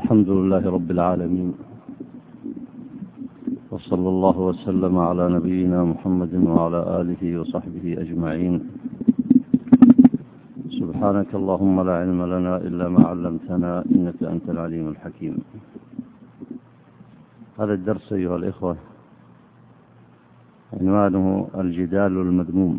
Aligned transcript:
الحمد 0.00 0.28
لله 0.38 0.64
رب 0.76 0.90
العالمين 0.96 1.50
وصلى 3.70 4.08
الله 4.14 4.36
وسلم 4.48 4.94
على 5.08 5.24
نبينا 5.36 5.80
محمد 5.92 6.34
وعلى 6.34 6.80
آله 7.00 7.22
وصحبه 7.40 7.86
أجمعين. 8.04 8.54
سبحانك 10.80 11.30
اللهم 11.40 11.76
لا 11.88 11.94
علم 12.02 12.20
لنا 12.34 12.54
إلا 12.68 12.86
ما 12.94 13.02
علمتنا 13.10 13.72
إنك 13.94 14.18
أنت 14.34 14.46
العليم 14.54 14.86
الحكيم. 14.94 15.34
هذا 17.60 17.74
الدرس 17.78 18.06
أيها 18.12 18.36
الإخوة 18.40 18.76
عنوانه 20.80 21.26
الجدال 21.62 22.12
المذموم. 22.26 22.76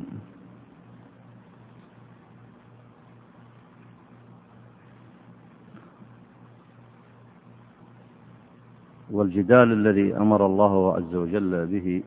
والجدال 9.12 9.72
الذي 9.72 10.18
أمر 10.18 10.46
الله 10.46 10.96
عز 10.96 11.16
وجل 11.16 11.66
به 11.66 12.04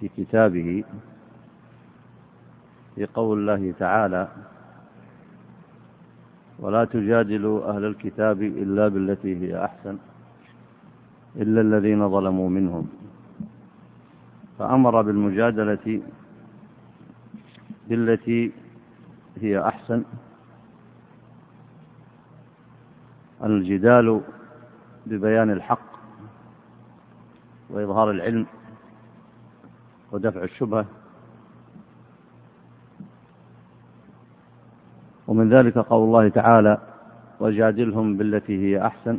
في 0.00 0.08
كتابه 0.16 0.84
في 2.94 3.06
قول 3.06 3.38
الله 3.38 3.74
تعالى 3.78 4.28
ولا 6.58 6.84
تجادلوا 6.84 7.70
أهل 7.70 7.84
الكتاب 7.84 8.42
إلا 8.42 8.88
بالتي 8.88 9.36
هي 9.36 9.64
أحسن 9.64 9.96
إلا 11.36 11.60
الذين 11.60 12.10
ظلموا 12.10 12.48
منهم. 12.48 12.86
فأمر 14.58 15.02
بالمجادلة 15.02 16.02
بالتي 17.88 18.52
هي 19.40 19.60
أحسن. 19.68 20.04
الجدال 23.44 24.20
ببيان 25.06 25.50
الحق 25.50 25.95
وإظهار 27.70 28.10
العلم 28.10 28.46
ودفع 30.12 30.42
الشبهة. 30.42 30.86
ومن 35.28 35.48
ذلك 35.48 35.78
قول 35.78 36.04
الله 36.04 36.28
تعالى 36.28 36.78
وجادلهم 37.40 38.16
بالتي 38.16 38.62
هي 38.62 38.86
أحسن. 38.86 39.18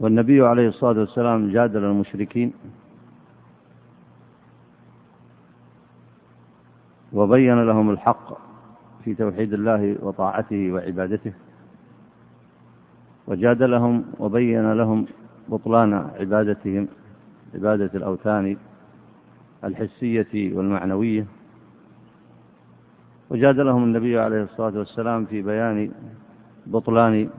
والنبي 0.00 0.46
عليه 0.46 0.68
الصلاة 0.68 0.98
والسلام 1.00 1.52
جادل 1.52 1.84
المشركين 1.84 2.52
وبين 7.12 7.66
لهم 7.66 7.90
الحق 7.90 8.38
في 9.04 9.14
توحيد 9.14 9.52
الله 9.52 9.96
وطاعته 10.02 10.72
وعبادته. 10.72 11.32
وجادلهم 13.26 14.04
وبين 14.18 14.72
لهم 14.72 15.06
بطلان 15.48 16.10
عبادتهم 16.20 16.88
عبادة 17.54 17.90
الأوثان 17.94 18.56
الحسية 19.64 20.56
والمعنوية. 20.56 21.26
وجادلهم 23.30 23.84
النبي 23.84 24.18
عليه 24.18 24.42
الصلاة 24.42 24.78
والسلام 24.78 25.24
في 25.24 25.42
بيان 25.42 25.92
بطلان 26.66 27.30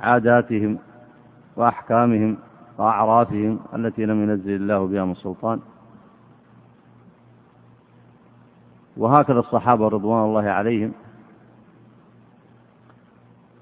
عاداتهم 0.00 0.78
وأحكامهم 1.56 2.36
وأعرافهم 2.78 3.58
التي 3.74 4.06
لم 4.06 4.22
ينزل 4.22 4.56
الله 4.56 4.86
بها 4.86 5.04
من 5.04 5.14
سلطان. 5.14 5.60
وهكذا 8.96 9.38
الصحابة 9.38 9.88
رضوان 9.88 10.24
الله 10.24 10.50
عليهم. 10.50 10.92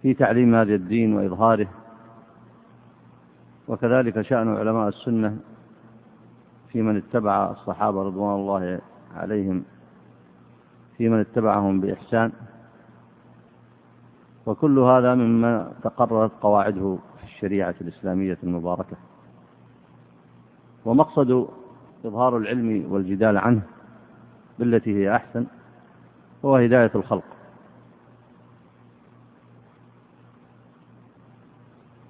في 0.06 0.14
تعليم 0.14 0.54
هذا 0.54 0.74
الدين 0.74 1.14
وإظهاره. 1.14 1.68
وكذلك 3.68 4.20
شأن 4.20 4.56
علماء 4.56 4.88
السنة 4.88 5.36
في 6.68 6.82
من 6.82 6.96
اتبع 6.96 7.50
الصحابة 7.50 8.02
رضوان 8.02 8.34
الله 8.34 8.80
عليهم 9.16 9.64
في 10.96 11.08
من 11.08 11.20
اتبعهم 11.20 11.80
بإحسان. 11.80 12.32
وكل 14.46 14.78
هذا 14.78 15.14
مما 15.14 15.72
تقررت 15.82 16.32
قواعده 16.40 16.98
في 17.18 17.24
الشريعة 17.24 17.74
الإسلامية 17.80 18.38
المباركة. 18.42 18.96
ومقصد 20.84 21.48
إظهار 22.04 22.36
العلم 22.36 22.92
والجدال 22.92 23.36
عنه 23.36 23.62
بالتي 24.58 24.96
هي 24.96 25.16
أحسن 25.16 25.46
هو 26.44 26.56
هداية 26.56 26.90
الخلق. 26.94 27.35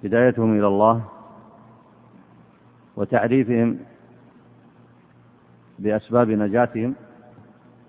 هدايتهم 0.03 0.57
إلى 0.59 0.67
الله 0.67 1.05
وتعريفهم 2.95 3.79
بأسباب 5.79 6.29
نجاتهم 6.29 6.95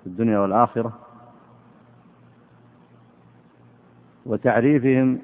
في 0.02 0.06
الدنيا 0.06 0.38
والآخرة 0.38 0.92
وتعريفهم 4.26 5.18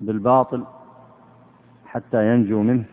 بالباطل 0.00 0.64
حتى 1.86 2.28
ينجوا 2.34 2.62
منه 2.62 2.84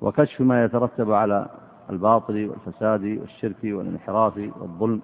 وكشف 0.00 0.40
ما 0.40 0.64
يترتب 0.64 1.12
على 1.12 1.48
الباطل 1.90 2.48
والفساد 2.48 3.04
والشرك 3.04 3.56
والانحراف 3.64 4.36
والظلم 4.36 5.02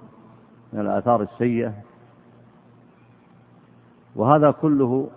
من 0.72 0.80
الآثار 0.80 1.22
السيئة 1.22 1.74
وهذا 4.16 4.50
كله 4.50 5.10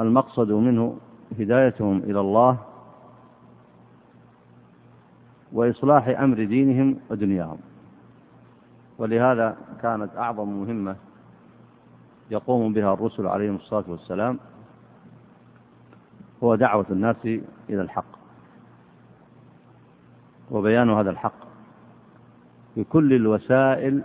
المقصد 0.00 0.52
منه 0.52 0.96
هدايتهم 1.38 1.98
إلى 1.98 2.20
الله 2.20 2.58
وإصلاح 5.52 6.08
أمر 6.08 6.44
دينهم 6.44 6.96
ودنياهم. 7.10 7.58
ولهذا 8.98 9.56
كانت 9.82 10.16
أعظم 10.16 10.48
مهمة 10.48 10.96
يقوم 12.30 12.72
بها 12.72 12.92
الرسل 12.94 13.26
عليهم 13.26 13.56
الصلاة 13.56 13.84
والسلام 13.88 14.38
هو 16.44 16.54
دعوة 16.54 16.86
الناس 16.90 17.16
إلى 17.70 17.82
الحق 17.82 18.18
وبيان 20.50 20.90
هذا 20.90 21.10
الحق 21.10 21.48
بكل 22.76 23.12
الوسائل 23.12 24.02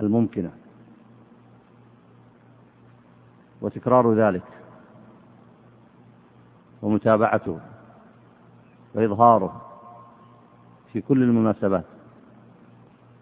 الممكنة. 0.00 0.59
وتكرار 3.60 4.14
ذلك 4.14 4.42
ومتابعته 6.82 7.58
وإظهاره 8.94 9.60
في 10.92 11.00
كل 11.00 11.22
المناسبات 11.22 11.84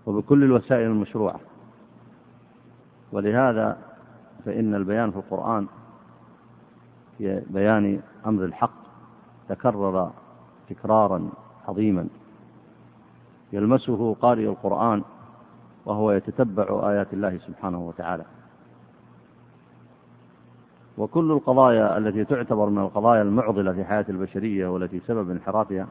وبكل 0.07 0.45
الوسائل 0.45 0.87
المشروعة. 0.87 1.41
ولهذا 3.13 3.79
فإن 4.45 4.75
البيان 4.75 5.11
في 5.11 5.17
القرآن 5.17 5.67
في 7.19 7.43
بيان 7.51 8.01
أمر 8.27 8.45
الحق 8.45 8.79
تكرر 9.49 10.11
تكرارا 10.69 11.31
عظيما. 11.69 12.09
يلمسه 13.53 14.15
قارئ 14.15 14.45
القرآن 14.45 15.03
وهو 15.87 16.13
يتتبع 16.13 16.91
آيات 16.91 17.13
الله 17.13 17.39
سبحانه 17.39 17.79
وتعالى. 17.79 18.25
وكل 20.99 21.33
القضايا 21.33 21.99
التي 21.99 22.25
تعتبر 22.25 22.69
من 22.71 22.79
القضايا 22.79 23.23
المعضلة 23.23 23.73
في 23.73 23.85
حياة 23.85 24.07
البشرية 24.09 24.69
والتي 24.69 25.01
سبب 25.01 25.31
انحرافها 25.31 25.89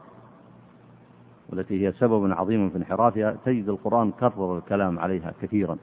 والتي 1.48 1.86
هي 1.86 1.92
سبب 1.92 2.32
عظيم 2.32 2.70
في 2.70 2.76
انحرافها 2.76 3.36
تجد 3.44 3.68
القرآن 3.68 4.10
كرر 4.10 4.58
الكلام 4.58 4.98
عليها 4.98 5.34
كثيرا. 5.42 5.76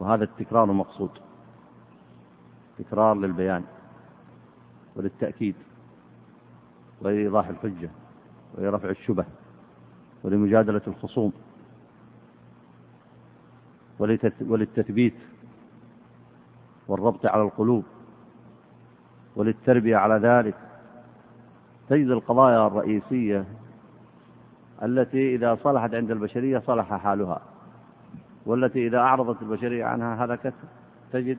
وهذا 0.00 0.24
التكرار 0.24 0.72
مقصود. 0.72 1.10
تكرار 2.78 3.16
للبيان 3.16 3.64
وللتأكيد 4.96 5.54
ولإيضاح 7.02 7.48
الحجة 7.48 7.90
ولرفع 8.54 8.88
الشبه 8.90 9.24
ولمجادلة 10.24 10.82
الخصوم 10.86 11.32
وللتثبيت 14.40 15.14
والربط 16.88 17.26
على 17.26 17.42
القلوب 17.42 17.84
وللتربية 19.36 19.96
على 19.96 20.14
ذلك. 20.14 20.54
تجد 21.88 22.06
القضايا 22.06 22.66
الرئيسية 22.66 23.44
التي 24.82 25.34
إذا 25.34 25.54
صلحت 25.54 25.94
عند 25.94 26.10
البشرية 26.10 26.58
صلح 26.58 26.94
حالها 26.94 27.40
والتي 28.46 28.86
إذا 28.86 28.98
أعرضت 28.98 29.42
البشرية 29.42 29.84
عنها 29.84 30.24
هلكت. 30.24 30.54
تجد 31.12 31.38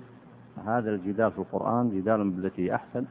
هذا 0.65 0.89
الجدال 0.89 1.31
في 1.31 1.39
القرآن 1.39 1.89
جدال 1.89 2.29
بالتي 2.29 2.75
أحسن 2.75 3.05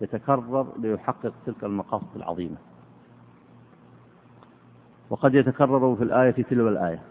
يتكرر 0.00 0.66
ليحقق 0.78 1.32
تلك 1.46 1.64
المقاصد 1.64 2.16
العظيمة. 2.16 2.56
وقد 5.10 5.34
يتكرر 5.34 5.96
في 5.96 6.04
الآية 6.04 6.30
تلو 6.30 6.68
الآية 6.68 7.02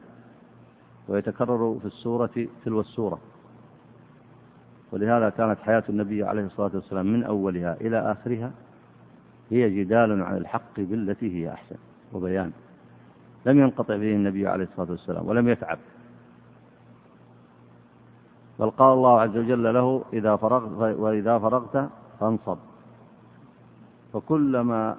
ويتكرر 1.07 1.79
في 1.79 1.85
السورة 1.85 2.47
تلو 2.65 2.79
السورة. 2.79 3.19
ولهذا 4.91 5.29
كانت 5.29 5.59
حياة 5.59 5.83
النبي 5.89 6.23
عليه 6.23 6.45
الصلاة 6.45 6.71
والسلام 6.73 7.05
من 7.05 7.23
أولها 7.23 7.77
إلى 7.81 8.11
آخرها 8.11 8.51
هي 9.51 9.83
جدال 9.83 10.23
عن 10.23 10.37
الحق 10.37 10.75
بالتي 10.77 11.35
هي 11.35 11.53
أحسن 11.53 11.75
وبيان. 12.13 12.51
لم 13.45 13.59
ينقطع 13.59 13.97
فيه 13.97 14.15
النبي 14.15 14.47
عليه 14.47 14.63
الصلاة 14.63 14.91
والسلام 14.91 15.27
ولم 15.27 15.49
يتعب. 15.49 15.77
بل 18.59 18.69
قال 18.69 18.93
الله 18.93 19.21
عز 19.21 19.37
وجل 19.37 19.73
له 19.73 20.03
إذا 20.13 20.35
فرغت 20.35 20.97
وإذا 20.99 21.39
فرغت 21.39 21.89
فانصب. 22.19 22.57
فكلما 24.13 24.97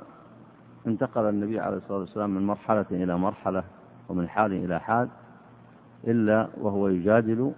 انتقل 0.87 1.29
النبي 1.29 1.61
عليه 1.61 1.77
الصلاة 1.77 1.99
والسلام 1.99 2.31
من 2.31 2.47
مرحلة 2.47 2.87
إلى 2.91 3.19
مرحلة 3.19 3.65
ومن 4.09 4.29
حال 4.29 4.53
إلى 4.53 4.81
حال 4.81 5.09
إلا 6.06 6.49
وهو 6.61 6.88
يجادل 6.88 7.53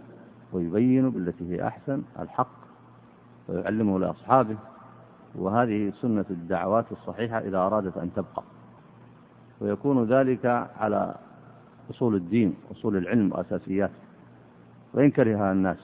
ويبين 0.53 1.11
بالتي 1.11 1.55
هي 1.55 1.67
أحسن 1.67 2.03
الحق 2.19 2.59
ويعلمه 3.49 3.99
لأصحابه 3.99 4.56
وهذه 5.35 5.93
سنة 6.00 6.25
الدعوات 6.31 6.93
الصحيحة 6.93 7.39
إذا 7.39 7.59
أرادت 7.59 7.97
أن 7.97 8.11
تبقى. 8.17 8.43
ويكون 9.61 10.05
ذلك 10.05 10.47
على 10.77 11.15
أصول 11.91 12.15
الدين 12.15 12.55
أصول 12.73 12.97
العلم 12.97 13.33
وأساسيات 13.33 13.91
وإن 14.95 15.11
كرهها 15.11 15.53
الناس. 15.53 15.79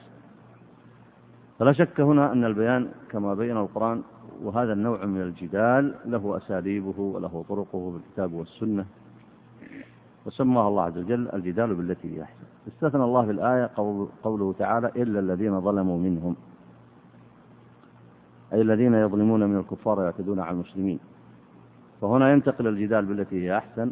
فلا 1.59 1.73
شك 1.73 2.01
هنا 2.01 2.33
أن 2.33 2.45
البيان 2.45 2.89
كما 3.11 3.35
بين 3.35 3.57
القرآن 3.57 4.03
وهذا 4.43 4.73
النوع 4.73 5.05
من 5.05 5.23
الجدال 5.23 5.95
له 6.05 6.37
أساليبه 6.37 7.01
وله 7.01 7.45
طرقه 7.49 7.91
بالكتاب 7.91 8.33
والسنة. 8.33 8.85
وسماها 10.27 10.69
الله 10.69 10.83
عز 10.83 10.99
وجل 10.99 11.29
الجدال 11.29 11.75
بالتي 11.75 12.17
هي 12.17 12.23
أحسن. 12.23 12.44
استثنى 12.69 13.05
الله 13.05 13.25
في 13.25 13.31
الآية 13.31 13.71
قوله 14.23 14.55
تعالى 14.59 14.89
إلا 14.97 15.21
الذين 15.21 15.61
ظلموا 15.61 15.99
منهم. 15.99 16.37
أي 18.53 18.61
الذين 18.61 18.95
يظلمون 18.95 19.47
من 19.47 19.59
الكفار 19.59 20.01
ويعتدون 20.01 20.41
على 20.41 20.51
المسلمين. 20.51 20.99
فهنا 22.01 22.33
ينتقل 22.33 22.67
الجدال 22.67 23.07
بالتي 23.07 23.45
هي 23.45 23.59
أحسن 23.59 23.91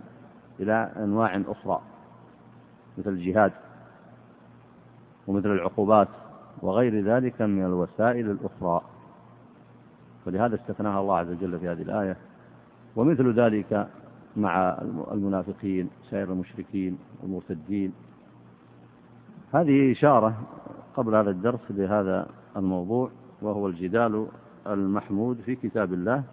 إلى 0.60 0.92
أنواع 0.96 1.42
أخرى. 1.48 1.80
مثل 2.98 3.10
الجهاد 3.10 3.52
ومثل 5.26 5.48
العقوبات 5.52 6.08
وغير 6.62 7.04
ذلك 7.04 7.42
من 7.42 7.64
الوسائل 7.64 8.30
الأخرى. 8.30 8.80
ولهذا 10.26 10.54
استثناها 10.54 11.00
الله 11.00 11.16
عز 11.16 11.30
وجل 11.30 11.58
في 11.58 11.68
هذه 11.68 11.82
الآية. 11.82 12.16
ومثل 12.96 13.40
ذلك 13.40 13.88
مع 14.36 14.78
المنافقين 15.12 15.90
سائر 16.10 16.32
المشركين 16.32 16.98
المرتدين. 17.24 17.92
هذه 19.52 19.92
إشارة 19.92 20.42
قبل 20.96 21.14
هذا 21.14 21.30
الدرس 21.30 21.60
لهذا 21.70 22.26
الموضوع 22.56 23.10
وهو 23.42 23.66
الجدال 23.66 24.26
المحمود 24.66 25.40
في 25.40 25.56
كتاب 25.56 25.92
الله 25.92 26.24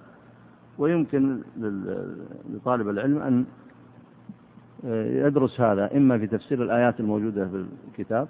ويمكن 0.78 1.42
لطالب 2.50 2.90
العلم 2.90 3.18
أن 3.18 3.46
يدرس 5.26 5.62
هذا 5.62 5.98
إما 5.98 6.18
في 6.18 6.28
تفسير 6.28 6.64
الآيات 6.64 7.00
الموجودة 7.00 7.48
في 7.48 7.66
الكتاب 7.88 8.28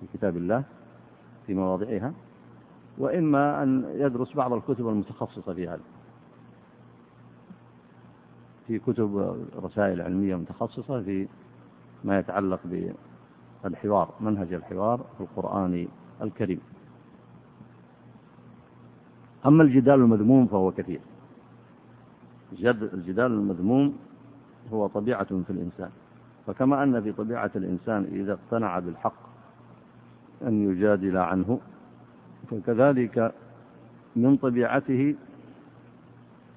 في 0.00 0.06
كتاب 0.18 0.36
الله 0.36 0.64
في 1.46 1.54
مواضعها 1.54 2.12
وإما 2.98 3.62
أن 3.62 3.84
يدرس 3.94 4.36
بعض 4.36 4.52
الكتب 4.52 4.88
المتخصصة 4.88 5.54
في 5.54 5.68
هذا. 5.68 5.80
في 8.66 8.78
كتب 8.78 9.36
رسائل 9.62 10.00
علمية 10.02 10.36
متخصصة 10.36 11.02
في 11.02 11.28
ما 12.04 12.18
يتعلق 12.18 12.60
بالحوار 13.64 14.14
منهج 14.20 14.52
الحوار 14.52 15.00
في 15.18 15.20
القرآن 15.20 15.88
الكريم. 16.22 16.60
أما 19.46 19.62
الجدال 19.62 19.94
المذموم 19.94 20.46
فهو 20.46 20.72
كثير. 20.72 21.00
الجدال 22.52 23.32
المذموم 23.32 23.96
هو 24.72 24.86
طبيعة 24.86 25.24
في 25.24 25.50
الإنسان. 25.50 25.90
فكما 26.46 26.82
أن 26.82 27.02
في 27.02 27.12
طبيعة 27.12 27.50
الإنسان 27.56 28.04
إذا 28.12 28.32
اقتنع 28.32 28.78
بالحق 28.78 29.30
أن 30.42 30.70
يجادل 30.70 31.16
عنه 31.16 31.60
فكذلك 32.50 33.34
من 34.16 34.36
طبيعته 34.36 35.14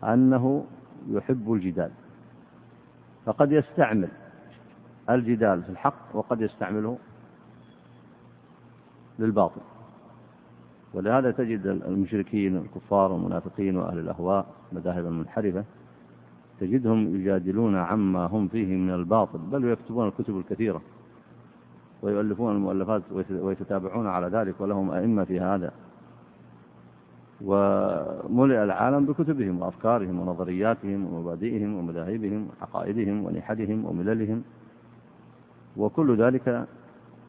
أنه 0.04 0.66
يحب 1.10 1.54
الجدال. 1.54 1.92
فقد 3.26 3.52
يستعمل 3.52 4.10
الجدال 5.10 5.64
في 5.64 5.70
الحق 5.70 6.16
وقد 6.16 6.42
يستعمله 6.42 6.98
للباطل. 9.20 9.62
ولهذا 10.94 11.32
تجد 11.32 11.66
المشركين 11.66 12.58
الكفار 12.58 13.12
والمنافقين 13.12 13.78
وأهل 13.78 14.00
الأهواء 14.00 14.46
المذاهب 14.72 15.06
المنحرفة 15.06 15.64
تجدهم 16.60 17.16
يجادلون 17.16 17.76
عما 17.76 18.26
هم 18.26 18.48
فيه 18.48 18.76
من 18.76 18.90
الباطل 18.90 19.40
بل 19.40 19.66
ويكتبون 19.66 20.08
الكتب 20.08 20.38
الكثيرة 20.38 20.82
ويؤلفون 22.02 22.56
المؤلفات 22.56 23.02
ويتتابعون 23.32 24.08
على 24.08 24.28
ذلك 24.28 24.62
ولهم 24.62 24.92
أئمة 24.92 25.24
في 25.24 25.40
هذا. 25.40 25.72
وملئ 27.42 28.64
العالم 28.64 29.06
بكتبهم 29.06 29.62
وأفكارهم 29.62 30.20
ونظرياتهم 30.20 31.14
ومبادئهم 31.14 31.76
ومذاهبهم 31.76 32.48
وعقائدهم 32.48 33.26
ونحدهم 33.26 33.86
ومللهم. 33.86 34.44
وكل 35.78 36.16
ذلك 36.18 36.68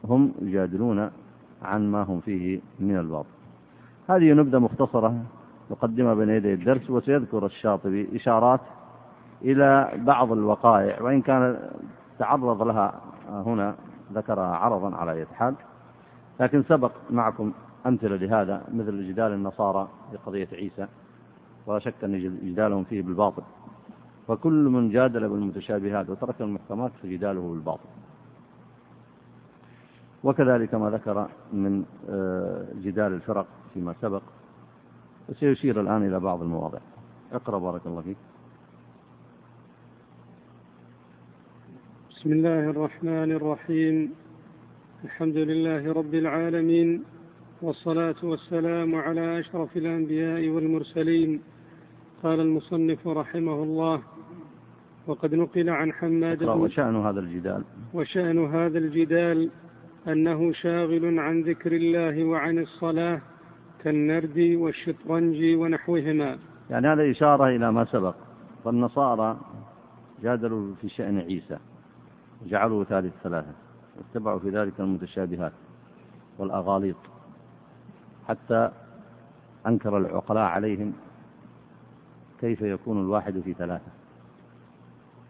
هم 0.05 0.33
يجادلون 0.41 1.09
عن 1.61 1.91
ما 1.91 2.03
هم 2.03 2.19
فيه 2.19 2.61
من 2.79 2.97
الباطل. 2.97 3.29
هذه 4.09 4.33
نبذة 4.33 4.59
مختصرة 4.59 5.23
نقدمها 5.71 6.13
بين 6.13 6.29
يدي 6.29 6.53
الدرس 6.53 6.89
وسيذكر 6.89 7.45
الشاطبي 7.45 8.09
إشارات 8.15 8.59
إلى 9.41 9.91
بعض 9.95 10.31
الوقائع 10.31 11.01
وإن 11.01 11.21
كان 11.21 11.59
تعرض 12.19 12.61
لها 12.61 13.01
هنا 13.29 13.75
ذكرها 14.13 14.55
عرضا 14.55 14.95
على 14.95 15.11
أي 15.11 15.25
حال. 15.25 15.55
لكن 16.39 16.63
سبق 16.63 16.91
معكم 17.09 17.51
أمثلة 17.85 18.15
لهذا 18.15 18.61
مثل 18.73 19.07
جدال 19.07 19.31
النصارى 19.31 19.87
في 20.11 20.17
قضية 20.17 20.47
عيسى 20.53 20.87
ولا 21.65 21.79
شك 21.79 22.03
أن 22.03 22.19
جدالهم 22.19 22.83
فيه 22.83 23.01
بالباطل. 23.01 23.43
فكل 24.27 24.69
من 24.69 24.89
جادل 24.89 25.29
بالمتشابهات 25.29 26.09
وترك 26.09 26.41
المحكمات 26.41 26.91
فجداله 27.03 27.49
بالباطل. 27.49 27.89
وكذلك 30.25 30.75
ما 30.75 30.89
ذكر 30.89 31.27
من 31.53 31.85
آه، 32.09 32.65
جدال 32.83 33.13
الفرق 33.13 33.47
فيما 33.73 33.95
سبق. 34.01 34.21
وسيشير 35.29 35.81
الآن 35.81 36.07
إلى 36.07 36.19
بعض 36.19 36.41
المواضع 36.41 36.79
اقرأ 37.31 37.59
بارك 37.59 37.81
الله 37.85 38.01
فيك. 38.01 38.17
بسم 42.09 42.31
الله 42.31 42.69
الرحمن 42.69 43.31
الرحيم. 43.31 44.13
الحمد 45.03 45.37
لله 45.37 45.93
رب 45.93 46.13
العالمين 46.13 47.03
والصلاة 47.61 48.15
والسلام 48.23 48.95
على 48.95 49.39
أشرف 49.39 49.77
الأنبياء 49.77 50.49
والمرسلين 50.49 51.41
قال 52.23 52.39
المصنف 52.39 53.07
رحمه 53.07 53.63
الله. 53.63 54.01
وقد 55.07 55.35
نقل 55.35 55.69
عن 55.69 55.93
حماد 55.93 56.43
وشأن 56.43 56.95
هذا 56.95 57.19
الجدال. 57.19 57.63
وشأن 57.93 58.45
هذا 58.45 58.77
الجدال. 58.77 59.49
أنه 60.07 60.53
شاغل 60.53 61.19
عن 61.19 61.41
ذكر 61.41 61.71
الله 61.71 62.23
وعن 62.23 62.59
الصلاة 62.59 63.21
كالنرد 63.83 64.57
والشطرنج 64.59 65.55
ونحوهما. 65.57 66.37
يعني 66.69 66.87
هذا 66.87 67.11
إشارة 67.11 67.47
إلى 67.47 67.71
ما 67.71 67.85
سبق. 67.85 68.15
فالنصارى 68.65 69.37
جادلوا 70.23 70.75
في 70.81 70.89
شأن 70.89 71.17
عيسى 71.17 71.57
جعلوا 72.45 72.83
ثالث 72.83 73.13
ثلاثة 73.23 73.53
واتبعوا 73.97 74.39
في 74.39 74.49
ذلك 74.49 74.79
المتشابهات 74.79 75.51
والأغاليط 76.37 76.95
حتى 78.27 78.71
أنكر 79.67 79.97
العقلاء 79.97 80.43
عليهم 80.43 80.93
كيف 82.41 82.61
يكون 82.61 83.01
الواحد 83.01 83.39
في 83.39 83.53
ثلاثة 83.53 83.91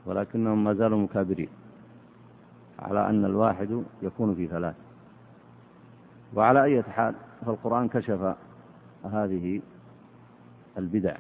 ولكنهم 0.06 0.64
ما 0.64 0.74
زالوا 0.74 0.98
مكابرين. 1.00 1.50
على 2.80 3.10
أن 3.10 3.26
الواحد 3.26 3.84
يكون 4.02 4.36
في 4.36 4.48
ثلاثة 4.48 4.78
وعلى 6.34 6.64
أي 6.64 6.84
حال 6.84 7.16
فالقرآن 7.46 7.88
كشف 7.88 8.36
هذه 9.04 9.62
البدع 10.78 11.16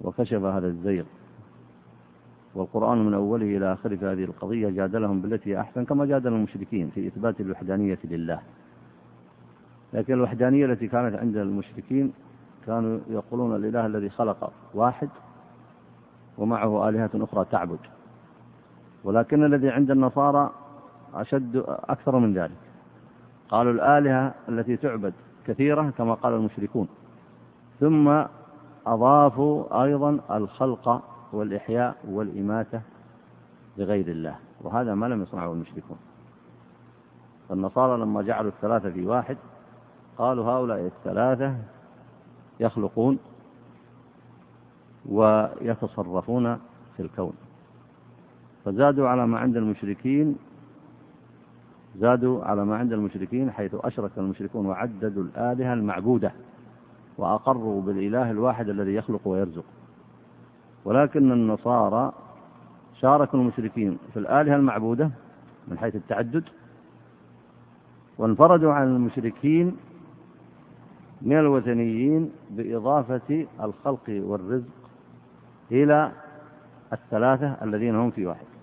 وكشف 0.00 0.42
هذا 0.42 0.66
الزيغ. 0.66 1.04
والقرآن 2.54 3.06
من 3.06 3.14
أوله 3.14 3.56
إلى 3.56 3.72
آخره 3.72 3.96
في 3.96 4.06
هذه 4.06 4.24
القضية 4.24 4.68
جادلهم 4.68 5.20
بالتي 5.20 5.60
أحسن 5.60 5.84
كما 5.84 6.06
جادل 6.06 6.32
المشركين 6.32 6.90
في 6.90 7.06
إثبات 7.06 7.40
الوحدانية 7.40 7.98
لله. 8.04 8.40
لكن 9.92 10.12
الوحدانية 10.14 10.66
التي 10.66 10.88
كانت 10.88 11.16
عند 11.16 11.36
المشركين 11.36 12.12
كانوا 12.66 12.98
يقولون 13.08 13.56
الإله 13.56 13.86
الذي 13.86 14.10
خلق 14.10 14.52
واحد 14.74 15.08
ومعه 16.38 16.88
آلهة 16.88 17.10
أخرى 17.14 17.44
تعبد. 17.50 17.78
ولكن 19.06 19.44
الذي 19.44 19.70
عند 19.70 19.90
النصارى 19.90 20.50
أشد 21.14 21.64
أكثر 21.66 22.18
من 22.18 22.34
ذلك. 22.34 22.56
قالوا 23.48 23.72
الآلهة 23.72 24.34
التي 24.48 24.76
تعبد 24.76 25.12
كثيرة 25.46 25.90
كما 25.98 26.14
قال 26.14 26.32
المشركون. 26.32 26.88
ثم 27.80 28.22
أضافوا 28.86 29.84
أيضا 29.84 30.20
الخلق 30.30 31.02
والإحياء 31.32 31.96
والإماتة 32.08 32.80
لغير 33.76 34.08
الله 34.08 34.36
وهذا 34.60 34.94
ما 34.94 35.06
لم 35.06 35.22
يصنعه 35.22 35.52
المشركون. 35.52 35.98
فالنصارى 37.48 38.00
لما 38.00 38.22
جعلوا 38.22 38.50
الثلاثة 38.50 38.90
في 38.90 39.06
واحد 39.06 39.36
قالوا 40.18 40.44
هؤلاء 40.44 40.80
الثلاثة 40.80 41.54
يخلقون 42.60 43.18
ويتصرفون 45.06 46.58
في 46.96 47.02
الكون. 47.02 47.45
فزادوا 48.66 49.08
على 49.08 49.26
ما 49.26 49.38
عند 49.38 49.56
المشركين 49.56 50.36
زادوا 51.98 52.44
على 52.44 52.64
ما 52.64 52.76
عند 52.76 52.92
المشركين 52.92 53.50
حيث 53.50 53.74
أشرك 53.74 54.10
المشركون 54.18 54.66
وعددوا 54.66 55.22
الآلهة 55.22 55.72
المعبودة 55.72 56.32
وأقروا 57.18 57.82
بالإله 57.82 58.30
الواحد 58.30 58.68
الذي 58.68 58.94
يخلق 58.94 59.28
ويرزق. 59.28 59.64
ولكن 60.84 61.32
النصارى 61.32 62.12
شاركوا 63.00 63.40
المشركين 63.40 63.98
في 64.12 64.18
الآلهة 64.18 64.56
المعبودة 64.56 65.10
من 65.68 65.78
حيث 65.78 65.96
التعدد 65.96 66.44
وانفردوا 68.18 68.72
عن 68.72 68.96
المشركين 68.96 69.76
من 71.22 71.38
الوثنيين 71.38 72.32
بإضافة 72.50 73.46
الخلق 73.60 74.08
والرزق 74.08 74.72
إلى 75.72 76.12
الثلاثة 76.92 77.56
الذين 77.62 77.96
هم 77.96 78.10
في 78.10 78.26
واحد. 78.26 78.55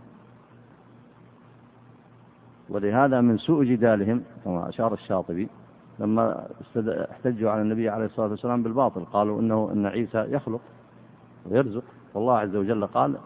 ولهذا 2.74 3.22
من 3.22 3.38
سوء 3.38 3.64
جدالهم 3.64 4.24
كما 4.46 4.70
أشار 4.70 4.94
الشاطبي 4.94 5.48
لما 6.00 6.48
احتجوا 7.12 7.52
على 7.52 7.62
النبي 7.62 7.90
عليه 7.90 8.06
الصلاة 8.06 8.28
والسلام 8.28 8.64
بالباطل 8.64 9.06
قالوا 9.06 9.40
إنه 9.40 9.70
إن 9.74 9.86
عيسى 9.86 10.26
يخلق 10.30 10.62
ويرزق. 11.46 11.84
والله 12.14 12.38
عز 12.38 12.56
وجل 12.56 12.88
قال 12.88 13.18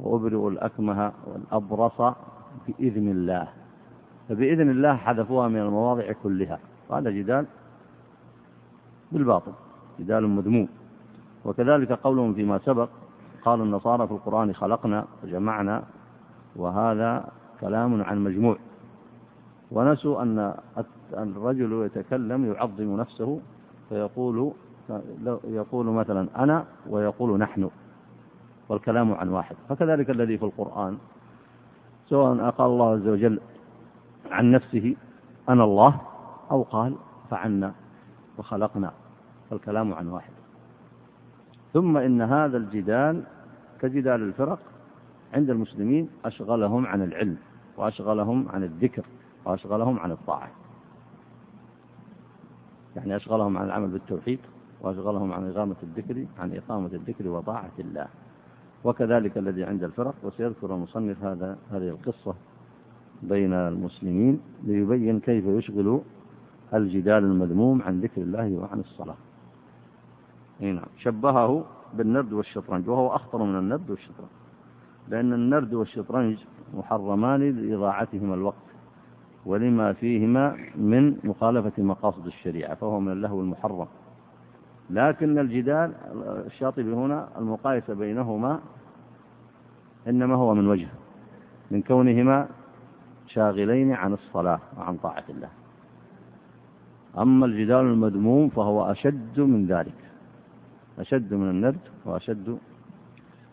وأبرئ 0.00 0.48
الأكمه 0.48 1.12
والأبرص 1.26 2.14
بإذن 2.66 3.10
الله. 3.10 3.48
فبإذن 4.28 4.70
الله 4.70 4.96
حذفوها 4.96 5.48
من 5.48 5.60
المواضع 5.60 6.12
كلها. 6.22 6.58
هذا 6.92 7.10
جدال 7.10 7.46
بالباطل 9.12 9.52
جدال 10.00 10.28
مذموم. 10.28 10.68
وكذلك 11.44 11.92
قولهم 11.92 12.34
فيما 12.34 12.58
سبق 12.58 12.88
قال 13.44 13.60
النصارى 13.60 14.06
في 14.06 14.12
القرآن 14.12 14.54
خلقنا 14.54 15.04
وجمعنا 15.24 15.82
وهذا 16.56 17.28
كلام 17.60 18.02
عن 18.02 18.24
مجموع. 18.24 18.56
ونسوا 19.70 20.22
أن 20.22 20.54
الرجل 21.12 21.72
يتكلم 21.86 22.52
يعظم 22.52 22.96
نفسه 22.96 23.40
فيقول 23.88 24.52
يقول 25.44 25.86
مثلا 25.86 26.28
أنا 26.36 26.64
ويقول 26.88 27.38
نحن 27.38 27.70
والكلام 28.68 29.14
عن 29.14 29.28
واحد. 29.28 29.56
فكذلك 29.68 30.10
الذي 30.10 30.38
في 30.38 30.44
القرآن 30.44 30.98
سواء 32.08 32.50
قال 32.50 32.66
الله 32.66 32.92
عز 32.92 33.08
وجل 33.08 33.40
عن 34.30 34.50
نفسه 34.50 34.96
أنا 35.48 35.64
الله 35.64 36.00
أو 36.50 36.62
قال 36.62 36.94
فعنا 37.30 37.72
وخلقنا 38.38 38.92
فالكلام 39.50 39.94
عن 39.94 40.08
واحد. 40.08 40.32
ثم 41.72 41.96
إن 41.96 42.22
هذا 42.22 42.56
الجدال 42.56 43.22
كجدال 43.80 44.22
الفرق 44.22 44.58
عند 45.34 45.50
المسلمين 45.50 46.08
أشغلهم 46.24 46.86
عن 46.86 47.02
العلم 47.02 47.36
وأشغلهم 47.76 48.48
عن 48.48 48.62
الذكر. 48.62 49.04
وأشغلهم 49.44 49.98
عن 49.98 50.12
الطاعة. 50.12 50.50
يعني 52.96 53.16
أشغلهم 53.16 53.58
عن 53.58 53.66
العمل 53.66 53.88
بالتوحيد 53.88 54.38
وأشغلهم 54.80 55.32
عن 55.32 55.50
إقامة 55.50 55.76
الذكر 55.82 56.26
عن 56.38 56.56
إقامة 56.56 56.90
الذكر 56.92 57.28
وطاعة 57.28 57.72
الله. 57.78 58.06
وكذلك 58.84 59.38
الذي 59.38 59.64
عند 59.64 59.84
الفرق 59.84 60.14
وسيذكر 60.22 60.74
المصنف 60.74 61.24
هذا 61.24 61.58
هذه 61.70 61.88
القصة 61.88 62.34
بين 63.22 63.52
المسلمين 63.52 64.40
ليبين 64.64 65.20
كيف 65.20 65.44
يشغل 65.44 66.00
الجدال 66.74 67.24
المذموم 67.24 67.82
عن 67.82 68.00
ذكر 68.00 68.22
الله 68.22 68.52
وعن 68.52 68.80
الصلاة. 68.80 69.16
نعم. 70.60 70.86
شبهه 70.98 71.64
بالنرد 71.94 72.32
والشطرنج 72.32 72.88
وهو 72.88 73.08
أخطر 73.14 73.42
من 73.42 73.58
النرد 73.58 73.90
والشطرنج. 73.90 74.30
لأن 75.08 75.32
النرد 75.32 75.74
والشطرنج 75.74 76.38
محرمان 76.74 77.40
لإضاعتهما 77.40 78.34
الوقت. 78.34 78.73
ولما 79.46 79.92
فيهما 79.92 80.56
من 80.74 81.18
مخالفة 81.24 81.82
مقاصد 81.82 82.26
الشريعة 82.26 82.74
فهو 82.74 83.00
من 83.00 83.12
اللهو 83.12 83.40
المحرم. 83.40 83.86
لكن 84.90 85.38
الجدال 85.38 85.92
الشاطبي 86.46 86.92
هنا 86.92 87.28
المقايسة 87.38 87.94
بينهما 87.94 88.60
إنما 90.08 90.34
هو 90.34 90.54
من 90.54 90.68
وجه 90.68 90.88
من 91.70 91.82
كونهما 91.82 92.48
شاغلين 93.26 93.92
عن 93.92 94.12
الصلاة 94.12 94.60
وعن 94.78 94.96
طاعة 94.96 95.24
الله. 95.28 95.48
أما 97.18 97.46
الجدال 97.46 97.80
المذموم 97.80 98.48
فهو 98.48 98.90
أشد 98.90 99.40
من 99.40 99.66
ذلك 99.66 99.98
أشد 100.98 101.34
من 101.34 101.50
النرد 101.50 101.78
وأشد 102.04 102.58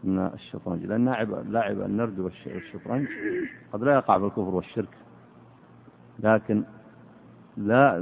من 0.04 0.20
الشطرنج. 0.20 0.86
لأن 0.86 1.06
لاعب 1.06 1.52
لاعب 1.52 1.82
النرد 1.82 2.20
والشطرنج 2.20 3.08
قد 3.74 3.84
لا 3.84 3.94
يقع 3.94 4.18
بالكفر 4.18 4.56
والشرك. 4.56 5.01
لكن 6.24 6.64
لا 7.58 7.98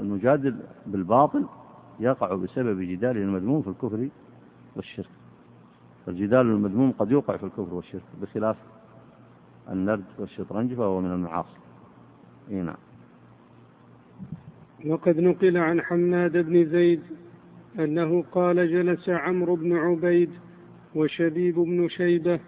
المجادل 0.00 0.56
بالباطل 0.86 1.44
يقع 2.00 2.34
بسبب 2.34 2.80
جداله 2.80 3.20
المذموم 3.20 3.62
في 3.62 3.68
الكفر 3.68 4.08
والشرك. 4.76 5.08
فالجدال 6.06 6.40
المذموم 6.40 6.92
قد 6.92 7.10
يوقع 7.10 7.36
في 7.36 7.44
الكفر 7.46 7.74
والشرك 7.74 8.02
بخلاف 8.22 8.56
النرد 9.70 10.04
والشطرنج 10.18 10.74
فهو 10.74 11.00
من 11.00 11.12
المعاصي. 11.12 11.58
إي 12.50 12.62
نعم. 12.62 12.76
وقد 14.86 15.20
نقل 15.20 15.56
عن 15.56 15.80
حماد 15.80 16.36
بن 16.36 16.64
زيد 16.64 17.02
أنه 17.78 18.24
قال 18.32 18.56
جلس 18.56 19.08
عمرو 19.08 19.56
بن 19.56 19.76
عبيد 19.76 20.30
وشبيب 20.94 21.54
بن 21.54 21.88
شيبة. 21.88 22.40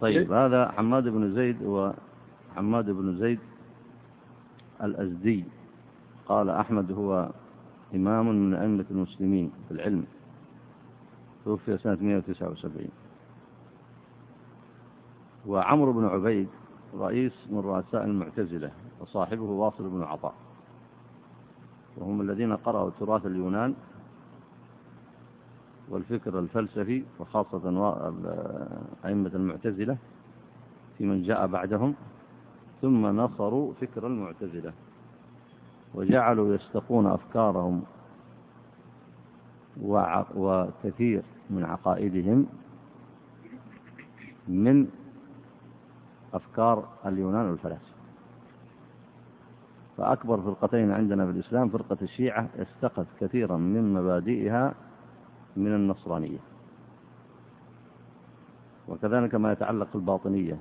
طيب 0.00 0.32
هذا 0.32 0.68
حماد 0.68 1.08
بن 1.08 1.34
زيد 1.34 1.62
هو 1.62 1.94
حماد 2.56 2.90
بن 2.90 3.16
زيد 3.18 3.38
الأزدي. 4.82 5.44
قال 6.26 6.50
أحمد 6.50 6.92
هو 6.92 7.30
إمام 7.94 8.26
من 8.28 8.54
أئمة 8.54 8.84
المسلمين 8.90 9.52
في 9.68 9.74
العلم. 9.74 10.04
توفي 11.44 11.78
سنة 11.78 11.98
179 12.00 12.88
وعمرو 15.46 15.92
بن 15.92 16.04
عبيد 16.04 16.48
رئيس 16.94 17.32
من 17.50 17.58
رؤساء 17.58 18.04
المعتزلة 18.04 18.70
وصاحبه 19.00 19.42
واصل 19.42 19.88
بن 19.88 20.02
عطاء 20.02 20.34
وهم 21.96 22.20
الذين 22.20 22.56
قرأوا 22.56 22.90
تراث 23.00 23.26
اليونان 23.26 23.74
والفكر 25.88 26.38
الفلسفي 26.38 27.04
وخاصة 27.20 27.58
أئمة 29.04 29.30
المعتزلة 29.34 29.96
في 30.98 31.04
من 31.04 31.22
جاء 31.22 31.46
بعدهم. 31.46 31.94
ثم 32.82 33.06
نصروا 33.06 33.72
فكر 33.80 34.06
المعتزلة 34.06 34.72
وجعلوا 35.94 36.54
يستقون 36.54 37.06
أفكارهم 37.06 37.82
وكثير 40.34 41.22
من 41.50 41.64
عقائدهم 41.64 42.46
من 44.48 44.88
أفكار 46.34 46.88
اليونان 47.06 47.50
والفلاسفة 47.50 47.92
فأكبر 49.96 50.40
فرقتين 50.40 50.90
عندنا 50.90 51.24
في 51.24 51.30
الإسلام 51.30 51.68
فرقة 51.68 51.96
الشيعة 52.02 52.48
استقت 52.56 53.06
كثيرا 53.20 53.56
من 53.56 53.94
مبادئها 53.94 54.74
من 55.56 55.74
النصرانية. 55.74 56.38
وكذلك 58.88 59.34
ما 59.34 59.52
يتعلق 59.52 59.88
الباطنية 59.94 60.58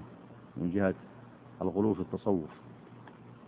من 0.57 0.71
جهة 0.71 0.93
الغلو 1.61 1.93
في 1.93 1.99
التصوف. 2.01 2.49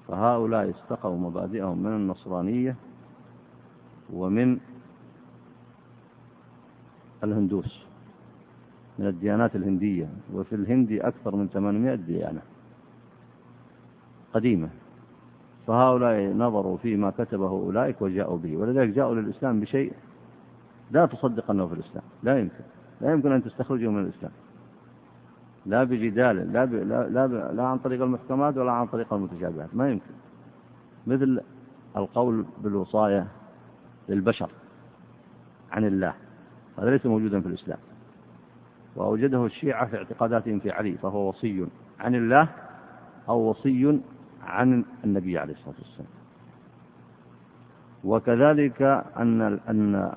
فهؤلاء 0.08 0.70
استقوا 0.70 1.18
مبادئهم 1.18 1.78
من 1.78 1.92
النصرانية 1.92 2.76
ومن 4.14 4.60
الهندوس 7.24 7.86
من 9.00 9.08
الديانات 9.08 9.56
الهندية. 9.56 10.10
وفي 10.34 10.56
الهند 10.56 10.92
أكثر 10.92 11.36
من 11.36 11.48
800 11.48 11.96
ديانة 11.96 12.42
قديمة. 14.34 14.70
فهؤلاء 15.68 16.34
نظروا 16.34 16.78
فيما 16.78 17.10
كتبه 17.10 17.50
أولئك 17.50 18.02
وجاءوا 18.02 18.38
به. 18.38 18.58
ولذلك 18.58 18.90
جاءوا 18.90 19.16
للإسلام 19.16 19.60
بشيء 19.60 19.94
لا 20.92 21.06
تصدق 21.06 21.52
أنه 21.52 21.68
في 21.68 21.74
الإسلام. 21.74 22.04
لا 22.24 22.40
يمكن. 22.40 22.64
لا 23.02 23.12
يمكن 23.12 23.32
أن 23.32 23.44
تستخرجه 23.44 23.90
من 23.90 24.04
الإسلام. 24.04 24.32
لا 25.66 25.84
بجدال 25.84 26.54
لا, 26.54 26.66
ب... 26.66 26.74
لا, 26.74 27.10
لا, 27.10 27.26
ب... 27.26 27.34
لا 27.56 27.64
عن 27.64 27.78
طريق 27.78 28.02
المحكمات 28.02 28.58
ولا 28.58 28.72
عن 28.72 28.88
طريق 28.88 29.14
المتشابهات 29.14 29.76
ما 29.76 29.90
يمكن. 29.90 30.12
مثل 31.08 31.42
القول 31.98 32.46
بالوصاية 32.64 33.28
للبشر 34.10 34.50
عن 35.72 35.86
الله 35.86 36.14
هذا 36.80 36.90
ليس 36.90 37.06
موجودا 37.06 37.42
في 37.42 37.48
الإسلام. 37.48 37.80
وأوجده 38.96 39.46
الشيعة 39.46 39.88
في 39.88 39.98
اعتقاداتهم 39.98 40.60
في 40.60 40.72
علي 40.72 40.98
فهو 40.98 41.30
وصي 41.30 41.66
عن 42.00 42.16
الله 42.16 42.50
أو 43.30 43.50
وصي 43.50 44.00
عن 44.44 44.86
النبي 45.04 45.38
عليه 45.38 45.54
الصلاة 45.54 45.76
والسلام. 45.80 46.08
وكذلك 48.04 48.82
أن 49.18 49.42
أن 49.70 50.14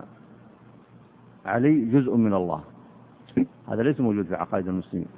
علي 1.47 1.85
جزء 1.85 2.17
من 2.17 2.35
الله 2.35 2.65
هذا 3.69 3.83
ليس 3.83 4.01
موجود 4.01 4.27
في 4.27 4.35
عقائد 4.35 4.69
المسلمين. 4.69 5.09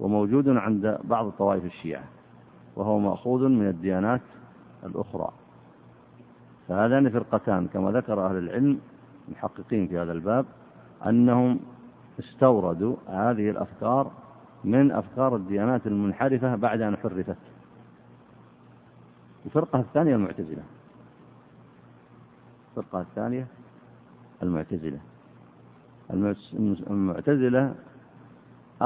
وموجود 0.00 0.48
عند 0.48 0.98
بعض 1.04 1.30
طوائف 1.30 1.64
الشيعة 1.64 2.04
وهو 2.76 2.98
مأخوذ 2.98 3.48
من 3.48 3.68
الديانات 3.68 4.20
الأخرى. 4.84 5.32
فهذان 6.68 7.10
فرقتان 7.10 7.66
كما 7.68 7.90
ذكر 7.90 8.26
أهل 8.26 8.38
العلم 8.38 8.80
المحققين 9.28 9.88
في 9.88 9.98
هذا 9.98 10.12
الباب 10.12 10.46
أنهم 11.06 11.60
استوردوا 12.18 12.96
هذه 13.08 13.50
الأفكار 13.50 14.10
من 14.64 14.92
أفكار 14.92 15.36
الديانات 15.36 15.86
المنحرفة 15.86 16.56
بعد 16.56 16.80
أن 16.80 16.96
حرفت. 16.96 17.36
الفرقة 19.46 19.80
الثانية 19.80 20.14
المعتزلة. 20.14 20.62
الفرقة 22.70 23.00
الثانية 23.00 23.46
المعتزلة. 24.42 24.98
المعتزلة 26.90 27.74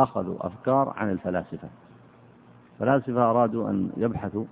أخذوا 0.02 0.46
أفكار 0.46 0.94
عن 0.96 1.10
الفلاسفة. 1.10 1.68
الفلاسفة 2.74 3.30
أرادوا 3.30 3.70
أن 3.70 3.90
يبحثوا 3.96 4.44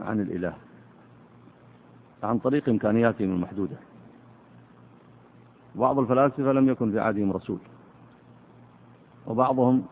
عن 0.00 0.20
الإله 0.20 0.54
عن 2.22 2.38
طريق 2.38 2.68
إمكانياتهم 2.68 3.30
المحدودة. 3.30 3.76
بعض 5.74 5.98
الفلاسفة 5.98 6.52
لم 6.52 6.68
يكن 6.68 6.90
في 6.90 7.00
عهدهم 7.00 7.32
رسول 7.32 7.58
وبعضهم 9.26 9.84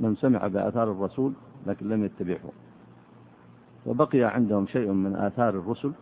من 0.00 0.16
سمع 0.16 0.46
بآثار 0.46 0.90
الرسول 0.92 1.32
لكن 1.66 1.88
لم 1.88 2.04
يتبعه. 2.04 2.50
وبقي 3.86 4.22
عندهم 4.24 4.66
شيء 4.66 4.92
من 4.92 5.16
آثار 5.16 5.48
الرسل 5.48 5.92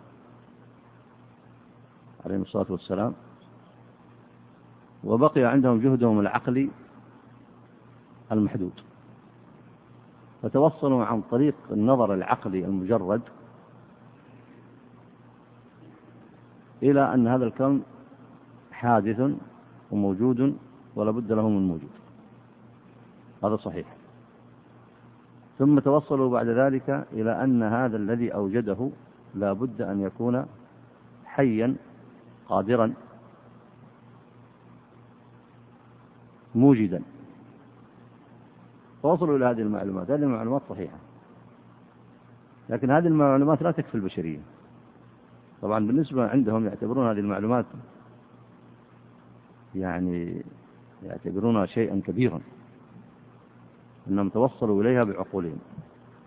عليهم 2.26 2.42
الصلاة 2.42 2.66
والسلام 2.70 3.12
وبقي 5.04 5.44
عندهم 5.44 5.80
جهدهم 5.80 6.20
العقلي 6.20 6.70
المحدود. 8.32 8.72
فتوصلوا 10.42 11.04
عن 11.04 11.22
طريق 11.30 11.54
النظر 11.70 12.14
العقلي 12.14 12.64
المجرد 12.64 13.20
إلى 16.82 17.14
أن 17.14 17.26
هذا 17.28 17.44
الكون 17.44 17.82
حادث 18.72 19.30
وموجود 19.90 20.56
ولا 20.96 21.10
بد 21.10 21.32
له 21.32 21.48
من 21.48 21.68
موجود. 21.68 21.90
هذا 23.44 23.56
صحيح. 23.56 23.86
ثم 25.58 25.78
توصلوا 25.78 26.30
بعد 26.30 26.46
ذلك 26.46 27.06
إلى 27.12 27.44
أن 27.44 27.62
هذا 27.62 27.96
الذي 27.96 28.34
أوجده 28.34 28.90
لا 29.34 29.52
بد 29.52 29.82
أن 29.82 30.00
يكون 30.00 30.46
حيا 31.24 31.76
قادرا 32.48 32.94
موجدا. 36.54 37.02
فوصلوا 39.02 39.36
إلى 39.36 39.44
هذه 39.44 39.60
المعلومات. 39.62 40.10
هذه 40.10 40.22
المعلومات 40.22 40.62
صحيحة. 40.68 40.96
لكن 42.68 42.90
هذه 42.90 43.06
المعلومات 43.06 43.62
لا 43.62 43.70
تكفي 43.70 43.94
البشرية. 43.94 44.40
طبعا 45.62 45.86
بالنسبة 45.86 46.28
عندهم 46.28 46.66
يعتبرون 46.66 47.08
هذه 47.08 47.18
المعلومات 47.18 47.66
يعني 49.74 50.44
يعتبرونها 51.02 51.66
شيئا 51.66 52.02
كبيرا. 52.06 52.40
أنهم 54.08 54.28
توصلوا 54.28 54.82
إليها 54.82 55.04
بعقولهم. 55.04 55.58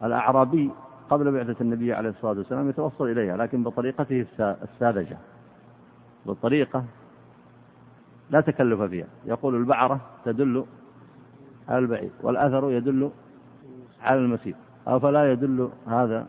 الأعرابي 0.04 0.72
قبل 1.10 1.32
بعثة 1.32 1.56
النبي 1.62 1.94
عليه 1.94 2.10
الصلاة 2.10 2.38
والسلام 2.38 2.70
يتوصل 2.70 3.08
إليها 3.08 3.38
لكن 3.38 3.64
بطريقته 3.64 4.26
الساذجة. 4.40 5.18
بالطريقة 6.26 6.86
لا 8.30 8.42
تكلف 8.42 8.82
فيها. 8.82 9.08
يقول 9.26 9.56
البعرة 9.56 10.02
تدل 10.26 10.66
على 11.70 11.80
البعيد 11.80 12.12
والأثر 12.22 12.72
يدل 12.72 13.12
على 14.02 14.20
المسير 14.20 14.56
أفلا 14.88 15.32
يدل 15.32 15.70
هذا 15.88 16.28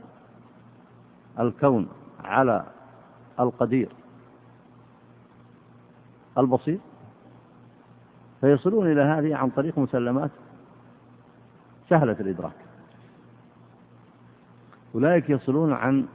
الكون 1.40 1.88
على 2.24 2.66
القدير. 3.40 3.88
البسيط 6.38 6.80
فيصلون 8.40 8.92
إلى 8.92 9.00
هذه 9.00 9.36
عن 9.36 9.50
طريق 9.50 9.78
مسلمات 9.78 10.30
سهلة 11.90 12.16
الإدراك. 12.20 12.56
أولئك 14.94 15.30
يصلون 15.30 15.72
عن 15.72 16.06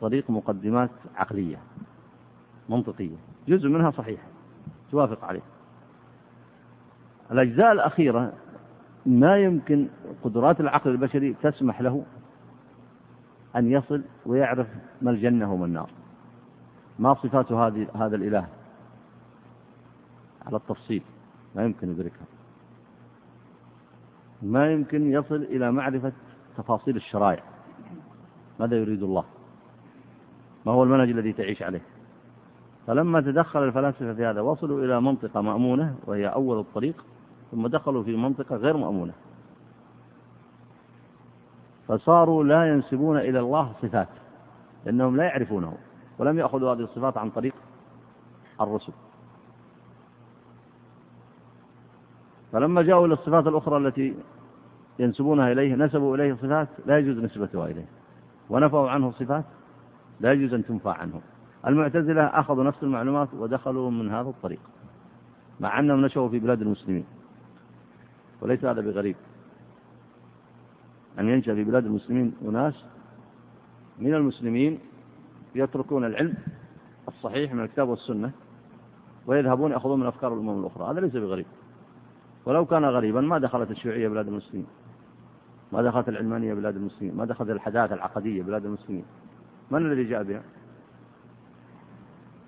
طريق 0.00 0.30
مقدمات 0.30 0.90
عقلية 1.16 1.58
منطقية 2.68 3.16
جزء 3.48 3.68
منها 3.68 3.90
صحيح 3.90 4.20
توافق 4.90 5.24
عليه. 5.24 5.42
الأجزاء 7.30 7.72
الأخيرة 7.72 8.32
ما 9.06 9.36
يمكن 9.36 9.88
قدرات 10.24 10.60
العقل 10.60 10.90
البشري 10.90 11.34
تسمح 11.42 11.80
له 11.80 12.04
أن 13.56 13.70
يصل 13.70 14.02
ويعرف 14.26 14.66
ما 15.02 15.10
الجنة 15.10 15.52
وما 15.52 15.66
النار. 15.66 15.90
ما 16.98 17.14
صفات 17.14 17.52
هذه 17.52 17.86
هذا 17.94 18.16
الإله؟ 18.16 18.46
على 20.46 20.56
التفصيل. 20.56 21.02
ما 21.54 21.64
يمكن 21.64 21.90
يدركها. 21.90 22.26
ما 24.42 24.72
يمكن 24.72 25.12
يصل 25.12 25.42
إلى 25.42 25.72
معرفة 25.72 26.12
تفاصيل 26.56 26.96
الشرائع. 26.96 27.42
ماذا 28.60 28.76
يريد 28.76 29.02
الله؟ 29.02 29.24
ما 30.66 30.72
هو 30.72 30.82
المنهج 30.82 31.10
الذي 31.10 31.32
تعيش 31.32 31.62
عليه؟ 31.62 31.82
فلما 32.86 33.20
تدخل 33.20 33.64
الفلاسفة 33.64 34.14
في 34.14 34.24
هذا 34.24 34.40
وصلوا 34.40 34.84
إلى 34.84 35.00
منطقة 35.00 35.40
مأمونة 35.40 35.96
وهي 36.06 36.26
أول 36.26 36.58
الطريق 36.58 37.04
ثم 37.50 37.66
دخلوا 37.66 38.02
في 38.02 38.16
منطقة 38.16 38.56
غير 38.56 38.76
مأمونة. 38.76 39.12
فصاروا 41.88 42.44
لا 42.44 42.68
ينسبون 42.68 43.18
إلى 43.18 43.40
الله 43.40 43.72
صفات 43.82 44.08
لأنهم 44.84 45.16
لا 45.16 45.24
يعرفونه 45.24 45.74
ولم 46.18 46.38
يأخذوا 46.38 46.72
هذه 46.72 46.80
الصفات 46.80 47.18
عن 47.18 47.30
طريق 47.30 47.54
الرسل. 48.60 48.92
فلما 52.52 52.82
جاءوا 52.82 53.06
إلى 53.06 53.14
الصفات 53.14 53.46
الأخرى 53.46 53.76
التي 53.76 54.14
ينسبونها 54.98 55.52
إليه 55.52 55.74
نسبوا 55.74 56.16
إليه 56.16 56.34
صفات 56.34 56.68
لا 56.86 56.98
يجوز 56.98 57.18
نسبتها 57.18 57.66
إليه 57.66 57.86
ونفوا 58.50 58.90
عنه 58.90 59.12
صفات 59.12 59.44
لا 60.20 60.32
يجوز 60.32 60.54
أن 60.54 60.64
تنفع 60.64 60.92
عنه. 60.92 61.20
المعتزلة 61.66 62.22
أخذوا 62.22 62.64
نفس 62.64 62.82
المعلومات 62.82 63.28
ودخلوا 63.34 63.90
من 63.90 64.10
هذا 64.10 64.28
الطريق 64.28 64.60
مع 65.60 65.78
أنهم 65.78 66.04
نشأوا 66.04 66.28
في 66.28 66.38
بلاد 66.38 66.62
المسلمين. 66.62 67.04
وليس 68.40 68.64
هذا 68.64 68.80
بغريب. 68.80 69.16
أن 71.18 71.28
ينشأ 71.28 71.54
في 71.54 71.64
بلاد 71.64 71.86
المسلمين 71.86 72.34
أناس 72.48 72.84
من 73.98 74.14
المسلمين 74.14 74.78
يتركون 75.54 76.04
العلم 76.04 76.34
الصحيح 77.08 77.52
من 77.52 77.60
الكتاب 77.60 77.88
والسنة 77.88 78.30
ويذهبون 79.26 79.70
يأخذون 79.72 80.00
من 80.00 80.06
أفكار 80.06 80.34
الأمم 80.34 80.60
الأخرى. 80.60 80.90
هذا 80.90 81.00
ليس 81.00 81.12
بغريب. 81.12 81.46
ولو 82.46 82.64
كان 82.66 82.84
غريبا 82.84 83.20
ما 83.20 83.38
دخلت 83.38 83.70
الشيوعية 83.70 84.08
بلاد 84.08 84.28
المسلمين. 84.28 84.66
ما 85.72 85.82
دخلت 85.82 86.08
العلمانية 86.08 86.54
بلاد 86.54 86.76
المسلمين. 86.76 87.16
ما 87.16 87.24
دخلت 87.24 87.50
الحداثة 87.50 87.94
العقدية 87.94 88.42
بلاد 88.42 88.64
المسلمين. 88.64 89.04
من 89.70 89.86
الذي 89.86 90.04
جاء 90.04 90.22
بها؟ 90.22 90.42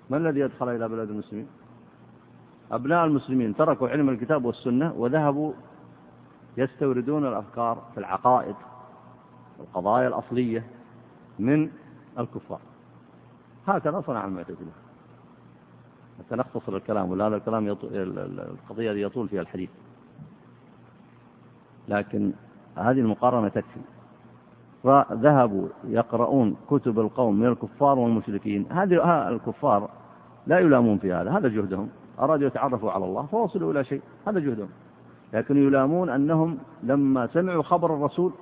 من 0.09 0.17
الذي 0.17 0.39
يدخل 0.39 0.69
إلى 0.69 0.89
بلاد 0.89 1.09
المسلمين؟ 1.09 1.47
أبناء 2.71 3.05
المسلمين 3.05 3.55
تركوا 3.55 3.89
علم 3.89 4.09
الكتاب 4.09 4.45
والسنة 4.45 4.93
وذهبوا 4.93 5.53
يستوردون 6.57 7.27
الأفكار 7.27 7.83
في 7.93 7.99
العقائد 7.99 8.55
والقضايا 9.59 10.07
الأصلية 10.07 10.63
من 11.39 11.69
الكفار. 12.19 12.59
هكذا 13.67 14.01
صنع 14.07 14.25
المعتزلة 14.25 14.71
حتى 16.19 16.35
نختصر 16.35 16.75
الكلام 16.75 17.11
ولا 17.11 17.27
هذا 17.27 17.35
الكلام 17.35 17.67
يطول 17.67 17.89
القضية 18.39 18.91
يطول 18.91 19.29
فيها 19.29 19.41
الحديث. 19.41 19.69
لكن 21.87 22.33
هذه 22.75 22.99
المقارنة 22.99 23.47
تكفي. 23.47 23.79
فذهبوا 24.83 25.67
يقرؤون 25.83 26.55
كتب 26.69 26.99
القوم 26.99 27.39
من 27.39 27.45
الكفار 27.45 27.99
والمشركين. 27.99 28.71
هذه 28.71 29.29
الكفار 29.29 29.89
لا 30.47 30.59
يلامون 30.59 30.97
في 30.97 31.13
هذا. 31.13 31.31
هذا 31.31 31.47
جهدهم. 31.47 31.89
أرادوا 32.19 32.47
يتعرفوا 32.47 32.91
على 32.91 33.05
الله 33.05 33.25
فوصلوا 33.25 33.71
إلى 33.71 33.83
شيء. 33.83 34.01
هذا 34.27 34.39
جهدهم. 34.39 34.69
لكن 35.33 35.57
يلامون 35.57 36.09
أنهم 36.09 36.57
لما 36.83 37.27
سمعوا 37.27 37.63
خبر 37.63 37.95
الرسول 37.95 38.33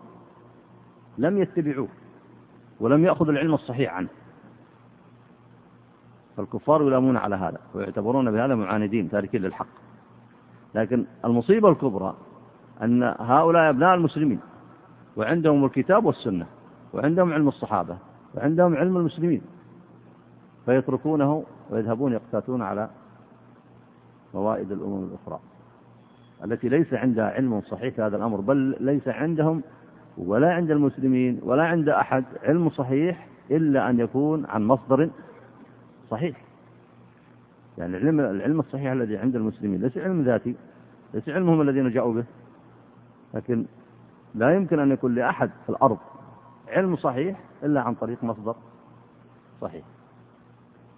لم 1.17 1.37
يتبعوه 1.37 1.87
ولم 2.79 3.05
يأخذوا 3.05 3.31
العلم 3.31 3.53
الصحيح 3.53 3.93
عنه. 3.93 4.09
فالكفار 6.37 6.81
يلامون 6.81 7.17
على 7.17 7.35
هذا 7.35 7.59
ويعتبرون 7.73 8.31
بهذا 8.31 8.55
معاندين 8.55 9.09
تاركين 9.09 9.41
للحق. 9.41 9.67
لكن 10.75 11.05
المصيبة 11.25 11.69
الكبرى 11.69 12.15
أن 12.81 13.03
هؤلاء 13.19 13.69
أبناء 13.69 13.95
المسلمين 13.95 14.39
وعندهم 15.17 15.65
الكتاب 15.65 16.05
والسنة 16.05 16.45
وعندهم 16.93 17.33
علم 17.33 17.47
الصحابة 17.47 17.97
وعندهم 18.35 18.75
علم 18.75 18.97
المسلمين 18.97 19.41
فيتركونه 20.65 21.43
ويذهبون 21.69 22.13
يقتاتون 22.13 22.61
على 22.61 22.89
موائد 24.33 24.71
الأمم 24.71 25.03
الأخرى. 25.03 25.39
التي 26.43 26.69
ليس 26.69 26.93
عندها 26.93 27.25
علم 27.25 27.61
صحيح 27.61 27.95
في 27.95 28.01
هذا 28.01 28.17
الأمر 28.17 28.41
بل 28.41 28.75
ليس 28.79 29.07
عندهم 29.07 29.63
ولا 30.17 30.53
عند 30.53 30.71
المسلمين 30.71 31.39
ولا 31.43 31.63
عند 31.63 31.89
أحد 31.89 32.25
علم 32.43 32.69
صحيح 32.69 33.27
إلا 33.51 33.89
أن 33.89 33.99
يكون 33.99 34.45
عن 34.45 34.63
مصدر 34.63 35.09
صحيح. 36.11 36.41
يعني 37.77 37.97
العلم 37.97 38.19
العلم 38.19 38.59
الصحيح 38.59 38.91
الذي 38.91 39.17
عند 39.17 39.35
المسلمين 39.35 39.81
ليس 39.81 39.97
علم 39.97 40.21
ذاتي 40.21 40.55
ليس 41.13 41.29
علمهم 41.29 41.61
الذين 41.61 41.89
جاءوا 41.89 42.13
به. 42.13 42.23
لكن 43.33 43.65
لا 44.35 44.55
يمكن 44.55 44.79
أن 44.79 44.91
يكون 44.91 45.15
لأحد 45.15 45.49
في 45.65 45.69
الأرض 45.69 45.97
علم 46.67 46.95
صحيح 46.95 47.39
إلا 47.63 47.81
عن 47.81 47.95
طريق 47.95 48.23
مصدر 48.23 48.55
صحيح. 49.61 49.83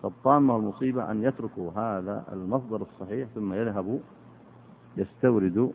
فالطامة 0.04 0.56
والمصيبة 0.56 1.12
أن 1.12 1.24
يتركوا 1.24 1.72
هذا 1.72 2.24
المصدر 2.34 2.82
الصحيح 2.82 3.28
ثم 3.36 3.54
يذهبوا 3.54 4.00
يستوردوا 5.00 5.70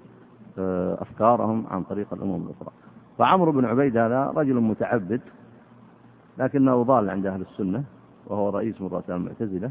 آه، 0.59 1.03
أفكارهم 1.03 1.67
عن 1.71 1.83
طريق 1.83 2.15
الأمم 2.15 2.47
الأخرى. 2.47 2.73
فعمرو 3.19 3.53
بن 3.53 3.65
عبيد 3.65 3.97
هذا 3.97 4.33
رجل 4.37 4.55
متعبد 4.55 5.21
لكنه 6.39 6.83
ضال 6.83 7.11
عند 7.11 7.27
أهل 7.27 7.41
السنة 7.41 7.85
وهو 8.27 8.49
رئيس 8.49 8.81
من 8.81 8.89
رؤساء 8.89 9.17
المعتزلة. 9.17 9.71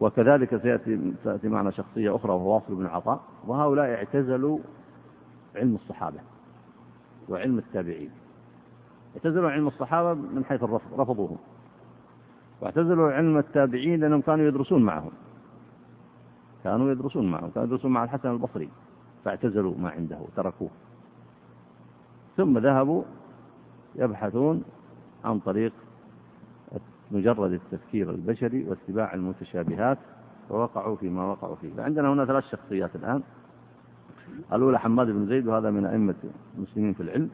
وكذلك 0.00 0.62
سيأتي, 0.62 1.14
سيأتي 1.24 1.48
معنا 1.48 1.70
شخصية 1.70 2.16
أخرى 2.16 2.32
وهو 2.32 2.54
واصل 2.54 2.74
بن 2.74 2.86
عطاء. 2.86 3.20
وهؤلاء 3.46 3.94
اعتزلوا 3.94 4.58
علم 5.56 5.74
الصحابة 5.74 6.18
وعلم 7.28 7.58
التابعين. 7.58 8.10
اعتزلوا 9.16 9.50
علم 9.50 9.66
الصحابة 9.66 10.14
من 10.14 10.44
حيث 10.44 10.62
الرفض 10.62 11.00
رفضوهم. 11.00 11.36
واعتزلوا 12.60 13.12
علم 13.12 13.38
التابعين 13.38 14.00
لأنهم 14.00 14.20
كانوا 14.20 14.46
يدرسون 14.46 14.82
معهم. 14.82 15.10
كانوا 16.64 16.90
يدرسون 16.90 17.30
معهم 17.30 17.50
كانوا 17.50 17.68
يدرسون 17.68 17.92
مع 17.92 18.04
الحسن 18.04 18.30
البصري 18.30 18.68
فاعتزلوا 19.24 19.74
ما 19.78 19.90
عنده 19.90 20.18
وتركوه 20.18 20.70
ثم 22.36 22.58
ذهبوا 22.58 23.02
يبحثون 23.96 24.64
عن 25.24 25.38
طريق 25.38 25.72
مجرد 27.10 27.52
التفكير 27.52 28.10
البشري 28.10 28.64
واتباع 28.68 29.14
المتشابهات 29.14 29.98
ووقعوا 30.50 30.96
فيما 30.96 31.24
وقعوا 31.24 31.56
فيه. 31.56 31.74
فعندنا 31.76 32.12
هنا 32.12 32.24
ثلاث 32.24 32.44
شخصيات 32.44 32.96
الآن. 32.96 33.22
الأولى 34.52 34.78
حماد 34.78 35.06
بن 35.06 35.26
زيد 35.26 35.46
وهذا 35.46 35.70
من 35.70 35.86
أئمة 35.86 36.14
المسلمين 36.56 36.92
في 36.92 37.02
العلم. 37.02 37.30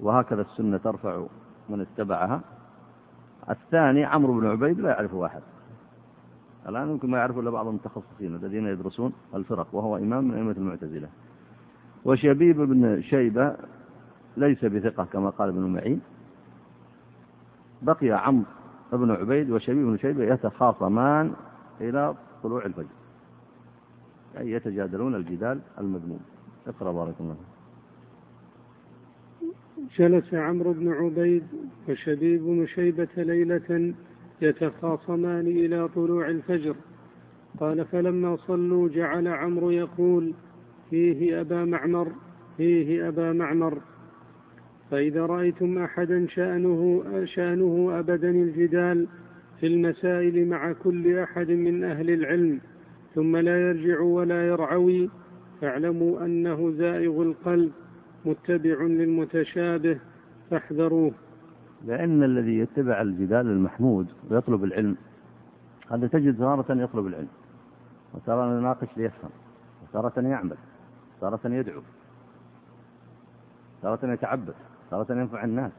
وهكذا 0.00 0.42
السنة 0.42 0.76
ترفع 0.76 1.24
من 1.68 1.80
اتبعها. 1.80 2.40
الثاني 3.50 4.04
عمرو 4.04 4.40
بن 4.40 4.46
عبيد 4.46 4.80
لا 4.80 4.88
يعرفه 4.88 5.16
واحد 5.16 5.42
الآن 6.68 6.90
يمكن 6.90 7.10
ما 7.10 7.18
يعرفه 7.18 7.40
إلا 7.40 7.50
بعض 7.50 7.66
المتخصصين 7.66 8.34
الذين 8.34 8.66
يدرسون 8.66 9.12
الفرق 9.34 9.74
وهو 9.74 9.96
إمام 9.96 10.24
من 10.24 10.34
أئمة 10.34 10.52
المعتزلة. 10.52 11.08
وشبيب 12.04 12.60
بن 12.60 13.02
شيبة 13.02 13.56
ليس 14.36 14.64
بثقة 14.64 15.04
كما 15.04 15.30
قال 15.30 15.48
ابن 15.48 15.60
معين. 15.60 16.00
بقي 17.82 18.10
عمرو 18.10 18.44
بن 18.92 19.10
عبيد 19.10 19.50
وشبيب 19.50 19.86
بن 19.86 19.98
شيبة 19.98 20.24
يتخاصمان 20.24 21.32
إلى 21.80 22.14
طلوع 22.42 22.64
الفجر. 22.64 22.86
أي 24.38 24.50
يتجادلون 24.50 25.14
الجدال 25.14 25.60
المذموم. 25.78 26.20
اقرأ 26.66 26.92
بارك 26.92 27.14
الله 27.20 27.36
جلس 29.98 30.34
عمرو 30.34 30.72
بن 30.72 30.92
عبيد 30.92 31.44
وشبيب 31.88 32.42
بن 32.42 32.66
شيبة 32.66 33.08
ليلة 33.16 33.94
يتخاصمان 34.42 35.46
إلى 35.46 35.88
طلوع 35.88 36.28
الفجر. 36.28 36.76
قال 37.60 37.84
فلما 37.84 38.36
صلوا 38.36 38.88
جعل 38.88 39.28
عمرو 39.28 39.70
يقول 39.70 40.34
فيه 40.90 41.40
أبا 41.40 41.64
معمر 41.64 42.08
فيه 42.56 43.08
أبا 43.08 43.32
معمر. 43.32 43.78
فإذا 44.90 45.26
رأيتم 45.26 45.78
أحدا 45.78 46.26
شأنه 46.26 47.04
شأنه 47.24 47.98
أبدا 47.98 48.30
الجدال 48.30 49.06
في 49.60 49.66
المسائل 49.66 50.48
مع 50.48 50.72
كل 50.72 51.18
أحد 51.18 51.50
من 51.50 51.84
أهل 51.84 52.10
العلم 52.10 52.60
ثم 53.14 53.36
لا 53.36 53.68
يرجع 53.68 54.00
ولا 54.00 54.48
يرعوي 54.48 55.10
فاعلموا 55.60 56.24
أنه 56.24 56.70
زائغ 56.70 57.22
القلب 57.22 57.70
متبع 58.24 58.82
للمتشابه 58.82 59.98
فاحذروه. 60.50 61.12
لأن 61.84 62.22
الذي 62.22 62.58
يتبع 62.58 63.00
الجدال 63.00 63.46
المحمود 63.46 64.06
ويطلب 64.30 64.64
العلم 64.64 64.96
هذا 65.90 66.06
تجد 66.06 66.38
تارة 66.38 66.82
يطلب 66.82 67.06
العلم 67.06 67.28
وتارة 68.14 68.58
يناقش 68.58 68.88
ليفهم 68.96 69.30
وتارة 69.82 70.20
يعمل 70.20 70.56
تارة 71.20 71.40
يدعو 71.44 71.80
تارة 73.82 74.12
يتعبد 74.12 74.54
تارة 74.90 75.12
ينفع 75.12 75.44
الناس. 75.44 75.72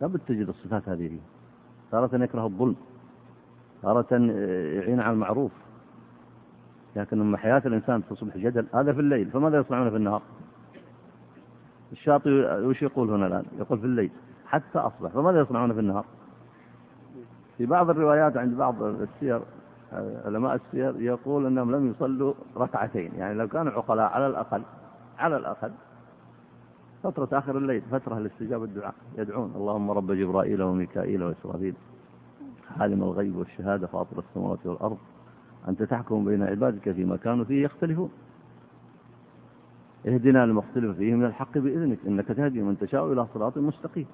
لابد 0.00 0.20
تجد 0.26 0.48
الصفات 0.48 0.88
هذه 0.88 1.18
تارة 1.90 2.24
يكره 2.24 2.46
الظلم 2.46 2.76
تارة 3.82 4.14
يعين 4.74 5.00
على 5.00 5.12
المعروف. 5.12 5.52
لكن 6.96 7.18
لما 7.18 7.36
حياة 7.36 7.62
الإنسان 7.66 8.02
تصبح 8.10 8.36
جدل 8.36 8.66
هذا 8.74 8.92
في 8.92 9.00
الليل 9.00 9.30
فماذا 9.30 9.58
يصنعون 9.58 9.90
في 9.90 9.96
النهار؟ 9.96 10.22
الشاطئ 11.92 12.30
وش 12.64 12.82
يقول 12.82 13.10
هنا 13.10 13.26
الآن؟ 13.26 13.44
يقول 13.58 13.78
في 13.78 13.84
الليل. 13.84 14.10
حتى 14.54 14.78
أصبح. 14.78 15.10
فماذا 15.10 15.40
يصنعون 15.40 15.72
في 15.72 15.80
النهار؟ 15.80 16.04
في 17.58 17.66
بعض 17.66 17.90
الروايات 17.90 18.36
عند 18.36 18.56
بعض 18.56 18.82
السير 18.82 19.40
علماء 20.24 20.54
السير 20.54 21.00
يقول 21.00 21.46
أنهم 21.46 21.70
لم 21.74 21.90
يصلوا 21.90 22.34
ركعتين. 22.56 23.12
يعني 23.18 23.34
لو 23.34 23.48
كانوا 23.48 23.72
عقلاء 23.72 24.12
على 24.12 24.26
الأقل 24.26 24.62
على 25.18 25.36
الأقل 25.36 25.72
فترة 27.02 27.38
آخر 27.38 27.58
الليل 27.58 27.82
فترة 27.90 28.18
لاستجابة 28.18 28.64
الدعاء 28.64 28.94
يدعون. 29.18 29.52
اللهم 29.56 29.90
رب 29.90 30.12
جبرائيل 30.12 30.62
وميكائيل 30.62 31.22
وإسرافيل 31.22 31.74
عالم 32.80 33.02
الغيب 33.02 33.36
والشهادة 33.36 33.86
فاطر 33.86 34.18
السماوات 34.18 34.66
والأرض. 34.66 34.98
أنت 35.68 35.82
تحكم 35.82 36.24
بين 36.24 36.42
عبادك 36.42 36.92
فيما 36.92 37.16
كانوا 37.16 37.44
فيه 37.44 37.64
يختلفون. 37.64 38.10
اهدنا 40.06 40.46
لما 40.46 40.60
اختلف 40.60 40.96
فيه 40.96 41.14
من 41.14 41.24
الحق 41.24 41.58
بإذنك 41.58 41.98
إنك 42.06 42.26
تهدي 42.26 42.62
من 42.62 42.78
تشاء 42.78 43.12
إلى 43.12 43.26
صراط 43.34 43.58
مستقيم. 43.58 44.06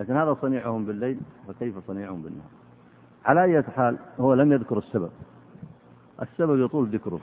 لكن 0.00 0.16
هذا 0.16 0.36
صنيعهم 0.42 0.84
بالليل 0.84 1.20
فكيف 1.48 1.86
صنيعهم 1.86 2.22
بالنهار؟ 2.22 2.50
على 3.24 3.44
أي 3.44 3.62
حال 3.62 3.98
هو 4.20 4.34
لم 4.34 4.52
يذكر 4.52 4.78
السبب. 4.78 5.10
السبب 6.22 6.64
يطول 6.64 6.88
ذكره. 6.88 7.20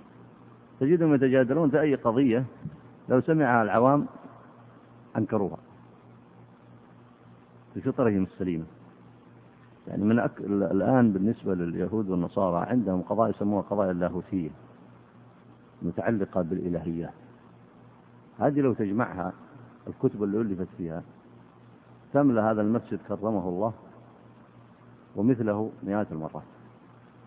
تجدهم 0.80 1.14
يتجادلون 1.14 1.70
في 1.70 1.82
أي 1.82 1.96
قضية 1.96 2.46
لو 3.10 3.22
سمعها 3.22 3.64
العوام 3.64 4.06
أنكروها. 5.18 5.58
بفطرهم 7.76 8.24
السليمة. 8.24 8.66
يعني 9.88 10.04
من 10.04 10.20
أك... 10.20 10.40
الآن 10.42 11.12
بالنسبة 11.12 11.56
لليهود 11.56 12.10
والنصارى 12.10 12.66
عندهم 12.70 13.02
قضايا 13.02 13.30
يسموها 13.30 13.62
قضايا 13.62 13.92
اللاهوتية 13.92 14.50
متعلقة 15.82 16.42
بالإلهيات. 16.42 17.14
هذه 18.40 18.60
لو 18.60 18.74
تجمعها 18.74 19.34
الكتب 19.88 20.24
اللي 20.24 20.42
ألفت 20.42 20.68
فيها 20.78 21.04
تملأ 22.14 22.52
هذا 22.52 22.62
المسجد 22.62 23.00
كرمه 23.08 23.50
الله 23.50 23.74
ومثله 25.16 25.72
مئات 25.84 26.12
المرات. 26.12 26.44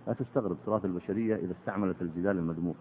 لا 0.06 0.12
تستغرب 0.12 0.56
تراث 0.66 0.84
البشرية 0.84 1.36
إذا 1.36 1.52
استعملت 1.52 2.02
الجدال 2.02 2.38
المذموم 2.38 2.74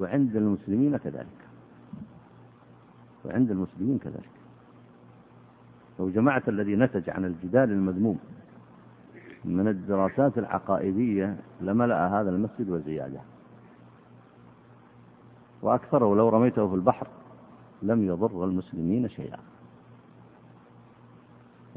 وعند 0.00 0.36
المسلمين 0.36 0.96
كذلك. 0.96 1.46
وعند 3.24 3.50
المسلمين 3.50 3.98
كذلك. 3.98 4.30
لو 5.98 6.10
جمعت 6.10 6.48
الذي 6.48 6.76
نتج 6.76 7.10
عن 7.10 7.24
الجدال 7.24 7.70
المذموم 7.70 8.18
من 9.44 9.68
الدراسات 9.68 10.38
العقائدية 10.38 11.36
لملأ 11.60 12.20
هذا 12.20 12.30
المسجد 12.30 12.70
وزيادة. 12.70 13.20
وأكثره 15.62 16.16
لو 16.16 16.28
رميته 16.28 16.68
في 16.68 16.74
البحر 16.74 17.06
لم 17.82 18.04
يضر 18.04 18.44
المسلمين 18.44 19.08
شيئا. 19.08 19.38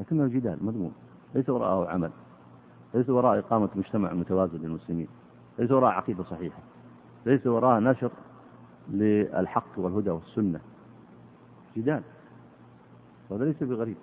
لكنه 0.00 0.26
جدال 0.26 0.64
مذموم. 0.64 0.92
ليس 1.34 1.48
وراءه 1.48 1.88
عمل. 1.90 2.10
ليس 2.94 3.10
وراء 3.10 3.38
إقامة 3.38 3.68
مجتمع 3.74 4.12
متوازن 4.12 4.58
للمسلمين. 4.58 5.08
ليس 5.58 5.70
وراء 5.70 5.90
عقيدة 5.90 6.24
صحيحة. 6.24 6.58
ليس 7.26 7.46
وراء 7.46 7.80
نشر 7.80 8.10
للحق 8.90 9.68
والهدى 9.76 10.10
والسنة. 10.10 10.60
جدال. 11.76 12.02
وهذا 13.30 13.44
ليس 13.44 13.62
بغريب. 13.62 13.96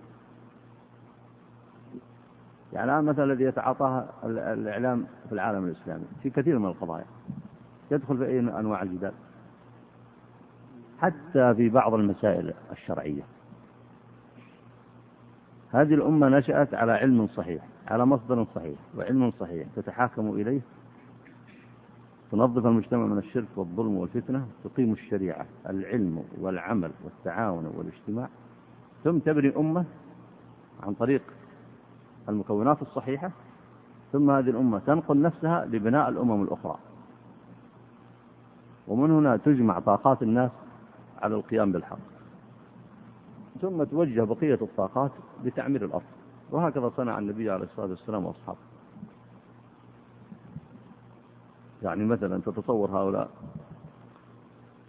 يعني 2.74 2.92
الآن 2.92 3.06
مثلا 3.06 3.24
الذي 3.24 3.44
يتعاطاه 3.44 4.06
الإعلام 4.24 5.06
في 5.30 5.36
العالم 5.36 5.66
الإسلامي 5.66 6.06
في 6.24 6.30
كثير 6.30 6.60
من 6.60 6.66
القضايا. 6.66 7.06
يدخل 7.92 8.18
في 8.18 8.26
أي 8.26 8.40
أنواع 8.40 8.82
الجدال. 8.82 9.14
حتى 11.00 11.56
في 11.56 11.70
بعض 11.70 11.94
المسائل 11.94 12.54
الشرعية. 12.72 13.24
هذه 15.72 15.94
الأمة 15.94 16.30
نشأت 16.30 16.74
على 16.74 16.92
علم 16.92 17.28
صحيح 17.28 17.64
على 17.88 18.06
مصدر 18.06 18.48
صحيح 18.56 18.80
وعلم 18.98 19.32
صحيح 19.40 19.68
تتحاكم 19.76 20.30
إليه. 20.30 20.62
تنظف 22.32 22.66
المجتمع 22.66 23.06
من 23.06 23.18
الشرك 23.18 23.48
والظلم 23.56 23.98
والفتنة 23.98 24.48
تقيم 24.64 24.94
الشريعة 24.94 25.46
العلم 25.70 26.24
والعمل 26.42 26.92
والتعاون 27.04 27.66
والاجتماع. 27.66 28.30
ثم 29.04 29.18
تبني 29.18 29.58
أمة 29.58 29.86
عن 30.84 30.94
طريق 30.94 31.22
المكونات 32.30 32.82
الصحيحة. 32.82 33.32
ثم 34.12 34.32
هذه 34.32 34.50
الأمة 34.50 34.80
تنقل 34.80 35.22
نفسها 35.22 35.66
لبناء 35.66 36.10
الأمم 36.10 36.44
الأخرى. 36.44 36.78
ومن 38.88 39.12
هنا 39.12 39.38
تجمع 39.38 39.80
طاقات 39.80 40.24
الناس 40.24 40.52
على 41.22 41.36
القيام 41.36 41.72
بالحق. 41.72 42.17
ثم 43.62 43.84
توجه 43.84 44.24
بقية 44.24 44.60
الطاقات 44.62 45.12
لتعمير 45.44 45.86
الأرض. 45.86 46.04
وهكذا 46.52 46.92
صنع 46.98 47.20
النبي 47.20 47.50
عليه 47.50 47.64
الصلاة 47.64 47.88
والسلام 47.88 48.26
وأصحابه. 48.26 48.58
يعني 51.84 52.06
مثلا 52.06 52.42
تتصور 52.42 52.92
هؤلاء 52.92 53.30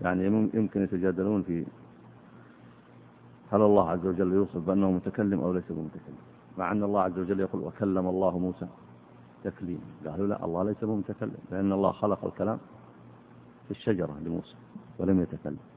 يعني 0.00 0.26
يمكن 0.54 0.82
يتجادلون 0.82 1.42
في 1.42 1.66
هل 3.52 3.62
الله 3.62 3.90
عز 3.90 4.06
وجل 4.06 4.32
يوصف 4.32 4.56
بأنه 4.56 4.90
متكلم 4.90 5.40
أو 5.40 5.52
ليس 5.52 5.64
بمتكلم؟ 5.70 6.18
مع 6.58 6.72
أن 6.72 6.82
الله 6.82 7.00
عز 7.00 7.18
وجل 7.18 7.40
يقول 7.40 7.62
وكلم 7.62 8.06
الله 8.06 8.38
موسى 8.38 8.66
تكليم. 9.44 9.80
قالوا 10.06 10.26
لا 10.26 10.44
الله 10.44 10.62
ليس 10.64 10.84
بمتكلم 10.84 11.38
لأن 11.50 11.72
الله 11.72 11.92
خلق 11.92 12.24
الكلام 12.24 12.58
في 13.64 13.70
الشجرة 13.70 14.16
لموسى 14.24 14.54
ولم 14.98 15.20
يتكلم. 15.20 15.67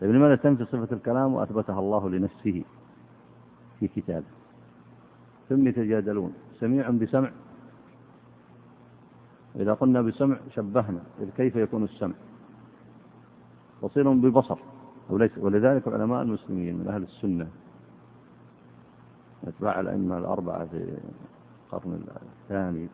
طيب 0.00 0.10
لماذا 0.10 0.36
تنفي 0.36 0.64
صفة 0.64 0.96
الكلام 0.96 1.34
وأثبتها 1.34 1.78
الله 1.78 2.10
لنفسه 2.10 2.64
في 3.80 3.88
كتابه؟ 3.88 4.26
ثم 5.48 5.66
يتجادلون. 5.68 6.32
سميع 6.60 6.90
بسمع. 6.90 7.30
إذا 9.56 9.74
قلنا 9.74 10.02
بسمع 10.02 10.36
شبهنا 10.54 11.00
إذ 11.20 11.30
كيف 11.30 11.56
يكون 11.56 11.84
السمع؟ 11.84 12.14
بصير 13.82 14.12
ببصر. 14.12 14.58
وليس 15.10 15.38
ولذلك 15.38 15.88
علماء 15.88 16.22
المسلمين 16.22 16.76
من 16.76 16.88
أهل 16.88 17.02
السنة 17.02 17.48
أتباع 19.46 19.80
الأئمة 19.80 20.18
الأربعة 20.18 20.64
في 20.64 20.98
القرن 21.66 22.04
الثاني 22.42 22.88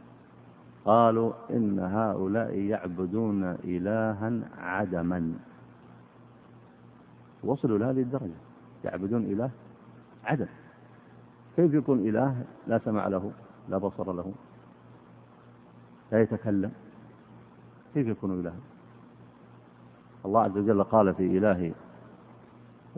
قالوا 0.84 1.32
إن 1.50 1.78
هؤلاء 1.78 2.58
يعبدون 2.58 3.44
إلها 3.44 4.40
عدما. 4.58 5.32
وصلوا 7.44 7.78
لهذه 7.78 8.00
الدرجة. 8.00 8.52
يعبدون 8.85 9.22
إله 9.22 9.50
عدم 10.24 10.46
كيف 11.57 11.74
يكون 11.74 12.09
إله 12.09 12.44
لا 12.66 12.78
سمع 12.78 13.09
له 13.09 13.33
لا 13.68 13.78
بصر 13.78 14.12
له 14.12 14.33
لا 16.12 16.22
يتكلم؟ 16.22 16.72
كيف 17.94 18.07
يكون 18.07 18.40
إلها 18.40 18.57
الله 20.26 20.42
عز 20.42 20.57
وجل 20.57 20.85
قال 20.85 21.14
في 21.14 21.38
إله 21.38 21.72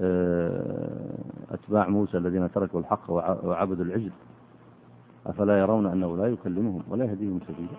آه، 0.01 1.19
أتباع 1.51 1.89
موسى 1.89 2.19
الذين 2.19 2.53
تركوا 2.53 2.81
الحق 2.81 3.11
وعبدوا 3.11 3.85
العجل. 3.85 4.13
أفلا 5.27 5.59
يرون 5.59 5.87
أنه 5.87 6.17
لا 6.17 6.27
يكلمهم 6.27 6.83
ولا 6.89 7.05
يهديهم 7.05 7.41
سبيلا. 7.41 7.79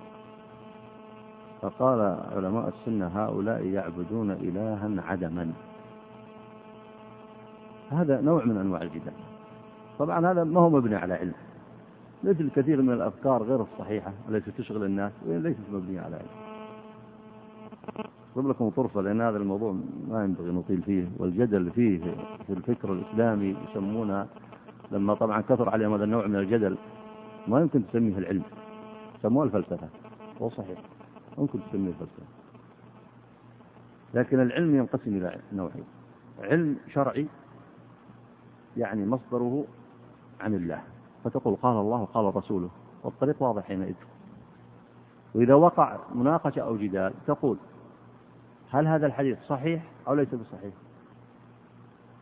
فقال 1.61 1.99
علماء 2.35 2.67
السنة 2.67 3.07
هؤلاء 3.07 3.65
يعبدون 3.65 4.31
إلها 4.31 5.01
عدما. 5.01 5.53
هذا 7.91 8.21
نوع 8.21 8.45
من 8.45 8.57
أنواع 8.57 8.81
الجدال. 8.81 9.13
طبعا 9.99 10.31
هذا 10.31 10.43
ما 10.43 10.59
هو 10.59 10.69
مبني 10.69 10.95
على 10.95 11.13
علم. 11.13 11.33
مثل 12.23 12.49
كثير 12.49 12.81
من 12.81 12.93
الأفكار 12.93 13.43
غير 13.43 13.61
الصحيحة 13.61 14.13
التي 14.29 14.51
تشغل 14.51 14.83
الناس 14.83 15.11
ليست 15.27 15.59
مبنية 15.71 16.01
على 16.01 16.15
علم. 16.15 16.27
أضرب 18.35 18.47
لكم 18.49 18.69
طرفة 18.69 19.01
لأن 19.01 19.21
هذا 19.21 19.37
الموضوع 19.37 19.75
ما 20.09 20.23
ينبغي 20.23 20.51
نطيل 20.51 20.81
فيه 20.81 21.07
والجدل 21.17 21.71
فيه 21.71 21.99
في 22.47 22.53
الفكر 22.53 22.93
الإسلامي 22.93 23.55
يسمونها 23.69 24.27
لما 24.91 25.13
طبعا 25.13 25.41
كثر 25.41 25.69
عليهم 25.69 25.93
هذا 25.93 26.03
النوع 26.03 26.27
من 26.27 26.35
الجدل 26.35 26.77
ما 27.47 27.61
يمكن 27.61 27.87
تسميه 27.87 28.17
العلم. 28.17 28.43
سموه 29.23 29.43
الفلسفة. 29.43 29.87
هو 30.41 30.49
صحيح. 30.49 30.79
ممكن 31.37 31.59
تسميه 31.69 31.89
الفلسفة. 31.89 32.23
لكن 34.13 34.39
العلم 34.39 34.75
ينقسم 34.75 35.17
إلى 35.17 35.37
نوعين. 35.53 35.83
علم 36.39 36.77
شرعي 36.93 37.27
يعني 38.77 39.05
مصدره 39.05 39.65
عن 40.41 40.53
الله. 40.53 40.81
فتقول 41.23 41.55
قال 41.55 41.77
الله 41.77 42.01
وقال 42.01 42.35
رسوله. 42.35 42.69
والطريق 43.03 43.43
واضح 43.43 43.63
حينئذ. 43.63 43.95
وإذا 45.35 45.53
وقع 45.53 45.97
مناقشة 46.15 46.61
أو 46.61 46.77
جدال 46.77 47.13
تقول 47.27 47.57
هل 48.71 48.87
هذا 48.87 49.05
الحديث 49.05 49.37
صحيح 49.47 49.83
أو 50.07 50.13
ليس 50.13 50.35
بصحيح؟ 50.35 50.73